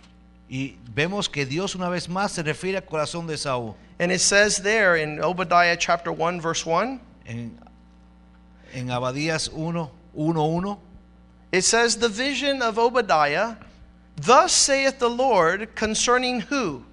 Y 0.49 0.77
vemos 0.95 1.29
que 1.29 1.45
Dios 1.45 1.75
una 1.75 1.89
vez 1.89 2.09
más 2.09 2.33
se 2.33 2.43
refiere 2.43 2.77
al 2.77 2.85
corazón 2.85 3.27
de 3.27 3.37
Saúl. 3.37 3.75
And 3.99 4.13
it 4.13 4.21
says 4.21 4.59
there 4.59 4.97
in 4.97 5.21
Obadiah 5.21 5.77
chapter 5.77 6.13
1, 6.13 6.41
verse 6.41 6.65
1, 6.65 7.01
En, 7.27 7.59
en 8.73 8.87
Abadías 8.89 9.53
1, 9.53 9.91
1, 10.13 10.37
1, 10.37 10.79
it 11.51 11.63
says, 11.63 11.97
The 11.97 12.09
vision 12.09 12.63
of 12.63 12.79
Obadiah, 12.79 13.57
thus 14.17 14.53
saith 14.53 14.99
the 14.99 15.11
Lord 15.11 15.75
concerning 15.75 16.43
who? 16.43 16.85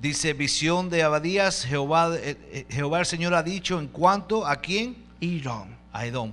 Dice 0.00 0.32
visión 0.32 0.88
de 0.90 1.02
Abadías, 1.02 1.64
Jehová, 1.64 2.14
eh, 2.14 2.36
eh, 2.52 2.66
Jehová 2.68 3.00
el 3.00 3.06
Señor 3.06 3.34
ha 3.34 3.42
dicho 3.42 3.78
en 3.78 3.88
cuanto 3.88 4.46
a 4.46 4.56
quién? 4.56 4.96
Edom. 5.20 5.68
A 5.92 6.06
Edom. 6.06 6.32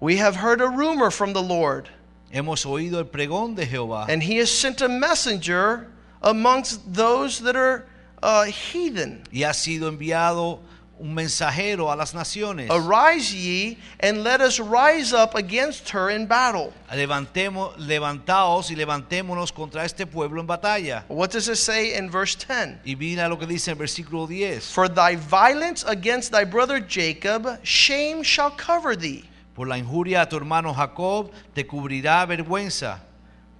We 0.00 0.16
have 0.18 0.36
heard 0.36 0.60
a 0.60 0.68
rumor 0.68 1.10
from 1.10 1.32
the 1.32 1.42
Lord, 1.42 1.88
Hemos 2.30 2.66
oído 2.66 2.98
el 2.98 3.06
pregón 3.06 3.54
de 3.54 3.66
Jehová 3.66 4.06
and 4.08 4.22
he 4.22 4.36
has 4.38 4.50
sent 4.50 4.82
a 4.82 4.88
messenger 4.88 5.88
amongst 6.22 6.92
those 6.92 7.40
that 7.40 7.56
are 7.56 7.86
uh, 8.22 8.44
heathen. 8.44 9.22
y 9.32 9.44
ha 9.44 9.54
sido 9.54 9.88
enviado 9.88 10.60
un 10.98 11.14
mensajero 11.14 11.90
a 11.90 11.96
las 11.96 12.14
naciones. 12.14 12.70
Arise 12.70 13.32
ye, 13.34 13.78
and 14.00 14.24
let 14.24 14.40
us 14.40 14.58
rise 14.58 15.12
up 15.12 15.34
against 15.34 15.90
her 15.90 16.10
in 16.10 16.26
battle. 16.26 16.72
Levantemos, 16.92 17.76
levantaos 17.78 18.70
y 18.70 18.76
levantémonos 18.76 19.52
contra 19.52 19.84
este 19.84 20.06
pueblo 20.06 20.40
en 20.40 20.46
batalla. 20.46 21.04
What 21.08 21.30
does 21.30 21.48
it 21.48 21.56
say 21.56 21.94
in 21.96 22.10
verse 22.10 22.34
10? 22.34 22.80
Y 22.84 22.96
mira 22.96 23.28
lo 23.28 23.38
que 23.38 23.46
dice 23.46 23.70
en 23.70 23.78
versículo 23.78 24.26
10. 24.26 24.72
For 24.72 24.88
thy 24.88 25.16
violence 25.16 25.84
against 25.86 26.32
thy 26.32 26.44
brother 26.44 26.80
Jacob, 26.80 27.58
shame 27.62 28.22
shall 28.22 28.50
cover 28.50 28.96
thee. 28.96 29.24
Por 29.54 29.66
la 29.66 29.76
injuria 29.76 30.22
a 30.22 30.28
tu 30.28 30.36
hermano 30.36 30.72
Jacob 30.72 31.32
te 31.52 31.66
cubrirá 31.66 32.24
vergüenza, 32.26 33.00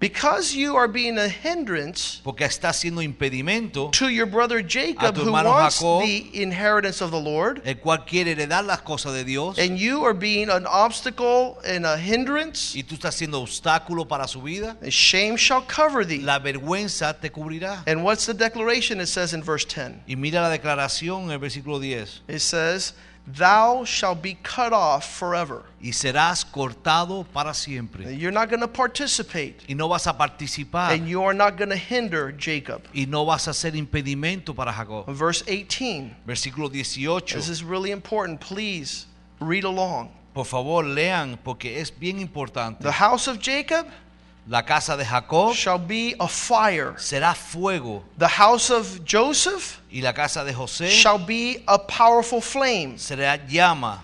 Because 0.01 0.55
you 0.55 0.77
are 0.77 0.87
being 0.87 1.19
a 1.19 1.29
hindrance 1.29 2.21
porque 2.23 2.43
está 2.43 2.73
siendo 2.73 3.03
impedimento, 3.03 3.91
to 3.91 4.09
your 4.09 4.27
brother 4.27 4.63
Jacob, 4.63 5.17
who 5.17 5.33
wants 5.33 5.81
Jacob. 5.81 6.03
the 6.03 6.43
inheritance 6.43 7.01
of 7.03 7.11
the 7.11 7.21
Lord, 7.21 7.63
el 7.65 7.75
cual 7.77 8.07
quiere 8.07 8.37
heredar 8.37 8.65
las 8.65 8.83
cosas 8.83 9.13
de 9.13 9.25
Dios, 9.25 9.59
and 9.59 9.77
you 9.77 10.05
are 10.05 10.15
being 10.15 10.51
an 10.51 10.67
obstacle 10.67 11.59
and 11.65 11.85
a 11.85 11.99
hindrance, 11.99 12.77
y 12.77 12.83
tú 12.83 12.95
estás 12.95 13.15
siendo 13.17 13.41
obstáculo 13.41 14.07
para 14.07 14.29
su 14.29 14.41
vida, 14.41 14.77
shame 14.89 15.37
shall 15.37 15.63
cover 15.63 16.05
thee. 16.07 16.21
la 16.21 16.39
vergüenza 16.39 17.19
te 17.21 17.31
cubrirá. 17.31 17.83
And 17.89 18.05
what's 18.05 18.27
the 18.27 18.35
declaration 18.35 19.01
it 19.01 19.09
says 19.09 19.35
in 19.35 19.43
verse 19.43 19.65
10? 19.65 20.05
Y 20.07 20.15
mira 20.15 20.43
la 20.43 20.51
declaración 20.51 21.25
en 21.25 21.31
el 21.33 21.39
versículo 21.41 21.81
10. 21.81 22.23
It 22.29 22.41
says, 22.41 22.95
Thou 23.37 23.85
shalt 23.85 24.23
be 24.23 24.39
cut 24.43 24.73
off 24.73 25.05
forever. 25.19 25.63
Y 25.83 25.93
serás 25.93 26.45
cortado 26.45 27.25
para 27.33 27.53
siempre. 27.53 28.17
You're 28.17 28.33
not 28.33 28.49
going 28.49 28.61
to 28.61 28.69
participate, 28.69 29.57
Y 29.69 29.75
no 29.75 29.89
vas 29.89 30.07
a 30.07 30.17
participar. 30.17 30.93
and 30.93 31.07
you 31.07 31.23
are 31.23 31.35
not 31.35 31.57
going 31.59 31.69
to 31.69 31.77
hinder 31.77 32.33
Jacob. 32.33 32.83
Y 32.95 33.05
no 33.07 33.25
vas 33.27 33.47
a 33.47 33.53
ser 33.53 33.73
impedimento 33.77 34.55
para 34.55 34.73
Jacob. 34.73 35.07
Verse 35.09 35.43
18. 35.43 36.17
Versículo 36.27 36.71
18. 36.71 37.37
This 37.37 37.49
is 37.49 37.63
really 37.63 37.91
important. 37.91 38.41
Please 38.41 39.07
read 39.41 39.65
along. 39.65 40.11
Por 40.33 40.45
favor, 40.47 40.85
lean 40.85 41.39
porque 41.45 41.81
es 41.81 41.91
bien 41.91 42.19
importante. 42.21 42.83
The 42.83 42.93
house 42.93 43.29
of 43.29 43.39
Jacob 43.41 43.87
La 44.49 44.63
casa 44.63 44.97
de 44.97 45.05
Jacob 45.05 45.53
shall 45.55 45.79
be 45.79 46.15
a 46.19 46.27
fire. 46.27 46.95
será 46.97 47.35
fuego 47.35 48.03
The 48.17 48.29
house 48.29 48.71
of 48.71 49.05
Joseph 49.05 49.83
y 49.93 50.01
la 50.01 50.13
casa 50.13 50.43
de 50.43 50.53
José 50.53 50.89
shall 50.89 51.19
be 51.19 51.63
a 51.69 51.79
powerful 51.79 52.41
flame. 52.41 52.97
será 52.97 53.39
llama 53.47 54.01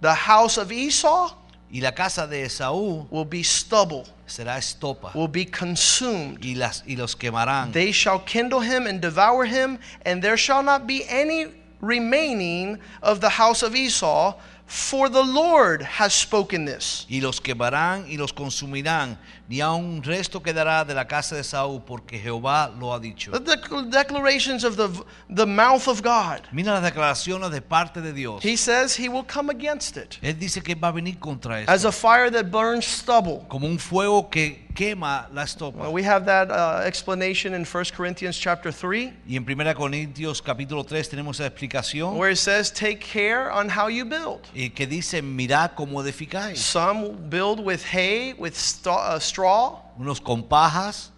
The 0.00 0.14
house 0.14 0.56
of 0.56 0.70
Esau 0.70 1.34
y 1.72 1.80
la 1.80 1.90
casa 1.90 2.28
de 2.28 2.44
Esaú 2.44 3.10
will 3.10 3.24
be 3.24 3.42
stubble, 3.42 4.06
será 4.26 4.56
estopa 4.56 5.12
will 5.14 5.26
be 5.28 5.44
consumed. 5.44 6.44
y, 6.44 6.54
las, 6.54 6.84
y 6.86 6.94
los 6.94 7.16
quemarán. 7.16 7.72
They 7.72 7.90
shall 7.90 8.20
kindle 8.20 8.60
him 8.60 8.86
and 8.86 9.00
devour 9.00 9.44
him, 9.46 9.80
and 10.06 10.22
there 10.22 10.36
shall 10.36 10.62
not 10.62 10.86
be 10.86 11.04
any 11.08 11.46
remaining 11.80 12.78
of 13.02 13.20
the 13.20 13.28
house 13.28 13.62
of 13.62 13.74
Esau, 13.74 14.34
for 14.66 15.08
the 15.08 15.22
Lord 15.22 15.82
has 15.82 16.12
spoken 16.14 16.64
this. 16.64 17.06
Y 17.10 17.20
los 17.20 17.40
quemarán 17.40 18.06
y 18.08 18.16
los 18.16 18.32
consumirán, 18.32 19.16
ni 19.48 19.60
a 19.60 19.72
un 19.72 20.02
resto 20.02 20.42
quedará 20.42 20.84
de 20.84 20.94
la 20.94 21.06
casa 21.06 21.34
de 21.34 21.40
Esaú, 21.40 21.82
porque 21.84 22.18
Jehová 22.18 22.70
lo 22.78 22.92
ha 22.92 23.00
dicho. 23.00 23.32
The 23.32 23.40
dec- 23.40 23.90
declarations 23.90 24.62
of 24.64 24.76
the, 24.76 24.88
the 25.30 25.46
mouth 25.46 25.88
of 25.88 26.02
God. 26.02 26.42
Mira 26.52 26.72
las 26.72 26.82
declaraciones 26.82 27.50
de 27.50 27.60
parte 27.62 28.00
de 28.00 28.12
Dios. 28.12 28.42
He 28.44 28.56
says 28.56 28.94
he 28.98 29.08
will 29.08 29.24
come 29.24 29.50
against 29.50 29.96
it 29.96 30.18
Él 30.22 30.38
dice 30.38 30.62
que 30.62 30.74
va 30.74 30.88
a 30.88 30.92
venir 30.92 31.18
contra 31.18 31.64
as 31.66 31.84
a 31.84 31.92
fire 31.92 32.30
that 32.30 32.50
burns 32.50 32.84
stubble. 32.84 33.46
como 33.48 33.66
un 33.66 33.78
fuego 33.78 34.28
que 34.30 34.66
quema 34.74 35.28
la 35.32 35.42
estopa. 35.42 35.78
Well, 35.80 35.92
we 35.92 36.04
have 36.04 36.24
that 36.26 36.50
uh, 36.52 36.82
explanation 36.86 37.54
in 37.54 37.64
1 37.64 37.84
Corinthians 37.96 38.38
chapter 38.38 38.70
3, 38.70 39.12
Y 39.26 39.34
en 39.36 39.44
1 39.44 39.74
Corintios 39.74 40.40
capítulo 40.40 40.84
3 40.84 41.08
tenemos 41.08 41.40
esa 41.40 41.46
explicación 41.48 42.16
where 42.16 42.30
it 42.30 42.38
says, 42.38 42.70
Take 42.70 43.00
care 43.00 43.50
on 43.50 43.68
how 43.68 43.88
you 43.88 44.04
build. 44.04 44.40
eh, 44.54 44.70
que 44.72 44.86
dice, 44.86 45.20
mirad 45.22 45.72
cómo 45.74 46.00
edificáis. 46.02 46.58
Some 46.58 47.28
build 47.28 47.58
with 47.58 47.82
hay, 47.92 48.34
with 48.34 48.54
uh, 48.86 49.18
straw, 49.38 49.78
Unos 49.98 50.20
con 50.20 50.42
pajas, 50.42 51.10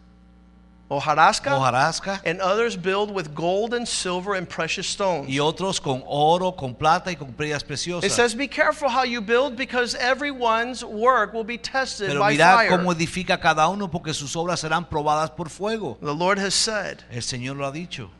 hojarasca, 0.90 1.50
hojarasca, 1.56 2.20
and 2.24 2.40
others 2.40 2.76
build 2.76 3.10
with 3.10 3.34
gold 3.34 3.72
and 3.74 3.86
silver 3.86 4.34
and 4.34 4.48
precious 4.48 4.86
stones. 4.86 5.28
y 5.28 5.38
otros 5.38 5.80
con 5.80 6.02
oro, 6.06 6.52
con 6.52 6.74
plata 6.74 7.10
y 7.10 7.14
con 7.16 7.32
piedras 7.32 7.62
It 7.62 7.68
preciosas. 7.68 8.12
says, 8.12 8.34
Be 8.34 8.48
careful 8.48 8.88
how 8.88 9.04
you 9.04 9.20
build 9.20 9.56
because 9.56 9.94
everyone's 9.94 10.84
work 10.84 11.32
will 11.32 11.44
be 11.44 11.58
tested 11.58 12.08
Pero 12.08 12.20
by 12.20 12.34
mirad 12.36 12.56
fire. 12.56 12.70
cómo 12.70 12.92
edifica 12.92 13.38
cada 13.40 13.68
uno 13.68 13.88
porque 13.88 14.12
sus 14.12 14.34
obras 14.36 14.60
serán 14.60 14.84
probadas 14.88 15.30
por 15.34 15.48
fuego. 15.48 15.96
The 16.02 16.14
Lord 16.14 16.38
has 16.38 16.54
said, 16.54 17.02
El 17.10 17.22
Señor 17.22 17.56
lo 17.56 17.66
ha 17.66 17.72
dicho. 17.72 18.10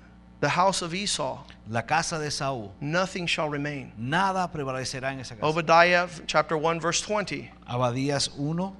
The 0.41 0.49
house 0.49 0.81
of 0.81 0.95
Esau, 0.95 1.39
La 1.69 1.83
casa 1.83 2.19
de 2.19 2.29
Esaú, 2.29 2.71
nothing 2.81 3.27
shall 3.27 3.51
remain. 3.51 3.93
nada 3.99 4.49
prevalecerá 4.51 5.13
en 5.13 5.21
esa 5.21 5.35
casa. 5.37 5.47
Obadiah 5.47 6.09
chapter 6.27 6.57
1, 6.57 6.81
verse 6.81 7.03
20. 7.03 7.51
Abadías 7.69 8.31
1, 8.39 8.75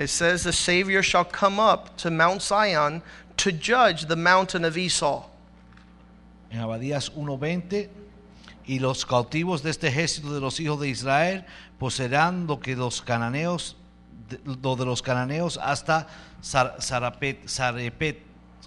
It 0.00 0.08
says, 0.08 0.44
The 0.44 0.52
Savior 0.52 1.02
shall 1.02 1.26
come 1.26 1.60
up 1.60 1.94
to 1.98 2.10
Mount 2.10 2.40
Zion 2.40 3.02
to 3.36 3.52
judge 3.52 4.06
the 4.06 4.16
mountain 4.16 4.64
of 4.64 4.76
Esau. 4.78 5.24
en 6.50 6.58
Abadías 6.60 7.10
1:20, 7.14 7.88
y 8.66 8.78
los 8.78 9.04
cautivos 9.04 9.62
de 9.62 9.70
este 9.70 9.88
ejército 9.88 10.32
de 10.32 10.40
los 10.40 10.58
hijos 10.58 10.80
de 10.80 10.88
Israel 10.88 11.44
poseerán 11.78 12.46
lo 12.46 12.58
que 12.60 12.74
los 12.76 13.02
cananeos, 13.02 13.76
lo 14.62 14.74
de 14.74 14.84
los 14.86 15.02
cananeos 15.02 15.58
hasta 15.62 16.06
Sarepet, 16.40 17.46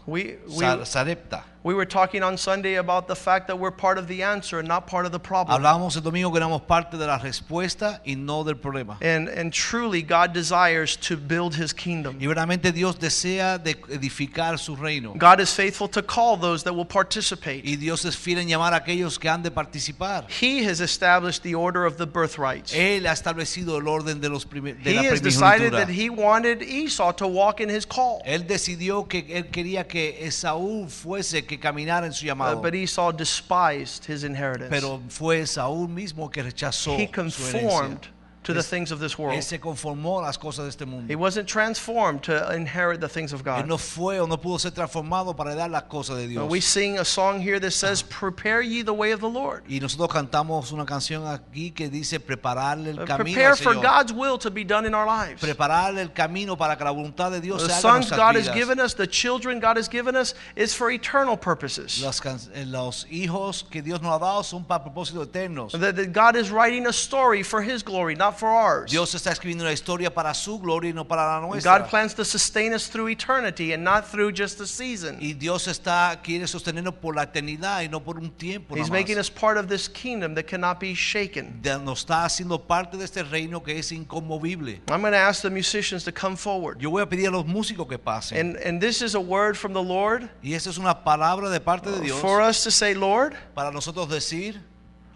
We, 0.05 0.39
we, 0.47 0.59
Sar- 0.59 0.85
Sarepta. 0.85 1.43
We 1.63 1.73
were 1.73 1.85
talking 1.85 2.23
on 2.23 2.37
Sunday 2.37 2.75
about 2.75 3.07
the 3.07 3.15
fact 3.15 3.47
that 3.47 3.57
we're 3.57 3.71
part 3.71 3.97
of 3.97 4.07
the 4.07 4.21
answer 4.21 4.59
and 4.59 4.67
not 4.67 4.85
part 4.85 5.05
of 5.05 5.13
the 5.13 5.19
problem. 5.19 5.57
Hablábamos 5.61 5.95
el 5.95 6.01
domingo 6.01 6.29
que 6.29 6.39
éramos 6.39 6.61
parte 6.67 6.97
de 6.97 7.07
la 7.07 7.17
respuesta 7.17 8.01
y 8.05 8.15
no 8.15 8.43
del 8.43 8.55
problema. 8.55 8.97
And, 9.01 9.29
and 9.29 9.53
truly, 9.53 10.01
God 10.01 10.33
desires 10.33 10.97
to 10.97 11.15
build 11.15 11.55
his 11.55 11.71
kingdom. 11.73 12.17
Y 12.19 12.27
verdaderamente 12.27 12.73
Dios 12.73 12.97
desea 12.97 13.57
de 13.57 13.75
edificar 13.89 14.59
su 14.59 14.75
reino. 14.75 15.13
God 15.17 15.39
is 15.39 15.53
faithful 15.53 15.87
to 15.89 16.03
call 16.03 16.35
those 16.37 16.63
that 16.63 16.73
will 16.73 16.85
participate. 16.85 17.63
Y 17.63 17.77
Dios 17.77 18.03
es 18.03 18.17
fiel 18.17 18.39
en 18.39 18.49
llamar 18.49 18.73
a 18.73 18.77
aquellos 18.83 19.17
que 19.17 19.29
han 19.29 19.41
de 19.41 19.49
participar. 19.51 20.25
He 20.29 20.65
has 20.65 20.81
established 20.81 21.43
the 21.43 21.55
order 21.55 21.85
of 21.85 21.97
the 21.97 22.05
birthrights. 22.05 22.73
Él 22.73 23.07
ha 23.07 23.13
establecido 23.13 23.77
el 23.77 23.87
orden 23.87 24.19
de, 24.19 24.27
los 24.27 24.45
prime- 24.45 24.73
de 24.83 24.91
He 24.91 24.95
la 24.95 25.13
has 25.13 25.21
decided 25.21 25.71
that 25.71 25.87
he 25.87 26.09
wanted 26.09 26.61
Esau 26.61 27.13
to 27.13 27.27
walk 27.27 27.61
in 27.61 27.69
his 27.69 27.85
call. 27.85 28.21
Él 28.25 28.47
decidió 28.47 29.07
que 29.07 29.25
él 29.29 29.49
quería 29.49 29.87
que 29.87 30.25
Esaú 30.25 30.89
fuese 30.89 31.45
que 31.55 31.59
caminara 31.59 32.05
en 32.05 32.13
su 32.13 32.25
Uh, 32.25 32.27
llamado. 32.27 32.61
but 32.61 32.73
Esau 32.73 33.11
despised 33.11 34.05
his 34.07 34.23
inheritance. 34.23 34.69
Pero 34.69 35.01
fue 35.09 35.41
Esaú 35.41 35.87
mismo 35.87 36.29
que 36.29 36.41
rechazó 36.43 36.95
he 36.97 37.05
su 37.07 37.11
conformed 37.11 37.55
herencia. 37.55 38.11
To 38.43 38.53
the 38.53 38.61
things 38.63 38.91
of 38.91 38.99
this 38.99 39.17
world. 39.17 39.35
Él 39.35 39.43
se 39.43 39.59
conformó 39.59 40.19
a 40.19 40.23
las 40.23 40.37
cosas 40.37 40.65
de 40.65 40.69
este 40.69 40.85
He 41.09 41.15
wasn't 41.15 41.47
transformed 41.47 42.21
to 42.23 42.51
inherit 42.53 42.99
the 42.99 43.07
things 43.09 43.33
of 43.33 43.41
Él 43.41 43.45
God. 43.45 43.67
no 43.67 43.77
fue 43.77 44.19
o 44.19 44.25
no 44.27 44.37
pudo 44.37 44.59
ser 44.59 44.71
transformado 44.71 45.35
para 45.35 45.55
dar 45.55 45.69
las 45.69 45.83
cosas 45.83 46.17
de 46.17 46.27
Dios. 46.27 46.49
We 46.49 46.59
sing 46.61 46.99
a 46.99 47.05
song 47.05 47.39
here 47.41 47.59
that 47.59 47.71
says, 47.71 48.01
Prepare 48.03 48.61
ye 48.61 48.81
the 48.83 48.93
way 48.93 49.11
of 49.11 49.19
the 49.21 49.29
Lord. 49.29 49.63
Y 49.67 49.79
nosotros 49.79 50.09
cantamos 50.09 50.71
una 50.71 50.85
canción 50.85 51.25
aquí 51.27 51.71
que 51.71 51.89
dice 51.89 52.19
prepararle 52.19 52.91
el 52.91 52.99
Uh, 53.03 53.05
camino 53.05 53.35
Prepare 53.35 53.55
for. 53.55 53.73
God's 53.75 54.11
will 54.13 54.37
to 54.37 54.51
be 54.51 54.63
done 54.63 54.85
in 54.85 54.93
our 54.93 55.05
lives. 55.05 55.41
Prepararle 55.41 56.01
el 56.01 56.09
camino 56.13 56.55
para 56.57 56.75
que 56.75 56.83
la 56.83 56.91
voluntad 56.91 57.31
de 57.31 57.39
Dios 57.41 57.61
The 57.63 57.69
se 57.69 57.73
haga 57.73 57.77
en 57.77 57.81
sons 57.81 58.09
nuestras 58.09 58.19
God 58.19 58.35
has 58.35 58.49
given 58.55 58.79
us, 58.79 58.93
the 58.93 59.07
children 59.07 59.59
God 59.59 59.77
has 59.77 59.87
given 59.87 60.15
us, 60.15 60.35
is 60.55 60.73
for 60.73 60.91
eternal 60.91 61.37
purposes. 61.37 62.01
Can- 62.21 62.39
eh, 62.53 62.65
los 62.65 63.05
hijos 63.09 63.63
que 63.69 63.81
Dios 63.81 64.01
nos 64.01 64.13
ha 64.13 64.19
dado 64.19 64.43
son 64.43 64.63
para 64.65 64.83
propósitos 64.83 65.25
eternos. 65.27 65.71
That, 65.73 65.95
that 65.95 66.11
God 66.13 66.35
is 66.35 66.51
writing 66.51 66.85
a 66.87 66.93
story 66.93 67.43
for 67.43 67.61
His 67.61 67.83
glory, 67.83 68.15
not 68.15 68.32
for 68.35 68.49
ours. 68.49 68.91
Dios 68.91 69.13
está 69.15 69.31
escribiendo 69.31 69.63
una 69.63 69.73
historia 69.73 70.13
para 70.13 70.33
su 70.33 70.59
gloria 70.59 70.89
y 70.89 70.93
no 70.93 71.05
para 71.05 71.25
la 71.25 71.39
nuestra. 71.45 71.79
God 71.79 71.89
plans 71.89 72.13
to 72.15 72.25
sustain 72.25 72.73
us 72.73 72.89
through 72.89 73.09
eternity 73.09 73.73
and 73.73 73.83
not 73.83 74.05
through 74.05 74.31
just 74.31 74.59
a 74.61 74.67
season. 74.67 75.17
Y 75.19 75.33
Dios 75.33 75.67
está 75.67 76.21
quiere 76.23 76.47
sostenernos 76.47 76.95
por 76.95 77.15
la 77.15 77.23
eternidad 77.23 77.81
y 77.83 77.89
no 77.89 78.01
por 78.01 78.17
un 78.17 78.31
tiempo. 78.31 78.75
He's 78.75 78.89
making 78.91 79.17
us 79.17 79.29
part 79.29 79.57
of 79.57 79.67
this 79.67 79.87
kingdom 79.87 80.35
that 80.35 80.45
cannot 80.47 80.79
be 80.79 80.93
shaken. 80.93 81.61
Nos 81.83 81.99
está 82.05 82.25
haciendo 82.25 82.59
parte 82.59 82.97
de 82.97 83.05
este 83.05 83.23
reino 83.23 83.61
que 83.63 83.77
es 83.77 83.91
inconmovible. 83.91 84.81
I'm 84.89 85.01
going 85.01 85.13
to 85.13 85.17
ask 85.17 85.41
the 85.41 85.49
musicians 85.49 86.03
to 86.05 86.11
come 86.11 86.35
forward. 86.35 86.79
Yo 86.79 86.89
voy 86.89 87.01
a 87.01 87.05
pedir 87.07 87.27
a 87.27 87.31
los 87.31 87.45
músicos 87.45 87.87
que 87.87 87.97
pasen. 87.97 88.37
And, 88.37 88.57
and 88.57 88.81
this 88.81 89.01
is 89.01 89.15
a 89.15 89.21
word 89.21 89.55
from 89.57 89.73
the 89.73 89.83
Lord 89.83 90.29
y 90.41 90.53
esa 90.53 90.69
es 90.69 90.77
una 90.77 91.03
palabra 91.03 91.49
de 91.49 91.59
parte 91.59 91.89
de 91.91 91.99
Dios 92.01 92.19
for 92.19 92.41
us 92.41 92.63
to 92.63 92.71
say, 92.71 92.93
Lord, 92.93 93.35
para 93.53 93.71
nosotros 93.71 94.09
decir, 94.09 94.61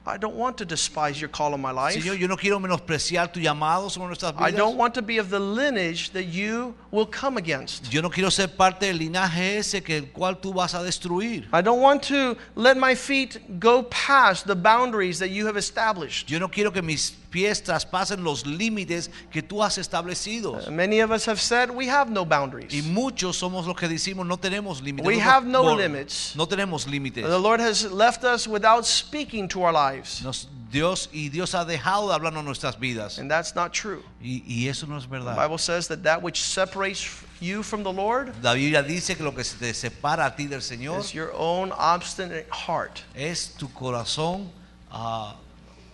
I 0.08 0.18
don't 0.18 0.36
want 0.36 0.58
to 0.60 0.66
despise 0.66 1.20
your 1.20 1.30
call 1.30 1.54
on 1.54 1.62
my 1.62 1.72
life. 1.72 1.96
Señor, 1.96 2.18
yo 2.18 2.28
no 2.28 2.38
quiero 2.38 2.60
menospreciar 2.60 3.32
tu 3.32 3.40
llamado 3.40 3.90
sobre 3.92 4.08
nuestras 4.08 4.34
I 4.38 4.52
don't 4.52 4.78
want 4.78 4.94
to 4.96 5.02
be 5.02 5.18
of 5.18 5.30
the 5.30 5.40
lineage 5.40 6.12
that 6.12 6.26
you 6.26 6.76
will 6.92 7.06
come 7.06 7.38
against. 7.38 7.92
Yo 7.92 8.02
no 8.02 8.10
quiero 8.10 8.30
ser 8.30 8.48
parte 8.48 8.88
del 8.88 8.98
linaje 8.98 9.58
ese 9.58 9.84
que 9.84 9.98
el 9.98 10.06
cual 10.08 10.40
tú 10.40 10.54
vas 10.54 10.74
a 10.74 10.84
destruir. 10.84 11.48
I 11.52 11.62
don't 11.62 11.82
want 11.82 12.04
to 12.04 12.38
let 12.56 12.78
my 12.78 12.96
feet 12.96 13.60
go 13.60 13.84
past 13.84 14.48
the 14.48 14.56
boundaries 14.56 15.20
that 15.20 15.30
you 15.30 15.46
have 15.46 15.58
established. 15.58 16.30
Yo 16.30 16.40
no 16.40 16.48
quiero 16.48 16.72
que 16.72 16.82
mis 16.82 17.12
pies 17.30 17.62
traspasen 17.64 18.24
los 18.24 18.46
límites 18.46 19.10
que 19.32 19.42
tú 19.42 19.64
has 19.64 19.78
establecido. 19.78 20.70
Many 20.72 21.00
of 21.02 21.12
us 21.12 21.26
have 21.26 21.40
said 21.40 21.70
we 21.70 21.88
have 21.88 22.10
no 22.10 22.22
Y 22.24 22.26
boundaries. 22.26 22.84
muchos 22.86 23.38
somos 23.38 23.66
los 23.66 23.76
que 23.76 23.88
decimos 23.88 24.26
no 24.26 24.38
tenemos 24.38 24.82
límites. 24.82 25.06
We 25.06 25.18
no, 25.18 25.24
have 25.24 25.46
no 25.46 25.62
limits. 25.76 26.36
no 26.36 26.46
tenemos 26.48 26.88
límites. 26.88 27.24
The 27.28 27.40
Lord 27.40 27.60
has 27.60 27.84
left 27.92 28.24
us 28.24 28.48
without 28.48 28.86
speaking 28.86 29.48
to 29.50 29.64
our 29.64 29.74
lives. 29.74 30.24
Nos- 30.24 30.48
Dios 30.70 31.08
y 31.14 31.30
Dios 31.30 31.54
ha 31.54 31.64
dejado 31.64 32.10
de 32.10 32.14
hablarnos 32.20 32.44
nuestras 32.44 32.78
vidas. 32.78 33.20
And 33.20 33.32
that's 33.32 33.56
not 33.56 33.72
true. 33.72 34.04
Y, 34.22 34.44
y 34.46 34.68
eso 34.68 34.86
no 34.86 34.98
es 34.98 35.04
The 35.04 35.10
verdad. 35.10 35.36
Bible 35.38 35.58
says 35.58 35.88
that 35.88 36.04
that 36.04 36.22
which 36.22 36.42
separates 36.42 37.08
you 37.40 37.64
from 37.64 37.84
the 37.84 37.92
Lord 37.92 38.34
La 38.44 38.54
Biblia 38.54 38.84
dice 38.84 39.16
que 39.16 39.24
lo 39.24 39.32
que 39.32 39.44
te 39.46 39.74
separa 39.74 40.26
a 40.26 40.36
ti 40.36 40.46
del 40.48 40.60
Señor 40.60 41.00
is 41.00 41.14
your 41.14 41.32
own 41.34 41.72
obstinate 41.72 42.48
heart. 42.52 43.02
es 43.16 43.54
tu 43.58 43.70
corazón 43.70 44.50
ah, 44.92 45.36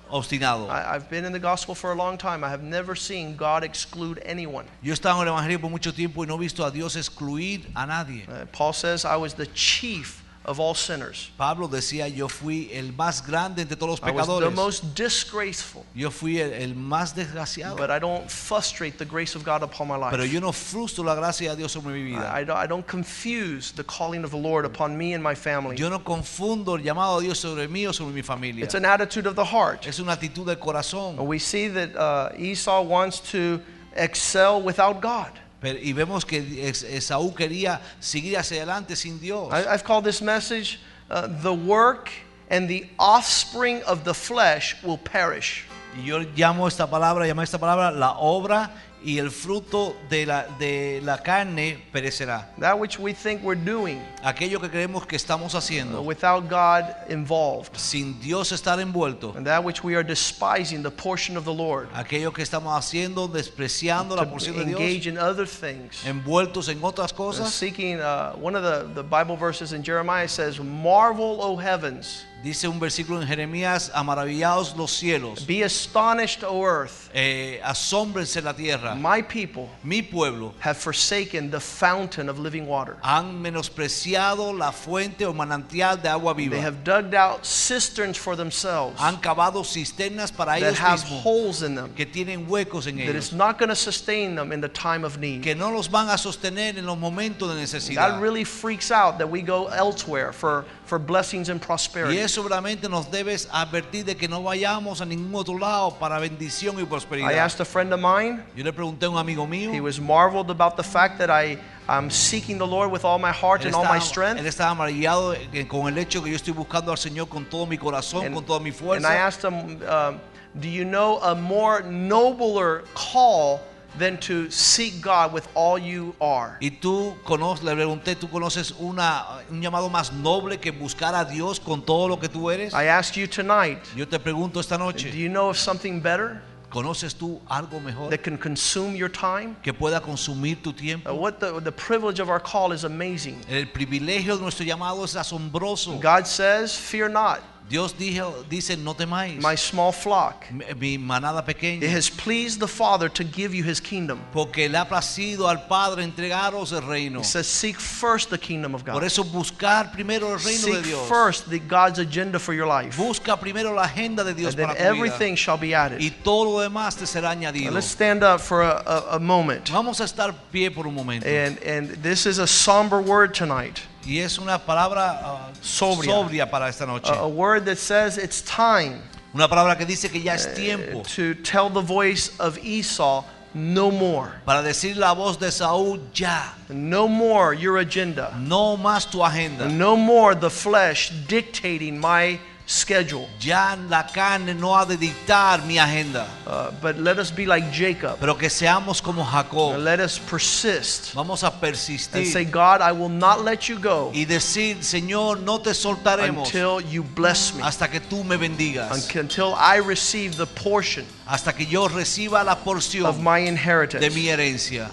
obstinado. 0.10 0.70
I, 0.70 0.96
I've 0.96 1.10
been 1.10 1.26
in 1.26 1.32
the 1.32 1.40
gospel 1.40 1.76
for 1.76 1.92
a 1.92 1.96
long 1.96 2.18
time. 2.18 2.44
I 2.44 2.50
have 2.50 2.64
never 2.64 2.96
seen 2.96 3.36
God 3.36 3.64
exclude 3.64 4.22
anyone. 4.26 4.66
Yo 4.82 4.92
he 4.92 4.94
estado 4.94 5.22
en 5.22 5.28
el 5.28 5.34
Evangelio 5.34 5.62
por 5.62 5.70
mucho 5.70 5.92
tiempo 5.92 6.24
y 6.24 6.28
no 6.28 6.38
he 6.38 6.40
visto 6.40 6.66
a 6.66 6.72
Dios 6.72 6.96
excluir 6.96 7.66
a 7.76 7.86
nadie. 7.86 8.26
Uh, 8.28 8.46
Paul 8.52 8.74
says, 8.74 9.06
I 9.06 9.16
was 9.18 9.34
the 9.34 9.48
chief 9.48 10.23
of 10.46 10.60
all 10.60 10.74
sinners. 10.74 11.32
Pablo 11.38 11.68
decía, 11.68 12.14
yo 12.14 12.28
fui 12.28 12.70
el 12.74 12.92
más 12.92 13.26
grande 13.26 13.62
entre 13.62 13.78
todos 13.78 13.90
los 13.92 14.00
pecadores. 14.00 14.44
I 14.44 14.48
was 14.48 14.56
the 14.56 14.62
most 14.62 14.96
disgraceful. 14.96 15.86
Yo 15.96 16.10
fui 16.10 16.40
el, 16.40 16.52
el 16.52 16.76
más 16.76 17.14
desgraciado. 17.14 17.78
But 17.78 17.90
I 17.90 18.00
don't 18.00 18.30
frustrate 18.30 18.98
the 18.98 19.06
grace 19.06 19.36
of 19.36 19.44
God 19.44 19.64
upon 19.64 19.88
my 19.88 19.96
life. 19.96 20.12
Pero 20.12 20.24
yo 20.24 20.40
no 20.40 20.52
frustro 20.52 21.06
la 21.06 21.16
gracia 21.16 21.52
de 21.52 21.58
Dios 21.58 21.72
sobre 21.72 21.94
mi 21.94 22.04
vida. 22.04 22.30
I, 22.34 22.42
I 22.42 22.44
don't, 22.44 22.58
I 22.58 22.68
don't 22.68 22.86
confuse 22.86 23.72
the 23.72 23.84
calling 23.84 24.24
of 24.24 24.32
the 24.32 24.38
Lord 24.38 24.66
upon 24.66 24.98
me 24.98 25.14
and 25.14 25.24
my 25.24 25.36
family. 25.36 25.78
Yo 25.78 25.90
no 25.90 26.00
confundo 26.00 26.76
el 26.78 26.84
llamado 26.84 27.20
de 27.20 27.28
Dios 27.28 27.40
sobre 27.40 27.68
mí 27.68 27.88
o 27.88 27.92
sobre 27.92 28.14
mi 28.14 28.22
familia. 28.22 28.64
It's 28.64 28.76
an 28.76 28.86
attitude 28.86 29.28
of 29.28 29.36
the 29.36 29.46
heart. 29.46 29.88
Es 29.88 30.00
una 30.00 30.16
actitud 30.16 30.46
del 30.46 30.58
corazón. 30.58 31.18
And 31.18 31.28
We 31.28 31.40
see 31.40 31.68
that 31.70 31.96
uh, 31.96 32.32
Esau 32.38 32.82
wants 32.84 33.20
to 33.32 33.62
excel 33.96 34.62
without 34.62 35.02
God. 35.02 35.32
Pero- 35.64 35.80
y 35.80 35.94
vemos 35.94 36.26
que 36.26 36.38
Es- 36.70 36.84
Esaú 36.84 37.34
quería 37.34 37.80
seguir 38.00 38.38
hacia 38.38 38.58
adelante 38.58 38.96
sin 38.96 39.20
Dios. 39.20 39.50
I, 39.52 39.66
I've 39.74 39.84
called 39.84 40.04
this 40.04 40.22
message 40.22 40.78
uh, 41.10 41.28
The 41.42 41.54
Work 41.54 42.12
and 42.52 42.68
the 42.70 42.88
Offspring 43.00 43.82
of 43.88 44.04
the 44.04 44.14
Flesh 44.14 44.76
Will 44.84 44.98
Perish. 45.00 45.66
Y 45.98 46.04
yo 46.08 46.20
llamo 46.36 46.68
esta 46.68 46.86
palabra, 46.88 47.26
llamo 47.26 47.42
esta 47.42 47.58
palabra 47.58 47.92
la 47.92 48.18
obra 48.20 48.72
y 49.04 49.20
el 49.20 49.30
fruto 49.32 49.96
de 50.10 50.26
la, 50.26 50.46
de 50.60 51.02
la 51.04 51.18
carne 51.22 51.78
perecerá. 51.92 52.50
That 52.60 52.80
which 52.80 52.98
we 53.00 53.14
think 53.14 53.44
we're 53.44 53.60
doing 53.62 54.00
Aquello 54.24 54.60
que 54.60 54.70
creemos 54.70 55.06
que 55.06 55.16
estamos 55.18 55.54
uh, 55.54 55.58
haciendo 55.58 56.02
without 56.04 56.50
God 56.50 56.86
involved. 57.10 57.76
sin 57.78 58.20
Dios 58.22 58.52
estar 58.52 58.80
envuelto. 58.80 59.34
And 59.36 59.46
that 59.46 59.64
which 59.64 59.84
we 59.84 59.96
are 59.96 60.04
despising 60.04 60.82
the 60.84 60.92
portion 60.92 61.36
of 61.38 61.44
the 61.46 61.54
Lord. 61.54 61.90
Aquello 61.94 62.32
que 62.34 62.44
estamos 62.44 62.74
haciendo 62.78 63.28
despreciando 63.28 64.16
la 64.16 64.26
porción 64.30 64.56
de 64.58 64.66
Dios. 64.66 64.80
engage 64.80 65.08
in 65.08 65.18
other 65.18 65.46
things. 65.48 66.04
Envueltos 66.06 66.70
en 66.70 66.80
otras 66.84 67.12
Uh, 67.12 67.16
cosas. 67.16 67.54
seeking 67.54 68.00
uh, 68.00 68.34
one 68.34 68.56
of 68.56 68.64
the, 68.64 68.88
the 68.96 69.04
Bible 69.04 69.36
verses 69.36 69.74
in 69.74 69.84
Jeremiah 69.84 70.28
says, 70.28 70.60
Marvel, 70.60 71.40
O 71.42 71.58
heavens, 71.58 72.24
Dice 72.44 72.68
un 72.68 72.78
versículo 72.78 73.22
en 73.22 73.26
Jeremías, 73.28 73.90
amaravillados 73.96 74.76
los 74.76 74.92
cielos, 74.92 75.48
be 75.48 75.64
astonished, 75.64 76.44
O 76.44 76.62
earth. 76.66 77.10
eh, 77.14 77.62
asómbrense 77.64 78.42
la 78.42 78.52
tierra. 78.54 78.96
My 78.96 79.22
people 79.22 79.70
Mi 79.82 80.02
pueblo 80.02 80.54
have 80.60 80.76
forsaken 80.78 81.50
the 81.52 81.62
fountain 81.62 82.28
of 82.28 82.40
living 82.40 82.68
water. 82.68 82.98
han 83.02 83.42
menospreciado 83.42 84.52
la 84.58 84.72
fuente 84.74 85.26
o 85.26 85.32
manantial 85.34 86.02
de 86.02 86.10
agua 86.10 86.34
viva. 86.34 86.56
They 86.56 86.62
have 86.62 86.84
dug 86.84 87.16
out 87.16 87.46
cisterns 87.46 88.18
for 88.18 88.36
themselves 88.36 89.00
Han 89.00 89.22
cavado 89.22 89.64
cisternas 89.64 90.30
para 90.36 90.60
that 90.60 90.64
ellos 90.64 90.80
have 90.80 91.00
mismos 91.00 91.22
holes 91.24 91.62
in 91.64 91.76
them, 91.76 91.94
que 91.96 92.06
tienen 92.06 92.46
huecos 92.50 92.88
en 92.88 92.98
that 92.98 93.04
ellos, 93.12 93.28
is 93.28 93.32
not 93.32 93.58
going 93.58 93.70
to 93.70 93.76
sustain 93.76 94.36
them 94.36 94.52
in 94.52 94.60
the 94.60 94.68
time 94.68 95.06
of 95.06 95.18
need. 95.18 95.42
que 95.44 95.56
no 95.56 95.70
los 95.72 95.88
van 95.88 96.10
a 96.10 96.18
sostener 96.18 96.78
en 96.78 96.86
los 96.86 96.98
momentos 96.98 97.48
de 97.48 97.56
God 97.56 97.62
necesidad. 97.62 98.20
really 98.22 98.44
freaks 98.44 98.92
out 98.92 99.18
that 99.18 99.30
we 99.32 99.42
go 99.42 99.68
elsewhere 99.70 100.34
for, 100.34 100.66
for 100.86 101.00
blessings 101.00 101.50
and 101.50 101.62
prosperity. 101.62 102.16
Y 102.16 102.20
eso 102.20 102.44
realmente 102.48 102.90
nos 102.90 103.10
debes 103.10 103.48
advertir 103.52 104.04
de 104.06 104.16
que 104.16 104.28
no 104.28 104.44
vayamos 104.44 105.02
a 105.02 105.06
ningún 105.06 105.34
otro 105.34 105.58
lado 105.58 105.92
para 106.00 106.20
bendición 106.20 106.78
y 106.78 106.84
I 106.84 106.86
prosperidad. 106.86 107.32
I 107.32 107.36
asked 107.40 107.60
a 107.62 107.66
friend 107.66 107.94
of 107.94 108.00
mine, 108.00 108.44
Yo 108.56 108.64
le 108.64 108.74
pregunté 108.74 109.06
a 109.06 109.10
un 109.10 109.18
amigo 109.18 109.48
mío, 109.48 109.72
he 109.74 109.80
was 109.82 110.00
marveled 110.00 110.50
about 110.52 110.76
the 110.76 110.84
fact 110.84 111.18
that 111.20 111.30
I, 111.30 111.58
I'm 111.88 112.10
seeking 112.10 112.58
the 112.58 112.68
Lord 112.68 112.92
with 112.92 113.06
all 113.06 113.18
my 113.18 113.32
heart 113.32 113.66
and 113.66 113.74
all 113.74 113.84
my 113.86 113.98
estaba, 113.98 114.02
él 114.02 114.02
strength. 114.02 114.46
estaba 114.46 114.76
maravillado 114.76 115.36
con 115.70 115.88
el 115.88 115.98
hecho 115.98 116.22
que 116.22 116.30
yo 116.32 116.36
estoy 116.36 116.54
buscando 116.54 116.92
al 116.92 116.98
Señor 116.98 117.28
con 117.30 117.46
todo 117.46 117.66
mi 117.66 117.78
corazón, 117.78 118.26
And, 118.26 118.36
con 118.36 118.44
toda 118.46 118.60
mi 118.60 118.72
fuerza. 118.72 118.98
and 118.98 119.06
I 119.08 119.16
asked 119.16 119.44
him, 119.44 119.82
um, 119.88 120.20
Do 120.56 120.68
you 120.70 120.86
know 120.86 121.20
a 121.24 121.34
more 121.34 121.82
nobler 121.82 122.84
call 122.94 123.60
than 123.98 124.18
to 124.20 124.50
seek 124.50 125.02
God 125.02 125.34
with 125.34 125.48
all 125.56 125.78
you 125.78 126.16
are? 126.20 126.58
Y 126.60 126.72
tú 126.82 127.16
conoces, 127.24 127.64
le 127.64 127.74
pregunté, 127.76 128.16
¿tú 128.16 128.30
conoces 128.30 128.72
una, 128.80 129.26
un 129.50 129.62
llamado 129.62 129.90
más 129.90 130.12
noble 130.12 130.60
que 130.60 130.72
buscar 130.72 131.14
a 131.16 131.26
Dios 131.26 131.60
con 131.60 131.82
todo 131.86 132.08
lo 132.08 132.20
que 132.20 132.28
tú 132.30 132.50
eres? 132.52 132.74
I 132.74 132.88
ask 132.88 133.16
you 133.16 133.28
tonight, 133.28 133.80
Yo 133.96 134.08
te 134.08 134.20
pregunto 134.20 134.60
esta 134.60 134.78
noche. 134.78 135.12
do 135.12 135.18
you 135.18 135.30
know 135.30 135.50
of 135.50 135.58
something 135.58 136.02
better 136.02 136.42
¿conoces 136.72 137.14
tú 137.16 137.40
algo 137.48 137.80
mejor 137.80 138.10
that 138.10 138.24
can 138.24 138.36
consume 138.36 138.96
your 138.96 139.10
time? 139.10 139.56
que 139.62 139.72
pueda 139.74 140.02
consumir 140.02 140.62
tu 140.64 140.72
Uh, 140.72 140.74
tiempo? 140.74 141.14
what 141.14 141.40
the, 141.40 141.60
the 141.62 141.72
privilege 141.72 142.20
of 142.20 142.30
our 142.30 142.40
call 142.40 142.72
is 142.72 142.84
amazing. 142.84 143.40
El 143.48 143.68
privilegio 143.68 144.36
de 144.38 144.42
nuestro 144.42 144.66
llamado 144.66 145.04
es 145.06 145.16
asombroso. 145.16 146.00
God 146.02 146.26
says, 146.26 146.76
Fear 146.76 147.10
not, 147.10 147.42
Dios 147.70 147.94
dijo, 147.94 148.44
dice, 148.50 148.78
no 148.78 148.94
temáis, 148.94 149.42
my 149.42 149.56
small 149.56 149.92
flock. 149.92 150.46
mi, 150.52 150.98
manada 150.98 151.44
pequeña. 151.44 151.82
It 151.82 151.90
has 151.92 152.10
pleased 152.10 152.60
the 152.60 152.68
Father 152.68 153.10
to 153.10 153.24
give 153.24 153.56
you 153.56 153.64
his 153.64 153.80
kingdom. 153.80 154.20
porque 154.32 154.70
le 154.70 154.78
ha 154.78 154.86
placido 154.86 155.48
al 155.50 155.66
Padre 155.68 156.04
entregaros 156.04 156.72
el 156.74 156.82
reino. 156.82 157.20
He 157.22 157.24
says, 157.26 157.48
Seek 157.48 157.80
first 157.80 158.30
the 158.30 158.38
kingdom 158.38 158.76
of 158.76 158.84
God. 158.86 158.94
Por 158.94 159.04
eso 159.04 159.24
buscar 159.24 159.92
primero 159.92 160.32
el 160.34 160.40
reino 160.40 160.68
de 160.68 160.74
Seek 160.76 160.84
Dios. 160.84 161.08
first 161.08 161.50
the 161.50 161.60
God's 161.60 162.00
agenda 162.00 162.38
for 162.38 162.54
your 162.54 162.68
life. 162.68 162.96
Busca 162.98 163.40
primero 163.40 163.74
la 163.74 163.84
agenda 163.84 164.24
de 164.24 164.34
Dios 164.34 164.54
And 164.54 164.60
then 164.60 164.68
para 164.68 164.78
tu 164.78 164.84
vida. 164.84 164.96
everything 164.96 165.36
shall 165.36 165.58
be 165.58 165.74
added. 165.74 166.00
Y 166.02 166.10
todo 166.24 166.44
lo 166.52 166.60
demás 166.60 166.96
te 166.98 167.06
será 167.06 167.34
Now, 167.34 167.50
añadido. 167.50 167.72
let's 167.74 167.88
stand 167.88 168.24
up 168.24 168.40
for 168.42 168.62
a, 168.62 168.84
a, 168.86 169.16
a 169.16 169.20
moment. 169.20 169.70
Vamos 169.72 170.00
a 170.02 170.04
estar 170.04 170.34
pie 170.52 170.70
por 170.70 170.86
un 170.86 170.94
momento. 170.94 171.26
And, 171.28 171.58
and 171.64 171.90
this 172.04 172.26
is 172.26 172.38
a 172.40 172.46
somber 172.46 173.00
word 173.02 173.34
tonight. 173.34 173.82
Y 174.06 174.20
es 174.20 174.38
una 174.38 174.58
palabra 174.60 175.20
ah, 175.24 175.50
Sobria. 175.62 176.12
sobria 176.14 176.50
para 176.52 176.68
esta 176.70 176.86
noche. 176.86 177.10
A, 177.12 177.20
a 177.22 177.28
word 177.28 177.66
that 177.66 177.78
says 177.78 178.18
it's 178.18 178.42
time 178.42 179.02
Una 179.34 179.48
palabra 179.48 179.78
que 179.78 179.86
dice 179.86 180.10
que 180.12 180.22
ya 180.22 180.34
Eh, 180.34 180.36
es 180.36 180.54
tiempo 180.54 181.02
to 181.16 181.34
tell 181.44 181.70
the 181.70 181.82
voice 181.82 182.32
of 182.40 182.58
Esau 182.64 183.24
no 183.56 183.90
more. 183.92 184.32
para 184.46 184.62
decir 184.62 184.96
la 184.98 185.14
voz 185.14 185.40
de 185.40 185.48
Esaú 185.48 186.00
ya. 186.14 186.54
No 186.70 187.08
more 187.08 187.54
your 187.56 187.78
agenda. 187.78 188.32
No 188.38 188.78
más 188.78 189.10
tu 189.10 189.24
agenda. 189.24 189.68
No 189.70 189.96
more 189.96 190.36
the 190.36 190.50
flesh 190.50 191.12
dictating 191.28 192.00
my 192.00 192.40
schedule. 192.74 193.28
Ya 193.40 193.76
la 193.90 194.04
carne 194.04 194.54
no 194.54 194.74
ha 194.74 194.86
de 194.86 194.98
dictar 194.98 195.66
mi 195.66 195.78
agenda. 195.78 196.28
Uh, 196.46 196.72
but 196.82 196.98
let 196.98 197.20
us 197.20 197.32
be 197.32 197.46
like 197.46 197.72
Jacob. 197.72 198.18
Pero 198.20 198.36
que 198.36 198.50
seamos 198.50 199.02
como 199.02 199.24
Jacob. 199.24 199.78
Let 199.78 200.00
us 200.00 200.20
persist 200.20 201.14
Vamos 201.14 201.44
a 201.44 201.48
and 201.48 201.76
say, 201.78 201.96
persistir 201.96 202.52
God, 202.52 202.82
I 202.82 202.92
will 202.92 203.10
not 203.10 203.44
let 203.44 203.70
you 203.70 203.78
go 203.80 204.12
y 204.14 204.26
decir, 204.26 204.84
Señor, 204.84 205.40
no 205.40 205.60
te 205.60 205.72
soltaremos 205.74 206.48
until 206.48 206.82
you 206.82 207.04
bless 207.04 207.54
me, 207.54 207.64
hasta 207.64 207.88
que 207.88 208.00
tú 208.00 208.24
me 208.24 208.38
bendigas. 208.38 209.16
until 209.16 209.54
I 209.54 209.78
receive 209.78 210.36
the 210.38 210.48
portion 210.48 211.06
Hasta 211.26 211.54
que 211.54 211.66
yo 211.66 211.88
reciba 211.88 212.44
la 212.44 212.54
of 212.54 212.64
porción 212.64 213.24
my 213.24 213.42
de 213.42 213.48
inheritance. 213.48 214.10
mi 214.16 214.28
herencia. 214.28 214.90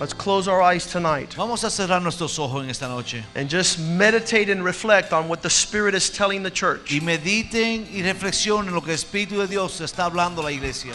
Let's 0.00 0.14
close 0.14 0.46
our 0.46 0.62
eyes 0.62 0.86
tonight 0.86 1.34
Vamos 1.34 1.64
a 1.64 1.70
cerrar 1.70 2.00
nuestros 2.00 2.38
ojos 2.38 2.62
en 2.62 2.70
esta 2.70 2.86
noche. 2.86 3.24
and 3.34 3.48
just 3.50 3.80
meditate 3.80 4.48
and 4.48 4.64
reflect 4.64 5.12
on 5.12 5.28
what 5.28 5.42
the 5.42 5.50
Spirit 5.50 5.94
is 5.94 6.08
telling 6.08 6.42
the 6.44 6.50
church. 6.52 6.92
Y 6.92 7.00
mediten 7.00 7.86
y 7.92 8.02
reflexionen 8.02 8.72
lo 8.72 8.80
que 8.80 8.92
el 8.92 8.96
Espíritu 8.98 9.38
de 9.38 9.48
Dios 9.48 9.80
está 9.80 10.04
hablando 10.08 10.38
a 10.40 10.44
la 10.44 10.50
iglesia. 10.52 10.94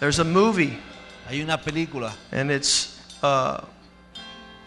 There's 0.00 0.18
a 0.20 0.24
movie, 0.24 0.78
Hay 1.28 1.40
una 1.42 1.58
película 1.58 2.12
and 2.32 2.50
it's 2.50 2.98
uh, 3.22 3.60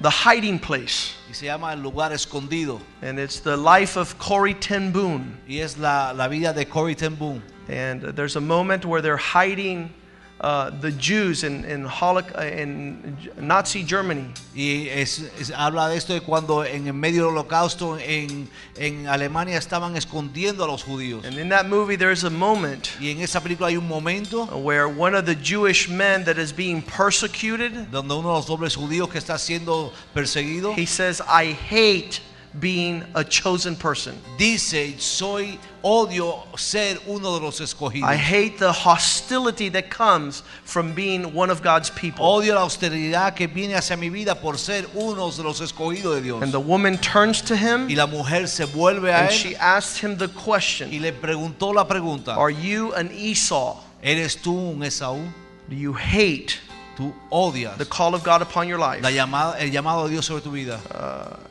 The 0.02 0.10
Hiding 0.12 0.60
Place, 0.60 1.14
y 1.28 1.34
se 1.34 1.48
llama 1.48 1.72
El 1.72 1.80
lugar 1.82 2.12
escondido. 2.12 2.80
and 3.02 3.18
it's 3.20 3.40
the 3.40 3.58
life 3.58 3.98
of 3.98 4.20
Corrie 4.20 4.54
Ten 4.54 4.92
Boom. 4.92 5.36
Y 5.50 5.56
es 5.56 5.78
la, 5.80 6.12
la 6.12 6.28
vida 6.28 6.54
de 6.54 6.66
Corrie 6.66 6.94
Ten 6.96 7.16
Boom. 7.16 7.42
And 7.70 8.06
uh, 8.06 8.12
there's 8.12 8.36
a 8.36 8.42
moment 8.42 8.86
where 8.86 9.02
they're 9.02 9.18
hiding 9.18 9.92
uh, 10.40 10.70
the 10.82 10.92
Jews 10.92 11.44
in, 11.44 11.66
in, 11.66 11.86
Holoc- 11.88 12.36
uh, 12.38 12.44
in 12.46 13.18
Nazi 13.40 13.84
Germany. 13.84 14.32
Y 14.56 14.88
es, 14.90 15.20
es- 15.40 15.52
habla 15.52 15.90
de 15.90 15.98
esto 15.98 16.14
de 16.14 16.22
cuando 16.22 16.64
en 16.64 16.88
el 16.88 16.94
medio 16.94 17.26
del 17.26 17.32
holocausto 17.38 17.98
en, 18.00 18.48
en 18.76 19.08
Alemania 19.08 19.58
estaban 19.58 19.96
escondiendo 19.96 20.64
a 20.64 20.68
los 20.68 20.84
judíos. 20.84 21.26
And 21.26 21.38
in 21.40 21.50
that 21.50 21.66
movie, 21.68 21.96
there's 21.98 22.24
a 22.24 22.30
moment 22.30 22.90
Y 23.00 23.10
en 23.12 23.22
esa 23.22 23.40
película 23.42 23.68
hay 23.70 23.78
un 23.78 23.88
momento 23.88 24.46
where 24.58 24.88
one 24.88 25.16
of 25.16 25.26
the 25.26 25.36
Jewish 25.36 25.90
men 25.90 26.24
that 26.26 26.38
is 26.38 26.52
being 26.52 26.82
persecuted, 26.84 27.90
donde 27.92 28.14
uno 28.14 28.30
de 28.30 28.36
los 28.36 28.46
dobles 28.48 28.76
judíos 28.76 29.10
que 29.10 29.18
está 29.20 29.38
siendo 29.40 29.92
perseguido 30.14 30.74
he 30.78 30.86
says, 30.86 31.22
I 31.28 31.52
hate 31.70 32.22
being 32.60 33.04
a 33.14 33.24
chosen 33.24 33.76
person. 33.76 34.16
Dice, 34.38 35.00
soy 35.00 35.60
odio 35.84 36.46
ser 36.58 36.98
uno 37.08 37.38
de 37.38 37.46
los 37.46 37.60
escogidos. 37.60 38.04
I 38.04 38.16
hate 38.16 38.58
the 38.58 38.72
hostility 38.72 39.70
that 39.70 39.90
comes 39.90 40.44
from 40.64 40.94
being 40.94 41.34
one 41.34 41.50
of 41.50 41.62
God's 41.62 41.90
people. 41.90 42.26
Odio 42.26 42.56
la 42.56 42.62
austeridad 42.62 43.36
que 43.36 43.48
viene 43.48 43.76
hacia 43.76 43.98
mi 43.98 44.10
vida 44.10 44.36
por 44.36 44.58
ser 44.58 44.86
uno 44.96 45.30
de 45.32 45.44
los 45.44 45.62
escogidos 45.62 46.16
de 46.16 46.22
Dios. 46.22 46.42
And 46.42 46.52
the 46.52 46.60
woman 46.60 46.98
turns 46.98 47.42
to 47.44 47.56
him 47.56 47.90
Y 47.90 47.96
la 47.96 48.08
mujer 48.08 48.48
se 48.48 48.66
vuelve 48.66 49.12
a 49.12 49.24
and 49.24 49.30
él 49.30 49.34
she 49.34 49.56
asks 49.56 50.00
him 50.00 50.18
the 50.18 50.28
y 50.28 50.44
question 50.44 51.02
le 51.02 51.12
preguntó 51.12 51.74
la 51.74 51.88
pregunta. 51.88 52.36
Are 52.36 52.52
you 52.52 52.94
an 52.94 53.10
Esau? 53.12 53.78
¿Eres 54.02 54.38
tú 54.38 54.74
un 54.74 54.80
Esaú? 54.84 55.32
Do 55.70 55.76
you 55.76 55.94
hate 55.94 56.60
¿Tú 56.98 57.14
odias 57.30 57.78
the 57.78 57.86
call 57.86 58.16
of 58.16 58.24
God 58.24 58.42
upon 58.42 58.68
your 58.68 58.80
life? 58.80 59.04
la 59.04 59.12
llamada, 59.12 59.60
el 59.60 59.72
llamado 59.72 60.06
de 60.06 60.12
Dios 60.12 60.26
sobre 60.26 60.42
tu 60.42 60.50
vida? 60.50 60.80
Uh, 60.90 61.47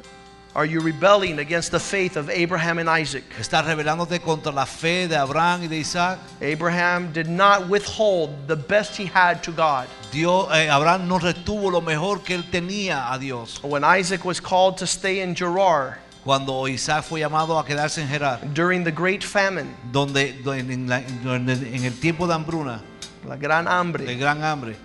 Are 0.56 0.64
you 0.64 0.80
rebelling 0.80 1.38
against 1.38 1.70
the 1.70 1.78
faith 1.78 2.16
of 2.16 2.30
Abraham 2.30 2.78
and 2.78 2.88
Isaac? 2.88 3.24
¿Estás 3.38 3.66
rebelándote 3.66 4.20
contra 4.22 4.50
la 4.52 4.64
fe 4.64 5.06
de 5.06 5.14
Abraham 5.14 5.64
y 5.64 5.66
de 5.68 5.76
Isaac? 5.80 6.18
Abraham 6.40 7.12
did 7.12 7.26
not 7.28 7.68
withhold 7.68 8.30
the 8.48 8.56
best 8.56 8.96
he 8.96 9.04
had 9.04 9.42
to 9.42 9.52
God. 9.52 9.86
Dios, 10.10 10.48
eh, 10.54 10.70
Abraham 10.70 11.08
no 11.08 11.18
retuvo 11.18 11.70
lo 11.70 11.82
mejor 11.82 12.22
que 12.24 12.34
él 12.34 12.44
tenía 12.50 13.12
a 13.12 13.18
Dios. 13.18 13.62
When 13.62 13.84
Isaac 13.84 14.24
was 14.24 14.40
called 14.40 14.78
to 14.78 14.86
stay 14.86 15.20
in 15.20 15.34
Gerar 15.34 15.98
Cuando 16.24 16.66
Isaac 16.66 17.04
fue 17.04 17.20
llamado 17.20 17.58
a 17.58 17.64
quedarse 17.66 17.98
en 18.00 18.08
Gerar, 18.08 18.40
during 18.54 18.82
the 18.82 18.90
great 18.90 19.22
famine, 19.22 19.76
donde, 19.92 20.32
donde 20.42 20.72
en, 20.72 20.88
la- 20.88 21.00
en 21.00 21.48
el- 21.50 21.66
en 21.74 21.84
el 21.84 21.92
tiempo 22.00 22.26
de 22.26 22.32
hambruna, 22.34 22.80
la 23.28 23.36
gran 23.36 23.66
de 24.06 24.16
gran 24.16 24.42
hambre, 24.42 24.76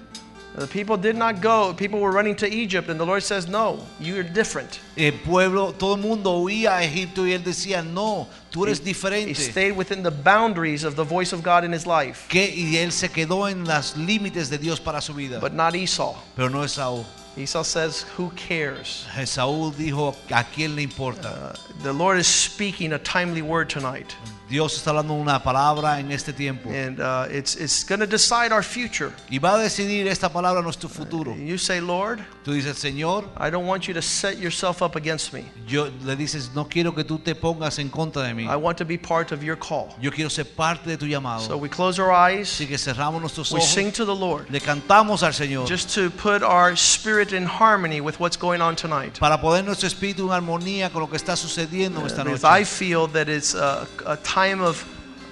the 0.55 0.67
people 0.67 0.97
did 0.97 1.15
not 1.15 1.41
go. 1.41 1.73
People 1.73 1.99
were 1.99 2.11
running 2.11 2.35
to 2.35 2.47
Egypt, 2.47 2.89
and 2.89 2.99
the 2.99 3.05
Lord 3.05 3.23
says, 3.23 3.47
No, 3.47 3.79
you're 3.99 4.23
different. 4.23 4.79
el 4.97 5.11
pueblo, 5.23 5.71
todo 5.71 5.95
el 5.95 6.01
mundo 6.01 6.41
huía 6.41 6.77
a 6.77 6.83
Egipto 6.83 7.21
y 7.25 7.31
él 7.31 7.43
decía, 7.43 7.83
no, 7.83 8.27
tú 8.51 8.63
eres 8.65 8.79
He 8.79 8.83
diferente. 8.93 9.35
stayed 9.35 9.71
within 9.77 10.03
the 10.03 10.11
boundaries 10.11 10.83
of 10.83 10.95
the 10.95 11.03
voice 11.05 11.31
of 11.33 11.41
God 11.41 11.63
in 11.63 11.71
his 11.71 11.87
life, 11.87 12.27
Que, 12.29 12.47
y 12.53 12.75
él 12.77 12.91
se 12.91 13.07
quedó 13.07 13.49
en 13.49 13.63
los 13.65 13.95
límites 13.95 14.49
de 14.49 14.57
Dios 14.57 14.79
para 14.79 14.99
su 15.01 15.13
vida. 15.13 15.39
but 15.39 15.53
not 15.53 15.73
Esau. 15.75 16.15
Pero 16.35 16.49
no 16.49 16.59
Esaú. 16.63 17.05
Esau 17.37 17.63
says, 17.63 18.01
Who 18.17 18.29
cares? 18.35 19.05
Esaú 19.15 19.73
dijo, 19.73 20.13
¿a 20.31 20.43
quién 20.43 20.75
le 20.75 20.81
importa? 20.85 21.29
Uh, 21.55 21.83
the 21.83 21.93
Lord 21.93 22.17
is 22.19 22.27
speaking 22.27 22.91
a 22.91 22.99
timely 22.99 23.41
word 23.41 23.69
tonight, 23.69 24.13
Dios 24.51 24.75
está 24.75 24.89
hablando 24.89 25.13
una 25.13 25.41
palabra 25.41 25.99
en 25.99 26.11
este 26.11 26.33
tiempo. 26.33 26.69
and 26.69 26.99
uh, 26.99 27.25
it's, 27.31 27.55
it's 27.55 27.85
going 27.85 27.99
to 28.01 28.05
decide 28.05 28.51
our 28.51 28.61
future. 28.63 29.13
Y 29.29 29.39
va 29.39 29.55
a 29.55 29.57
decidir 29.59 30.07
esta 30.07 30.27
palabra 30.29 30.61
nuestro 30.61 30.89
futuro. 30.89 31.33
You 31.35 31.57
say, 31.57 31.79
Lord, 31.79 32.19
Tú 32.43 32.51
dices, 32.53 32.77
Señor, 32.77 33.25
I 33.37 33.49
don't 33.49 33.65
want 33.65 33.87
you 33.87 33.93
to 33.93 34.01
set 34.01 34.37
yourself 34.39 34.81
up 34.81 34.95
against 34.97 35.31
me. 35.31 35.45
yo 35.67 35.89
le 36.03 36.15
dices, 36.15 36.51
no 36.53 36.65
quiero 36.67 36.93
que 36.93 37.03
tú 37.05 37.19
te 37.19 37.33
pongas 37.33 37.79
en 37.79 37.89
contra 37.89 38.23
de 38.23 38.33
mí. 38.33 38.45
I 38.47 38.57
want 38.57 38.77
to 38.79 38.85
be 38.85 38.97
part 38.97 39.31
of 39.31 39.41
your 39.41 39.55
call. 39.55 39.95
Yo 40.01 40.11
quiero 40.11 40.29
ser 40.29 40.45
parte 40.45 40.89
de 40.89 40.97
tu 40.97 41.05
llamado. 41.05 41.47
So 41.47 41.55
we 41.55 41.69
close 41.69 41.97
our 41.99 42.11
eyes, 42.11 42.49
Así 42.51 42.67
que 42.67 42.77
cerramos 42.77 43.21
nuestros 43.21 43.51
ojos. 43.53 43.63
we 43.63 43.65
sing 43.83 43.91
to 43.93 44.03
the 44.05 44.13
Lord, 44.15 44.49
le 44.49 44.59
cantamos 44.59 45.23
al 45.23 45.31
Señor 45.33 45.65
just 45.67 45.93
to 45.95 46.09
put 46.09 46.43
our 46.43 46.75
spirit 46.75 47.31
in 47.31 47.45
harmony 47.45 48.01
with 48.01 48.19
what's 48.19 48.35
going 48.37 48.59
on 48.59 48.75
tonight. 48.75 49.17
para 49.19 49.39
poner 49.39 49.63
nuestro 49.63 49.87
espíritu 49.87 50.25
en 50.27 50.33
armonía 50.33 50.89
con 50.91 51.01
lo 51.01 51.07
que 51.09 51.15
está 51.17 51.37
sucediendo 51.37 52.05
esta 52.05 52.23
Because 52.23 52.43
noche. 52.43 52.61
I 52.61 52.65
feel 52.65 53.07
that 53.13 53.29
it's 53.29 53.53
a, 53.55 53.87
a 54.07 54.17
time 54.17 54.40
of 54.49 54.83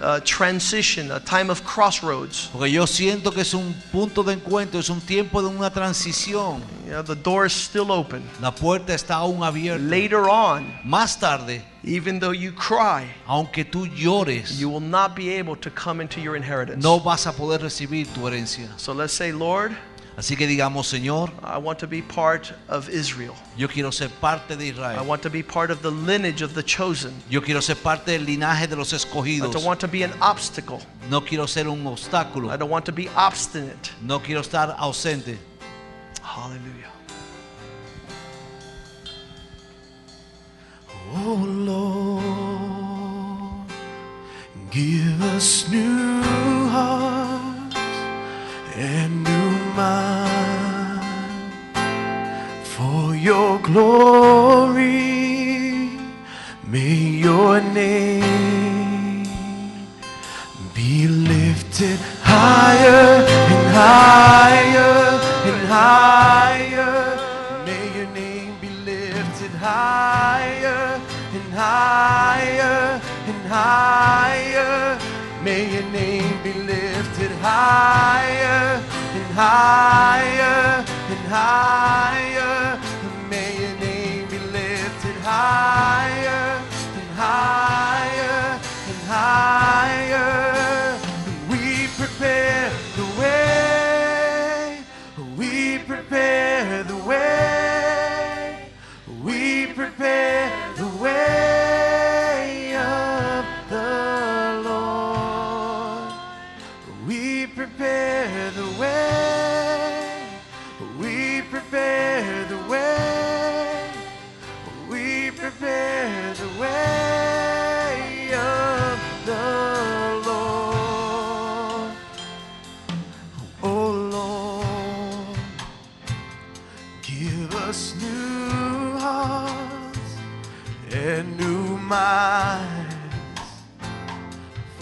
uh, 0.01 0.19
transition, 0.23 1.11
a 1.11 1.19
time 1.19 1.49
of 1.49 1.63
crossroads. 1.63 2.49
Porque 2.51 2.71
yo 2.71 2.85
siento 2.85 3.33
que 3.33 3.41
es 3.41 3.53
un 3.53 3.73
punto 3.91 4.23
de 4.23 4.33
encuentro, 4.33 4.79
es 4.79 4.89
un 4.89 5.01
tiempo 5.01 5.41
de 5.41 5.49
una 5.49 5.69
transición. 5.69 6.61
You 6.85 6.91
know, 6.91 7.03
the 7.03 7.15
door 7.15 7.45
is 7.45 7.53
still 7.53 7.91
open. 7.91 8.23
La 8.41 8.51
puerta 8.51 8.93
está 8.93 9.15
aún 9.15 9.43
abierta. 9.43 9.79
Later 9.89 10.29
on, 10.29 10.73
Más 10.85 11.19
tarde, 11.19 11.61
even 11.83 12.19
though 12.19 12.31
you 12.31 12.51
cry, 12.51 13.05
aunque 13.27 13.65
tú 13.65 13.87
llores, 13.87 14.57
you 14.57 14.69
will 14.69 14.79
not 14.79 15.15
be 15.15 15.29
able 15.37 15.55
to 15.57 15.69
come 15.69 16.01
into 16.01 16.21
your 16.21 16.35
inheritance. 16.35 16.83
no 16.83 16.99
vas 16.99 17.27
a 17.27 17.33
poder 17.33 17.59
recibir 17.61 18.07
tu 18.13 18.21
herencia. 18.21 18.69
So 18.77 18.93
let's 18.93 19.13
say, 19.13 19.31
Lord, 19.31 19.75
Así 20.19 20.35
que 20.35 20.45
digamos, 20.45 20.85
Señor, 20.85 21.31
I 21.41 21.57
want 21.57 21.79
to 21.79 21.87
be 21.87 22.01
part 22.01 22.51
of 22.67 22.89
Israel. 22.89 23.33
yo 23.55 23.69
quiero 23.69 23.89
ser 23.89 24.09
parte 24.19 24.57
de 24.57 24.67
I 24.67 24.99
want 24.99 25.21
to 25.21 25.29
be 25.29 25.41
part 25.41 25.71
of 25.71 25.81
the 25.81 25.89
lineage 25.89 26.41
of 26.41 26.53
the 26.55 26.61
chosen. 26.61 27.13
Yo 27.29 27.39
quiero 27.39 27.61
ser 27.61 27.77
parte 27.77 28.11
del 28.11 28.25
linaje 28.25 28.67
de 28.67 28.75
los 28.75 28.91
I 28.91 29.39
don't 29.39 29.63
want 29.63 29.79
to 29.79 29.87
be 29.87 30.03
an 30.03 30.11
obstacle. 30.21 30.81
No 31.09 31.21
quiero 31.21 31.45
ser 31.45 31.69
un 31.69 31.87
I 31.87 32.57
don't 32.57 32.69
want 32.69 32.85
to 32.87 32.91
be 32.91 33.07
obstinate. 33.15 33.93
No 34.01 34.19
quiero 34.19 34.41
estar 34.41 34.75
ausente. 34.77 35.37
Hallelujah. 36.21 36.91
Oh 41.13 41.45
Lord, 41.47 42.23
give 44.69 45.21
us 45.33 45.69
new 45.69 46.21
hearts 46.67 47.77
and 48.75 49.23
new 49.23 49.58
for 52.63 53.15
your 53.15 53.59
glory. 53.59 54.87
May 56.67 56.97
your 57.25 57.61
name 57.61 59.23
be 60.73 61.07
lifted 61.07 61.99
higher 62.21 63.25
and 63.53 63.67
higher 63.81 64.97
and 65.49 65.67
higher. 65.67 66.95
May 67.65 67.83
your 67.97 68.09
name 68.13 68.53
be 68.61 68.69
lifted 68.69 69.51
higher 69.51 71.01
and 71.35 71.53
higher 71.53 73.01
and 73.29 73.41
higher. 73.47 74.99
May 75.43 75.61
your 75.73 75.87
name 75.91 76.37
be 76.43 76.53
lifted 76.53 77.31
higher 77.41 78.88
higher 79.39 80.83
and 81.13 81.23
higher. 81.31 82.79
May 83.29 83.51
your 83.61 83.75
name 83.79 84.27
be 84.27 84.39
lifted 84.57 85.15
higher 85.23 86.45
and 86.99 87.09
higher 87.25 88.59
and 88.89 89.01
higher. 89.15 90.99
We 91.51 91.87
prepare 91.99 92.58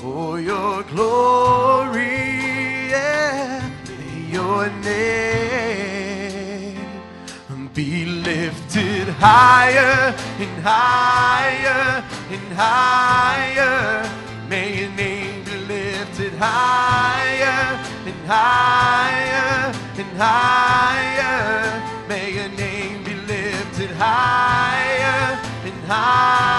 for 0.08 0.40
your 0.40 0.84
glory. 0.84 2.20
Yeah. 2.94 3.70
May 3.90 4.20
your 4.38 4.64
name 4.92 6.08
be 7.74 8.06
lifted 8.06 9.08
higher 9.26 10.16
and 10.44 10.56
higher 10.72 12.04
and 12.36 12.48
higher. 12.64 14.10
May 14.50 14.68
your 14.80 14.92
name 15.04 15.44
be 15.48 15.56
lifted 15.74 16.34
higher 16.46 17.62
and 18.10 18.22
higher 18.36 19.74
and 20.02 20.12
higher. 20.26 21.48
May 22.12 22.28
your 22.38 22.52
name 22.66 23.04
be 23.04 23.14
lifted 23.34 23.92
higher 23.92 25.22
and 25.68 25.80
higher 25.92 26.57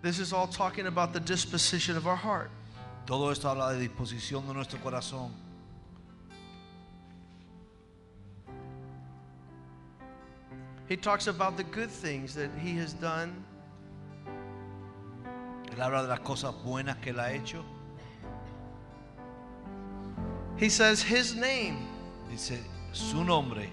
This 0.00 0.18
is 0.18 0.32
all 0.32 0.46
talking 0.46 0.86
about 0.86 1.12
the 1.12 1.20
disposition 1.20 1.96
of 1.96 2.06
our 2.06 2.16
heart. 2.16 2.50
Todo 3.06 3.30
esto 3.30 3.48
habla 3.48 3.74
de 3.74 3.88
disposición 3.88 4.46
de 4.46 4.54
nuestro 4.54 4.78
corazón. 4.78 5.30
He 10.88 10.96
talks 10.96 11.26
about 11.26 11.56
the 11.56 11.64
good 11.64 11.90
things 11.90 12.34
that 12.34 12.50
He 12.62 12.76
has 12.78 12.92
done. 12.94 13.44
Él 15.70 15.78
habla 15.78 16.02
de 16.02 16.08
las 16.08 16.20
cosas 16.20 16.54
buenas 16.64 16.96
que 17.02 17.12
él 17.12 17.18
ha 17.18 17.30
hecho. 17.30 17.64
He 20.56 20.68
says 20.68 21.02
His 21.02 21.34
name 21.34 21.86
Dice 22.30 22.58
su 22.92 23.24
nombre 23.24 23.70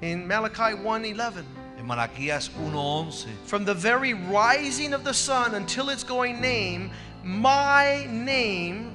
in 0.00 0.26
Malachi 0.26 0.74
1:11. 0.74 1.59
En 1.80 1.86
Malaquías 1.86 2.50
1:11. 2.50 3.26
From 3.44 3.64
the 3.64 3.74
very 3.74 4.14
rising 4.14 4.92
of 4.92 5.02
the 5.02 5.14
sun 5.14 5.54
until 5.54 5.88
its 5.88 6.04
going 6.04 6.40
name, 6.40 6.90
my 7.24 8.06
name, 8.10 8.89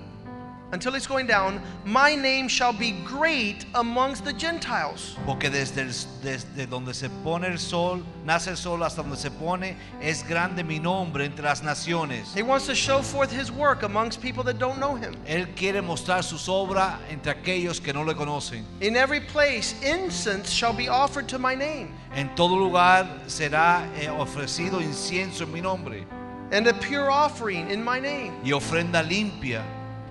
until 0.71 0.95
it's 0.95 1.07
going 1.07 1.27
down, 1.27 1.61
my 1.85 2.15
name 2.15 2.47
shall 2.47 2.73
be 2.73 2.91
great 3.05 3.65
amongst 3.75 4.25
the 4.25 4.33
Gentiles. 4.33 5.15
Porque 5.25 5.49
desde, 5.49 5.81
el- 5.81 5.93
desde 6.23 6.65
donde 6.69 6.93
se 6.93 7.07
pone 7.23 7.45
el 7.47 7.57
sol, 7.59 8.03
nace 8.25 8.47
el 8.49 8.57
sol 8.57 8.81
hasta 8.83 9.01
donde 9.03 9.15
se 9.17 9.29
pone, 9.31 9.77
es 10.01 10.23
grande 10.27 10.63
mi 10.65 10.79
nombre 10.79 11.23
entre 11.25 11.43
las 11.43 11.61
naciones. 11.61 12.33
He 12.33 12.43
wants 12.43 12.65
to 12.67 12.75
show 12.75 13.01
forth 13.01 13.31
his 13.31 13.51
work 13.51 13.83
amongst 13.83 14.21
people 14.21 14.43
that 14.43 14.57
don't 14.59 14.79
know 14.79 14.95
him. 14.95 15.15
Él 15.27 15.47
quiere 15.55 15.81
mostrar 15.81 16.23
sus 16.23 16.47
obras 16.49 16.97
entre 17.09 17.31
aquellos 17.33 17.79
que 17.81 17.93
no 17.93 18.03
le 18.03 18.13
conocen. 18.15 18.63
In 18.81 18.95
every 18.95 19.19
place, 19.21 19.73
incense 19.83 20.49
shall 20.51 20.73
be 20.73 20.89
offered 20.89 21.27
to 21.29 21.37
my 21.39 21.55
name, 21.55 21.93
En 22.15 22.33
todo 22.35 22.55
lugar 22.57 23.05
será 23.27 23.85
eh, 23.99 24.07
ofrecido 24.09 24.81
incienso 24.81 25.43
en 25.43 25.51
mi 25.53 25.61
nombre 25.61 26.05
and 26.51 26.67
a 26.67 26.73
pure 26.73 27.09
offering 27.09 27.69
in 27.71 27.83
my 27.83 27.99
name. 27.99 28.31
y 28.43 28.51
ofrenda 28.51 29.01
limpia, 29.03 29.63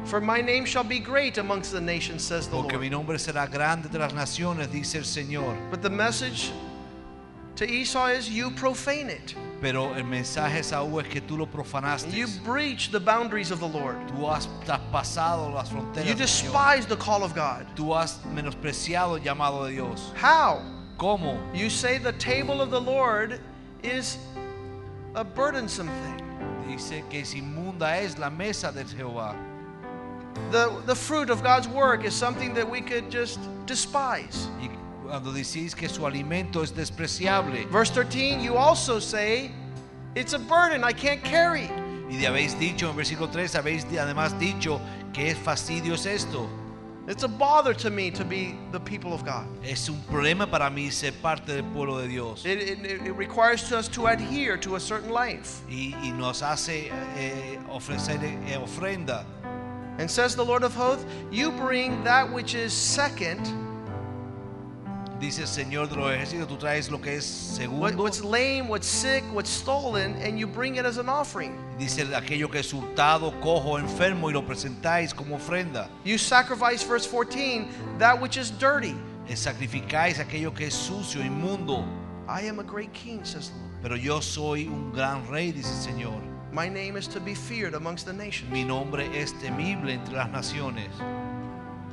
For 0.07 0.21
my 0.21 0.41
name 0.41 0.65
shall 0.67 0.85
be 0.85 0.99
great 0.99 1.39
amongst 1.39 1.73
the 1.73 1.81
nations, 1.81 2.23
says 2.23 2.47
the 2.47 2.57
porque 2.57 2.73
mi 2.79 2.91
Lord. 2.91 2.93
nombre 2.93 3.17
será 3.17 3.51
grande 3.51 3.87
entre 3.87 4.01
las 4.01 4.13
naciones, 4.13 4.69
dice 4.69 4.97
el 4.97 5.03
Señor. 5.03 5.57
But 5.71 5.83
the 5.83 5.91
message 5.91 6.53
to 7.57 7.65
Esau 7.69 8.07
is 8.07 8.29
you 8.29 8.51
profane 8.51 9.09
it. 9.09 9.35
Pero 9.61 9.95
el 9.95 10.05
mensaje 10.05 10.55
de 10.55 10.61
Esaú 10.61 11.01
es 11.01 11.09
que 11.09 11.21
tú 11.23 11.39
lo 11.39 11.47
profanaste. 11.47 12.13
You 12.13 12.27
breach 12.45 12.91
the 12.91 13.01
boundaries 13.01 13.51
of 13.51 13.61
the 13.61 13.67
Lord. 13.67 13.97
Tú 14.09 14.31
has 14.31 14.47
traspasado 14.67 15.53
las 15.55 15.71
fronteras. 15.71 16.07
You 16.07 16.15
despise 16.15 16.85
the 16.85 16.97
call 16.97 17.23
of 17.23 17.35
God. 17.35 17.67
Tú 17.75 17.95
has 17.97 18.19
menospreciado 18.35 19.17
el 19.17 19.23
llamado 19.25 19.65
de 19.65 19.73
Dios. 19.73 20.13
How? 20.17 20.61
¿Cómo? 20.99 21.39
You 21.55 21.71
say 21.71 21.97
the 21.99 22.13
table 22.13 22.61
of 22.61 22.71
the 22.71 22.81
Lord 22.81 23.41
is 23.83 24.19
a 25.15 25.25
burdensome 25.25 25.89
thing. 25.89 26.21
Dice 26.69 27.03
que 27.09 27.21
es 27.21 27.35
inmunda 27.35 27.97
es 28.03 28.19
la 28.19 28.29
mesa 28.29 28.71
de 28.71 28.85
Jehová. 28.85 29.35
The, 30.51 30.83
the 30.87 30.95
fruit 30.95 31.31
of 31.31 31.43
God's 31.43 31.69
work 31.69 32.05
is 32.05 32.15
something 32.15 32.55
that 32.55 32.69
we 32.69 32.81
could 32.81 33.11
just 33.11 33.39
despise. 33.67 34.49
Y 34.61 34.69
cuando 35.05 35.33
decís 35.33 35.75
que 35.77 35.89
su 35.89 36.03
alimento 36.07 36.63
es 36.63 36.73
despreciable. 36.73 37.67
Verse 37.71 37.91
13, 37.91 38.41
you 38.41 38.57
also 38.57 38.99
say, 38.99 39.51
it's 40.15 40.33
a 40.33 40.39
burden 40.39 40.85
I 40.85 40.93
can't 40.93 41.23
carry. 41.23 41.71
Y 42.09 42.17
de 42.17 42.27
habéis 42.27 42.59
dicho 42.59 42.91
en 42.91 42.97
versículo 42.97 43.31
3, 43.31 43.55
habéis 43.55 43.85
además 43.85 44.39
dicho 44.39 44.81
que 45.13 45.35
fastidio 45.35 45.95
es 45.95 46.07
esto. 46.07 46.49
It's 47.07 47.23
a 47.23 47.29
bother 47.29 47.75
to 47.75 47.91
me 47.91 48.11
to 48.13 48.25
be 48.25 48.57
the 48.73 48.81
people 48.81 49.13
of 49.13 49.27
God. 49.27 49.47
Es 49.63 49.91
un 49.91 50.01
problema 50.11 50.51
para 50.51 50.71
mí 50.71 50.91
ser 50.91 51.13
parte 51.13 51.53
del 51.53 51.65
pueblo 51.65 51.99
de 51.99 52.09
Dios. 52.09 52.47
It, 52.47 52.59
it, 52.63 53.07
it 53.07 53.13
requires 53.15 53.71
us 53.73 53.89
to 53.89 54.07
adhere 54.07 54.57
to 54.57 54.77
a 54.77 54.81
certain 54.81 55.11
life. 55.11 55.63
Y, 55.69 55.95
y 56.03 56.13
nos 56.13 56.41
hace 56.41 56.91
eh, 57.17 57.59
ofrecer 57.69 58.19
eh, 58.23 58.57
ofrenda. 58.57 59.27
And 59.99 60.11
says 60.11 60.35
the 60.35 60.45
Lord 60.45 60.65
of 60.65 60.75
hosts, 60.75 61.07
you 61.31 61.51
bring 61.53 62.03
that 62.05 62.31
which 62.33 62.55
is 62.55 62.73
second, 62.73 63.41
Dice 65.21 65.39
el 65.39 65.47
Señor 65.47 65.89
de 65.89 65.95
los 65.95 66.11
ejércitos, 66.13 66.49
tú 66.49 66.59
traes 66.59 66.91
lo 66.91 66.99
que 67.01 67.17
es 67.17 67.25
what, 67.25 67.57
segundo. 67.57 68.03
what's 68.03 68.23
lame, 68.23 68.67
what's 68.69 68.87
sick, 68.87 69.23
what's 69.33 69.49
stolen, 69.49 70.17
and 70.17 70.39
you 70.39 70.47
bring 70.47 70.75
it 70.77 70.85
as 70.85 70.99
an 70.99 71.09
offering. 71.09 71.57
Dice 71.79 72.01
aquello 72.13 72.51
que 72.51 72.59
es 72.61 72.73
hurtado, 72.73 73.33
cojo, 73.41 73.79
enfermo 73.79 74.29
y 74.29 74.33
lo 74.33 74.43
presentáis 74.43 75.15
como 75.15 75.37
ofrenda. 75.37 75.89
You 76.05 76.19
sacrifice, 76.19 76.83
verse 76.83 77.07
14, 77.07 77.69
that 77.99 78.21
which 78.21 78.37
is 78.37 78.51
dirty. 78.51 78.97
Eh, 79.29 79.35
Sacrificáis 79.37 80.19
aquello 80.19 80.53
que 80.55 80.67
es 80.67 80.75
sucio, 80.75 81.23
inmundo. 81.23 81.87
I 82.29 82.43
am 82.43 82.59
a 82.59 82.65
great 82.65 82.93
king, 82.93 83.25
says 83.25 83.51
the 83.51 83.57
Lord. 83.57 83.71
Pero 83.83 83.95
yo 83.97 84.21
soy 84.21 84.67
un 84.67 84.91
gran 84.93 85.27
rey, 85.31 85.53
dice 85.53 85.71
el 85.71 85.95
Señor. 85.95 86.34
My 86.55 86.69
name 86.69 86.97
is 86.97 87.09
to 87.09 87.19
be 87.21 87.35
feared 87.35 87.75
amongst 87.75 88.07
the 88.07 88.13
nations. 88.13 88.53
Mi 88.53 88.63
nombre 88.63 89.05
es 89.13 89.33
temible 89.43 89.91
entre 89.91 90.15
las 90.15 90.31
naciones. 90.31 90.89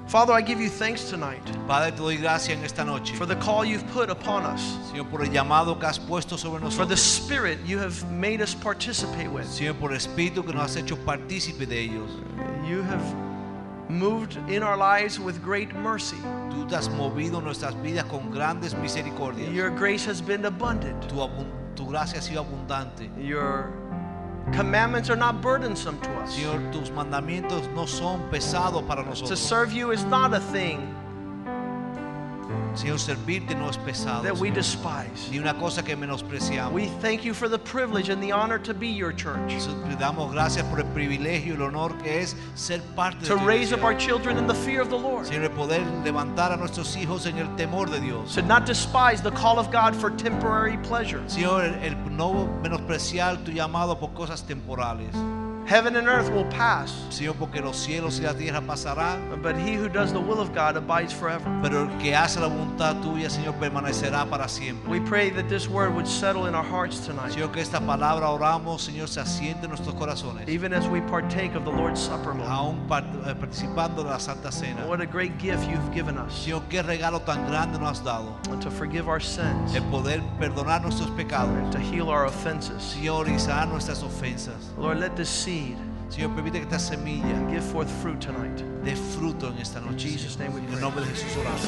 Father, 0.06 0.34
I 0.34 0.42
give 0.42 0.62
you 0.62 0.70
thanks 0.70 1.10
tonight 1.10 1.42
Padre, 1.68 1.92
te 1.92 1.98
doy 1.98 2.18
gracias 2.18 2.58
en 2.58 2.64
esta 2.64 2.84
noche. 2.84 3.16
for 3.16 3.26
the 3.26 3.38
call 3.38 3.66
you've 3.66 3.88
put 3.88 4.12
upon 4.12 4.44
us, 4.44 4.62
Señor, 4.92 5.10
por 5.10 5.24
el 5.24 5.32
llamado 5.32 5.80
que 5.80 5.88
has 5.88 5.98
puesto 5.98 6.38
sobre 6.38 6.60
for 6.60 6.86
the 6.86 6.94
nosotros. 6.96 7.02
spirit 7.02 7.58
you 7.66 7.80
have 7.80 8.04
made 8.12 8.40
us 8.40 8.54
participate 8.54 9.32
with. 9.32 9.48
Señor, 9.48 9.80
por 9.80 9.92
el 9.92 9.98
Espíritu 9.98 10.46
que 10.46 10.54
nos 10.54 10.64
has 10.64 10.76
hecho 10.76 10.96
partícipe 10.98 11.66
de 11.66 11.80
ellos. 11.80 12.12
You 12.68 12.84
have 12.84 13.02
moved 13.90 14.38
in 14.48 14.62
our 14.62 14.78
lives 14.78 15.20
with 15.20 15.42
great 15.42 15.74
mercy. 15.74 16.18
Tú 16.52 16.68
te 16.70 16.76
has 16.76 16.88
movido 16.90 17.42
nuestras 17.42 17.74
vidas 17.82 18.04
con 18.06 18.30
grandes 18.30 18.76
misericordias. 18.76 19.52
Your 19.52 19.72
grace 19.72 20.06
has 20.06 20.22
been 20.22 20.46
abundant. 20.46 21.02
Tu, 21.10 21.16
tu 21.76 21.88
gracia 21.88 22.20
ha 22.20 22.22
sido 22.22 22.46
abundante. 22.46 23.10
Your 23.18 23.72
commandments 24.52 25.10
are 25.10 25.16
not 25.16 25.42
burdensome 25.42 26.00
to 26.02 26.10
us. 26.20 26.36
Señor, 26.36 26.72
tus 26.72 26.90
mandamientos 26.92 27.68
no 27.74 27.86
son 27.86 28.30
pesados 28.30 28.86
para 28.88 29.04
nosotros. 29.04 29.30
To 29.30 29.36
serve 29.36 29.72
you 29.72 29.92
is 29.92 30.04
not 30.06 30.34
a 30.34 30.40
thing 30.40 30.96
Señor, 32.76 33.00
servirte 33.00 33.56
no 33.56 33.70
es 33.70 33.78
pesado. 33.78 34.24
that 34.24 34.38
we 34.38 34.50
despise. 34.50 35.30
Ni 35.30 35.40
una 35.40 35.54
cosa 35.54 35.84
que 35.84 35.96
menospreciamos. 35.96 36.72
We 36.74 36.88
thank 37.02 37.24
you 37.24 37.34
for 37.34 37.50
the 37.50 37.60
privilege 37.60 38.10
and 38.10 38.22
the 38.22 38.32
honor 38.32 38.58
to 38.60 38.74
be 38.74 38.88
your 38.88 39.12
church, 39.12 39.52
Te 39.90 39.96
damos 39.98 40.32
gracias 40.32 40.66
por 40.68 40.80
el 40.80 40.86
privilegio 40.88 41.54
y 41.54 41.56
el 41.56 41.62
honor 41.62 41.98
que 42.02 42.22
es 42.22 42.36
ser 42.56 42.80
parte 42.96 43.20
de 43.22 43.28
to 43.28 43.36
raise 43.38 43.74
up 43.74 43.84
our 43.84 43.94
children 43.96 44.38
in 44.38 44.48
the 44.48 44.56
fear 44.56 44.82
of 44.82 44.90
the 44.90 44.98
Lord, 44.98 45.26
Señor, 45.28 45.50
poder 45.56 45.82
levantar 46.04 46.52
a 46.52 46.58
nuestros 46.58 46.96
hijos 46.96 47.26
en 47.26 47.38
el 47.38 47.48
temor 47.58 47.90
de 47.90 48.00
Dios. 48.00 48.34
to 48.36 48.42
not 48.42 48.66
despise 48.66 49.22
the 49.22 49.32
call 49.32 49.60
of 49.60 49.72
God 49.72 49.96
for 49.96 50.10
temporary 50.12 50.78
pleasure. 50.78 51.22
Señor, 51.28 51.64
el 51.84 51.96
no 52.12 52.48
menospreciar 52.64 53.44
tu 53.44 53.52
llamado 53.52 54.00
por 54.00 54.14
cosas 54.14 54.44
temporales. 54.44 55.14
Heaven 55.66 55.96
and 55.96 56.08
earth 56.08 56.30
will 56.32 56.46
pass, 56.50 56.92
Señor, 57.10 57.36
porque 57.40 57.62
los 57.62 57.78
cielos 57.78 58.20
y 58.20 58.24
la 58.24 58.34
tierra 58.34 58.60
pasarán, 58.62 59.42
but 59.42 59.56
he 59.56 59.74
who 59.76 59.88
does 59.88 60.12
the 60.12 60.20
will 60.20 60.40
of 60.42 60.54
God 60.54 60.76
abides 60.76 61.14
forever. 61.14 61.46
pero 61.62 61.84
el 61.84 61.98
que 62.00 62.14
hace 62.14 62.40
la 62.42 62.48
voluntad 62.48 63.02
tuya, 63.02 63.30
Señor, 63.30 63.54
permanecerá 63.56 64.30
para 64.30 64.50
siempre. 64.50 64.90
We 64.90 65.00
pray 65.00 65.30
that 65.30 65.48
this 65.48 65.70
word 65.70 65.94
would 65.96 66.08
settle 66.08 66.48
in 66.48 66.56
our 66.56 66.64
hearts 66.64 67.00
tonight, 67.06 67.32
Señor, 67.32 67.54
que 67.54 67.62
esta 67.62 67.80
palabra 67.80 68.28
oramos, 68.30 68.82
Señor, 68.82 69.08
se 69.08 69.22
asiente 69.22 69.64
en 69.64 69.70
nuestros 69.70 69.96
corazones. 69.96 70.50
even 70.50 70.74
as 70.74 70.88
we 70.90 71.00
partake 71.02 71.56
of 71.56 71.64
the 71.64 71.72
Lord's 71.72 72.02
Supper. 72.02 72.34
Lord. 72.34 72.50
Aún 72.50 72.78
eh, 73.26 73.34
participando 73.36 74.04
de 74.04 74.10
la 74.10 74.18
Santa 74.18 74.52
Cena. 74.52 74.86
What 74.88 75.00
a 75.00 75.06
great 75.06 75.38
gift 75.38 75.70
you've 75.70 75.94
given 75.94 76.18
us 76.18 76.34
Señor, 76.46 76.64
qué 76.70 76.82
regalo 76.84 77.22
tan 77.24 77.48
grande 77.48 77.80
nos 77.80 78.00
has 78.00 78.04
dado. 78.04 78.36
to 78.60 78.70
forgive 78.70 79.08
our 79.08 79.22
sins, 79.22 79.74
El 79.74 79.84
poder 79.84 80.22
perdonar 80.38 80.82
nuestros 80.82 81.10
pecados. 81.12 81.72
to 81.72 81.80
heal 81.80 82.10
our 82.10 82.26
offenses. 82.26 82.82
Señor, 82.82 83.28
y 83.30 83.40
sanar 83.40 83.70
nuestras 83.70 84.04
ofensas. 84.04 84.76
Lord, 84.78 85.00
let 85.00 85.16
this 85.16 85.30
seed. 85.52 85.78
Señor, 86.10 86.32
permite 86.36 86.58
que 86.60 86.64
esta 86.64 86.80
semilla 86.80 87.36
give 87.50 87.62
forth 87.62 87.90
fruit 88.02 88.20
tonight. 88.20 88.62
dé 88.84 88.96
fruto 88.96 89.50
en 89.50 89.60
esta 89.60 89.80
noche. 89.80 90.10
Jesus 90.10 90.38
name 90.38 90.54
we 90.54 90.62
pray. 90.62 90.76
En 90.76 90.82
nombre 90.82 91.06
de 91.06 91.12
Jesús 91.12 91.38
oramos. 91.38 91.68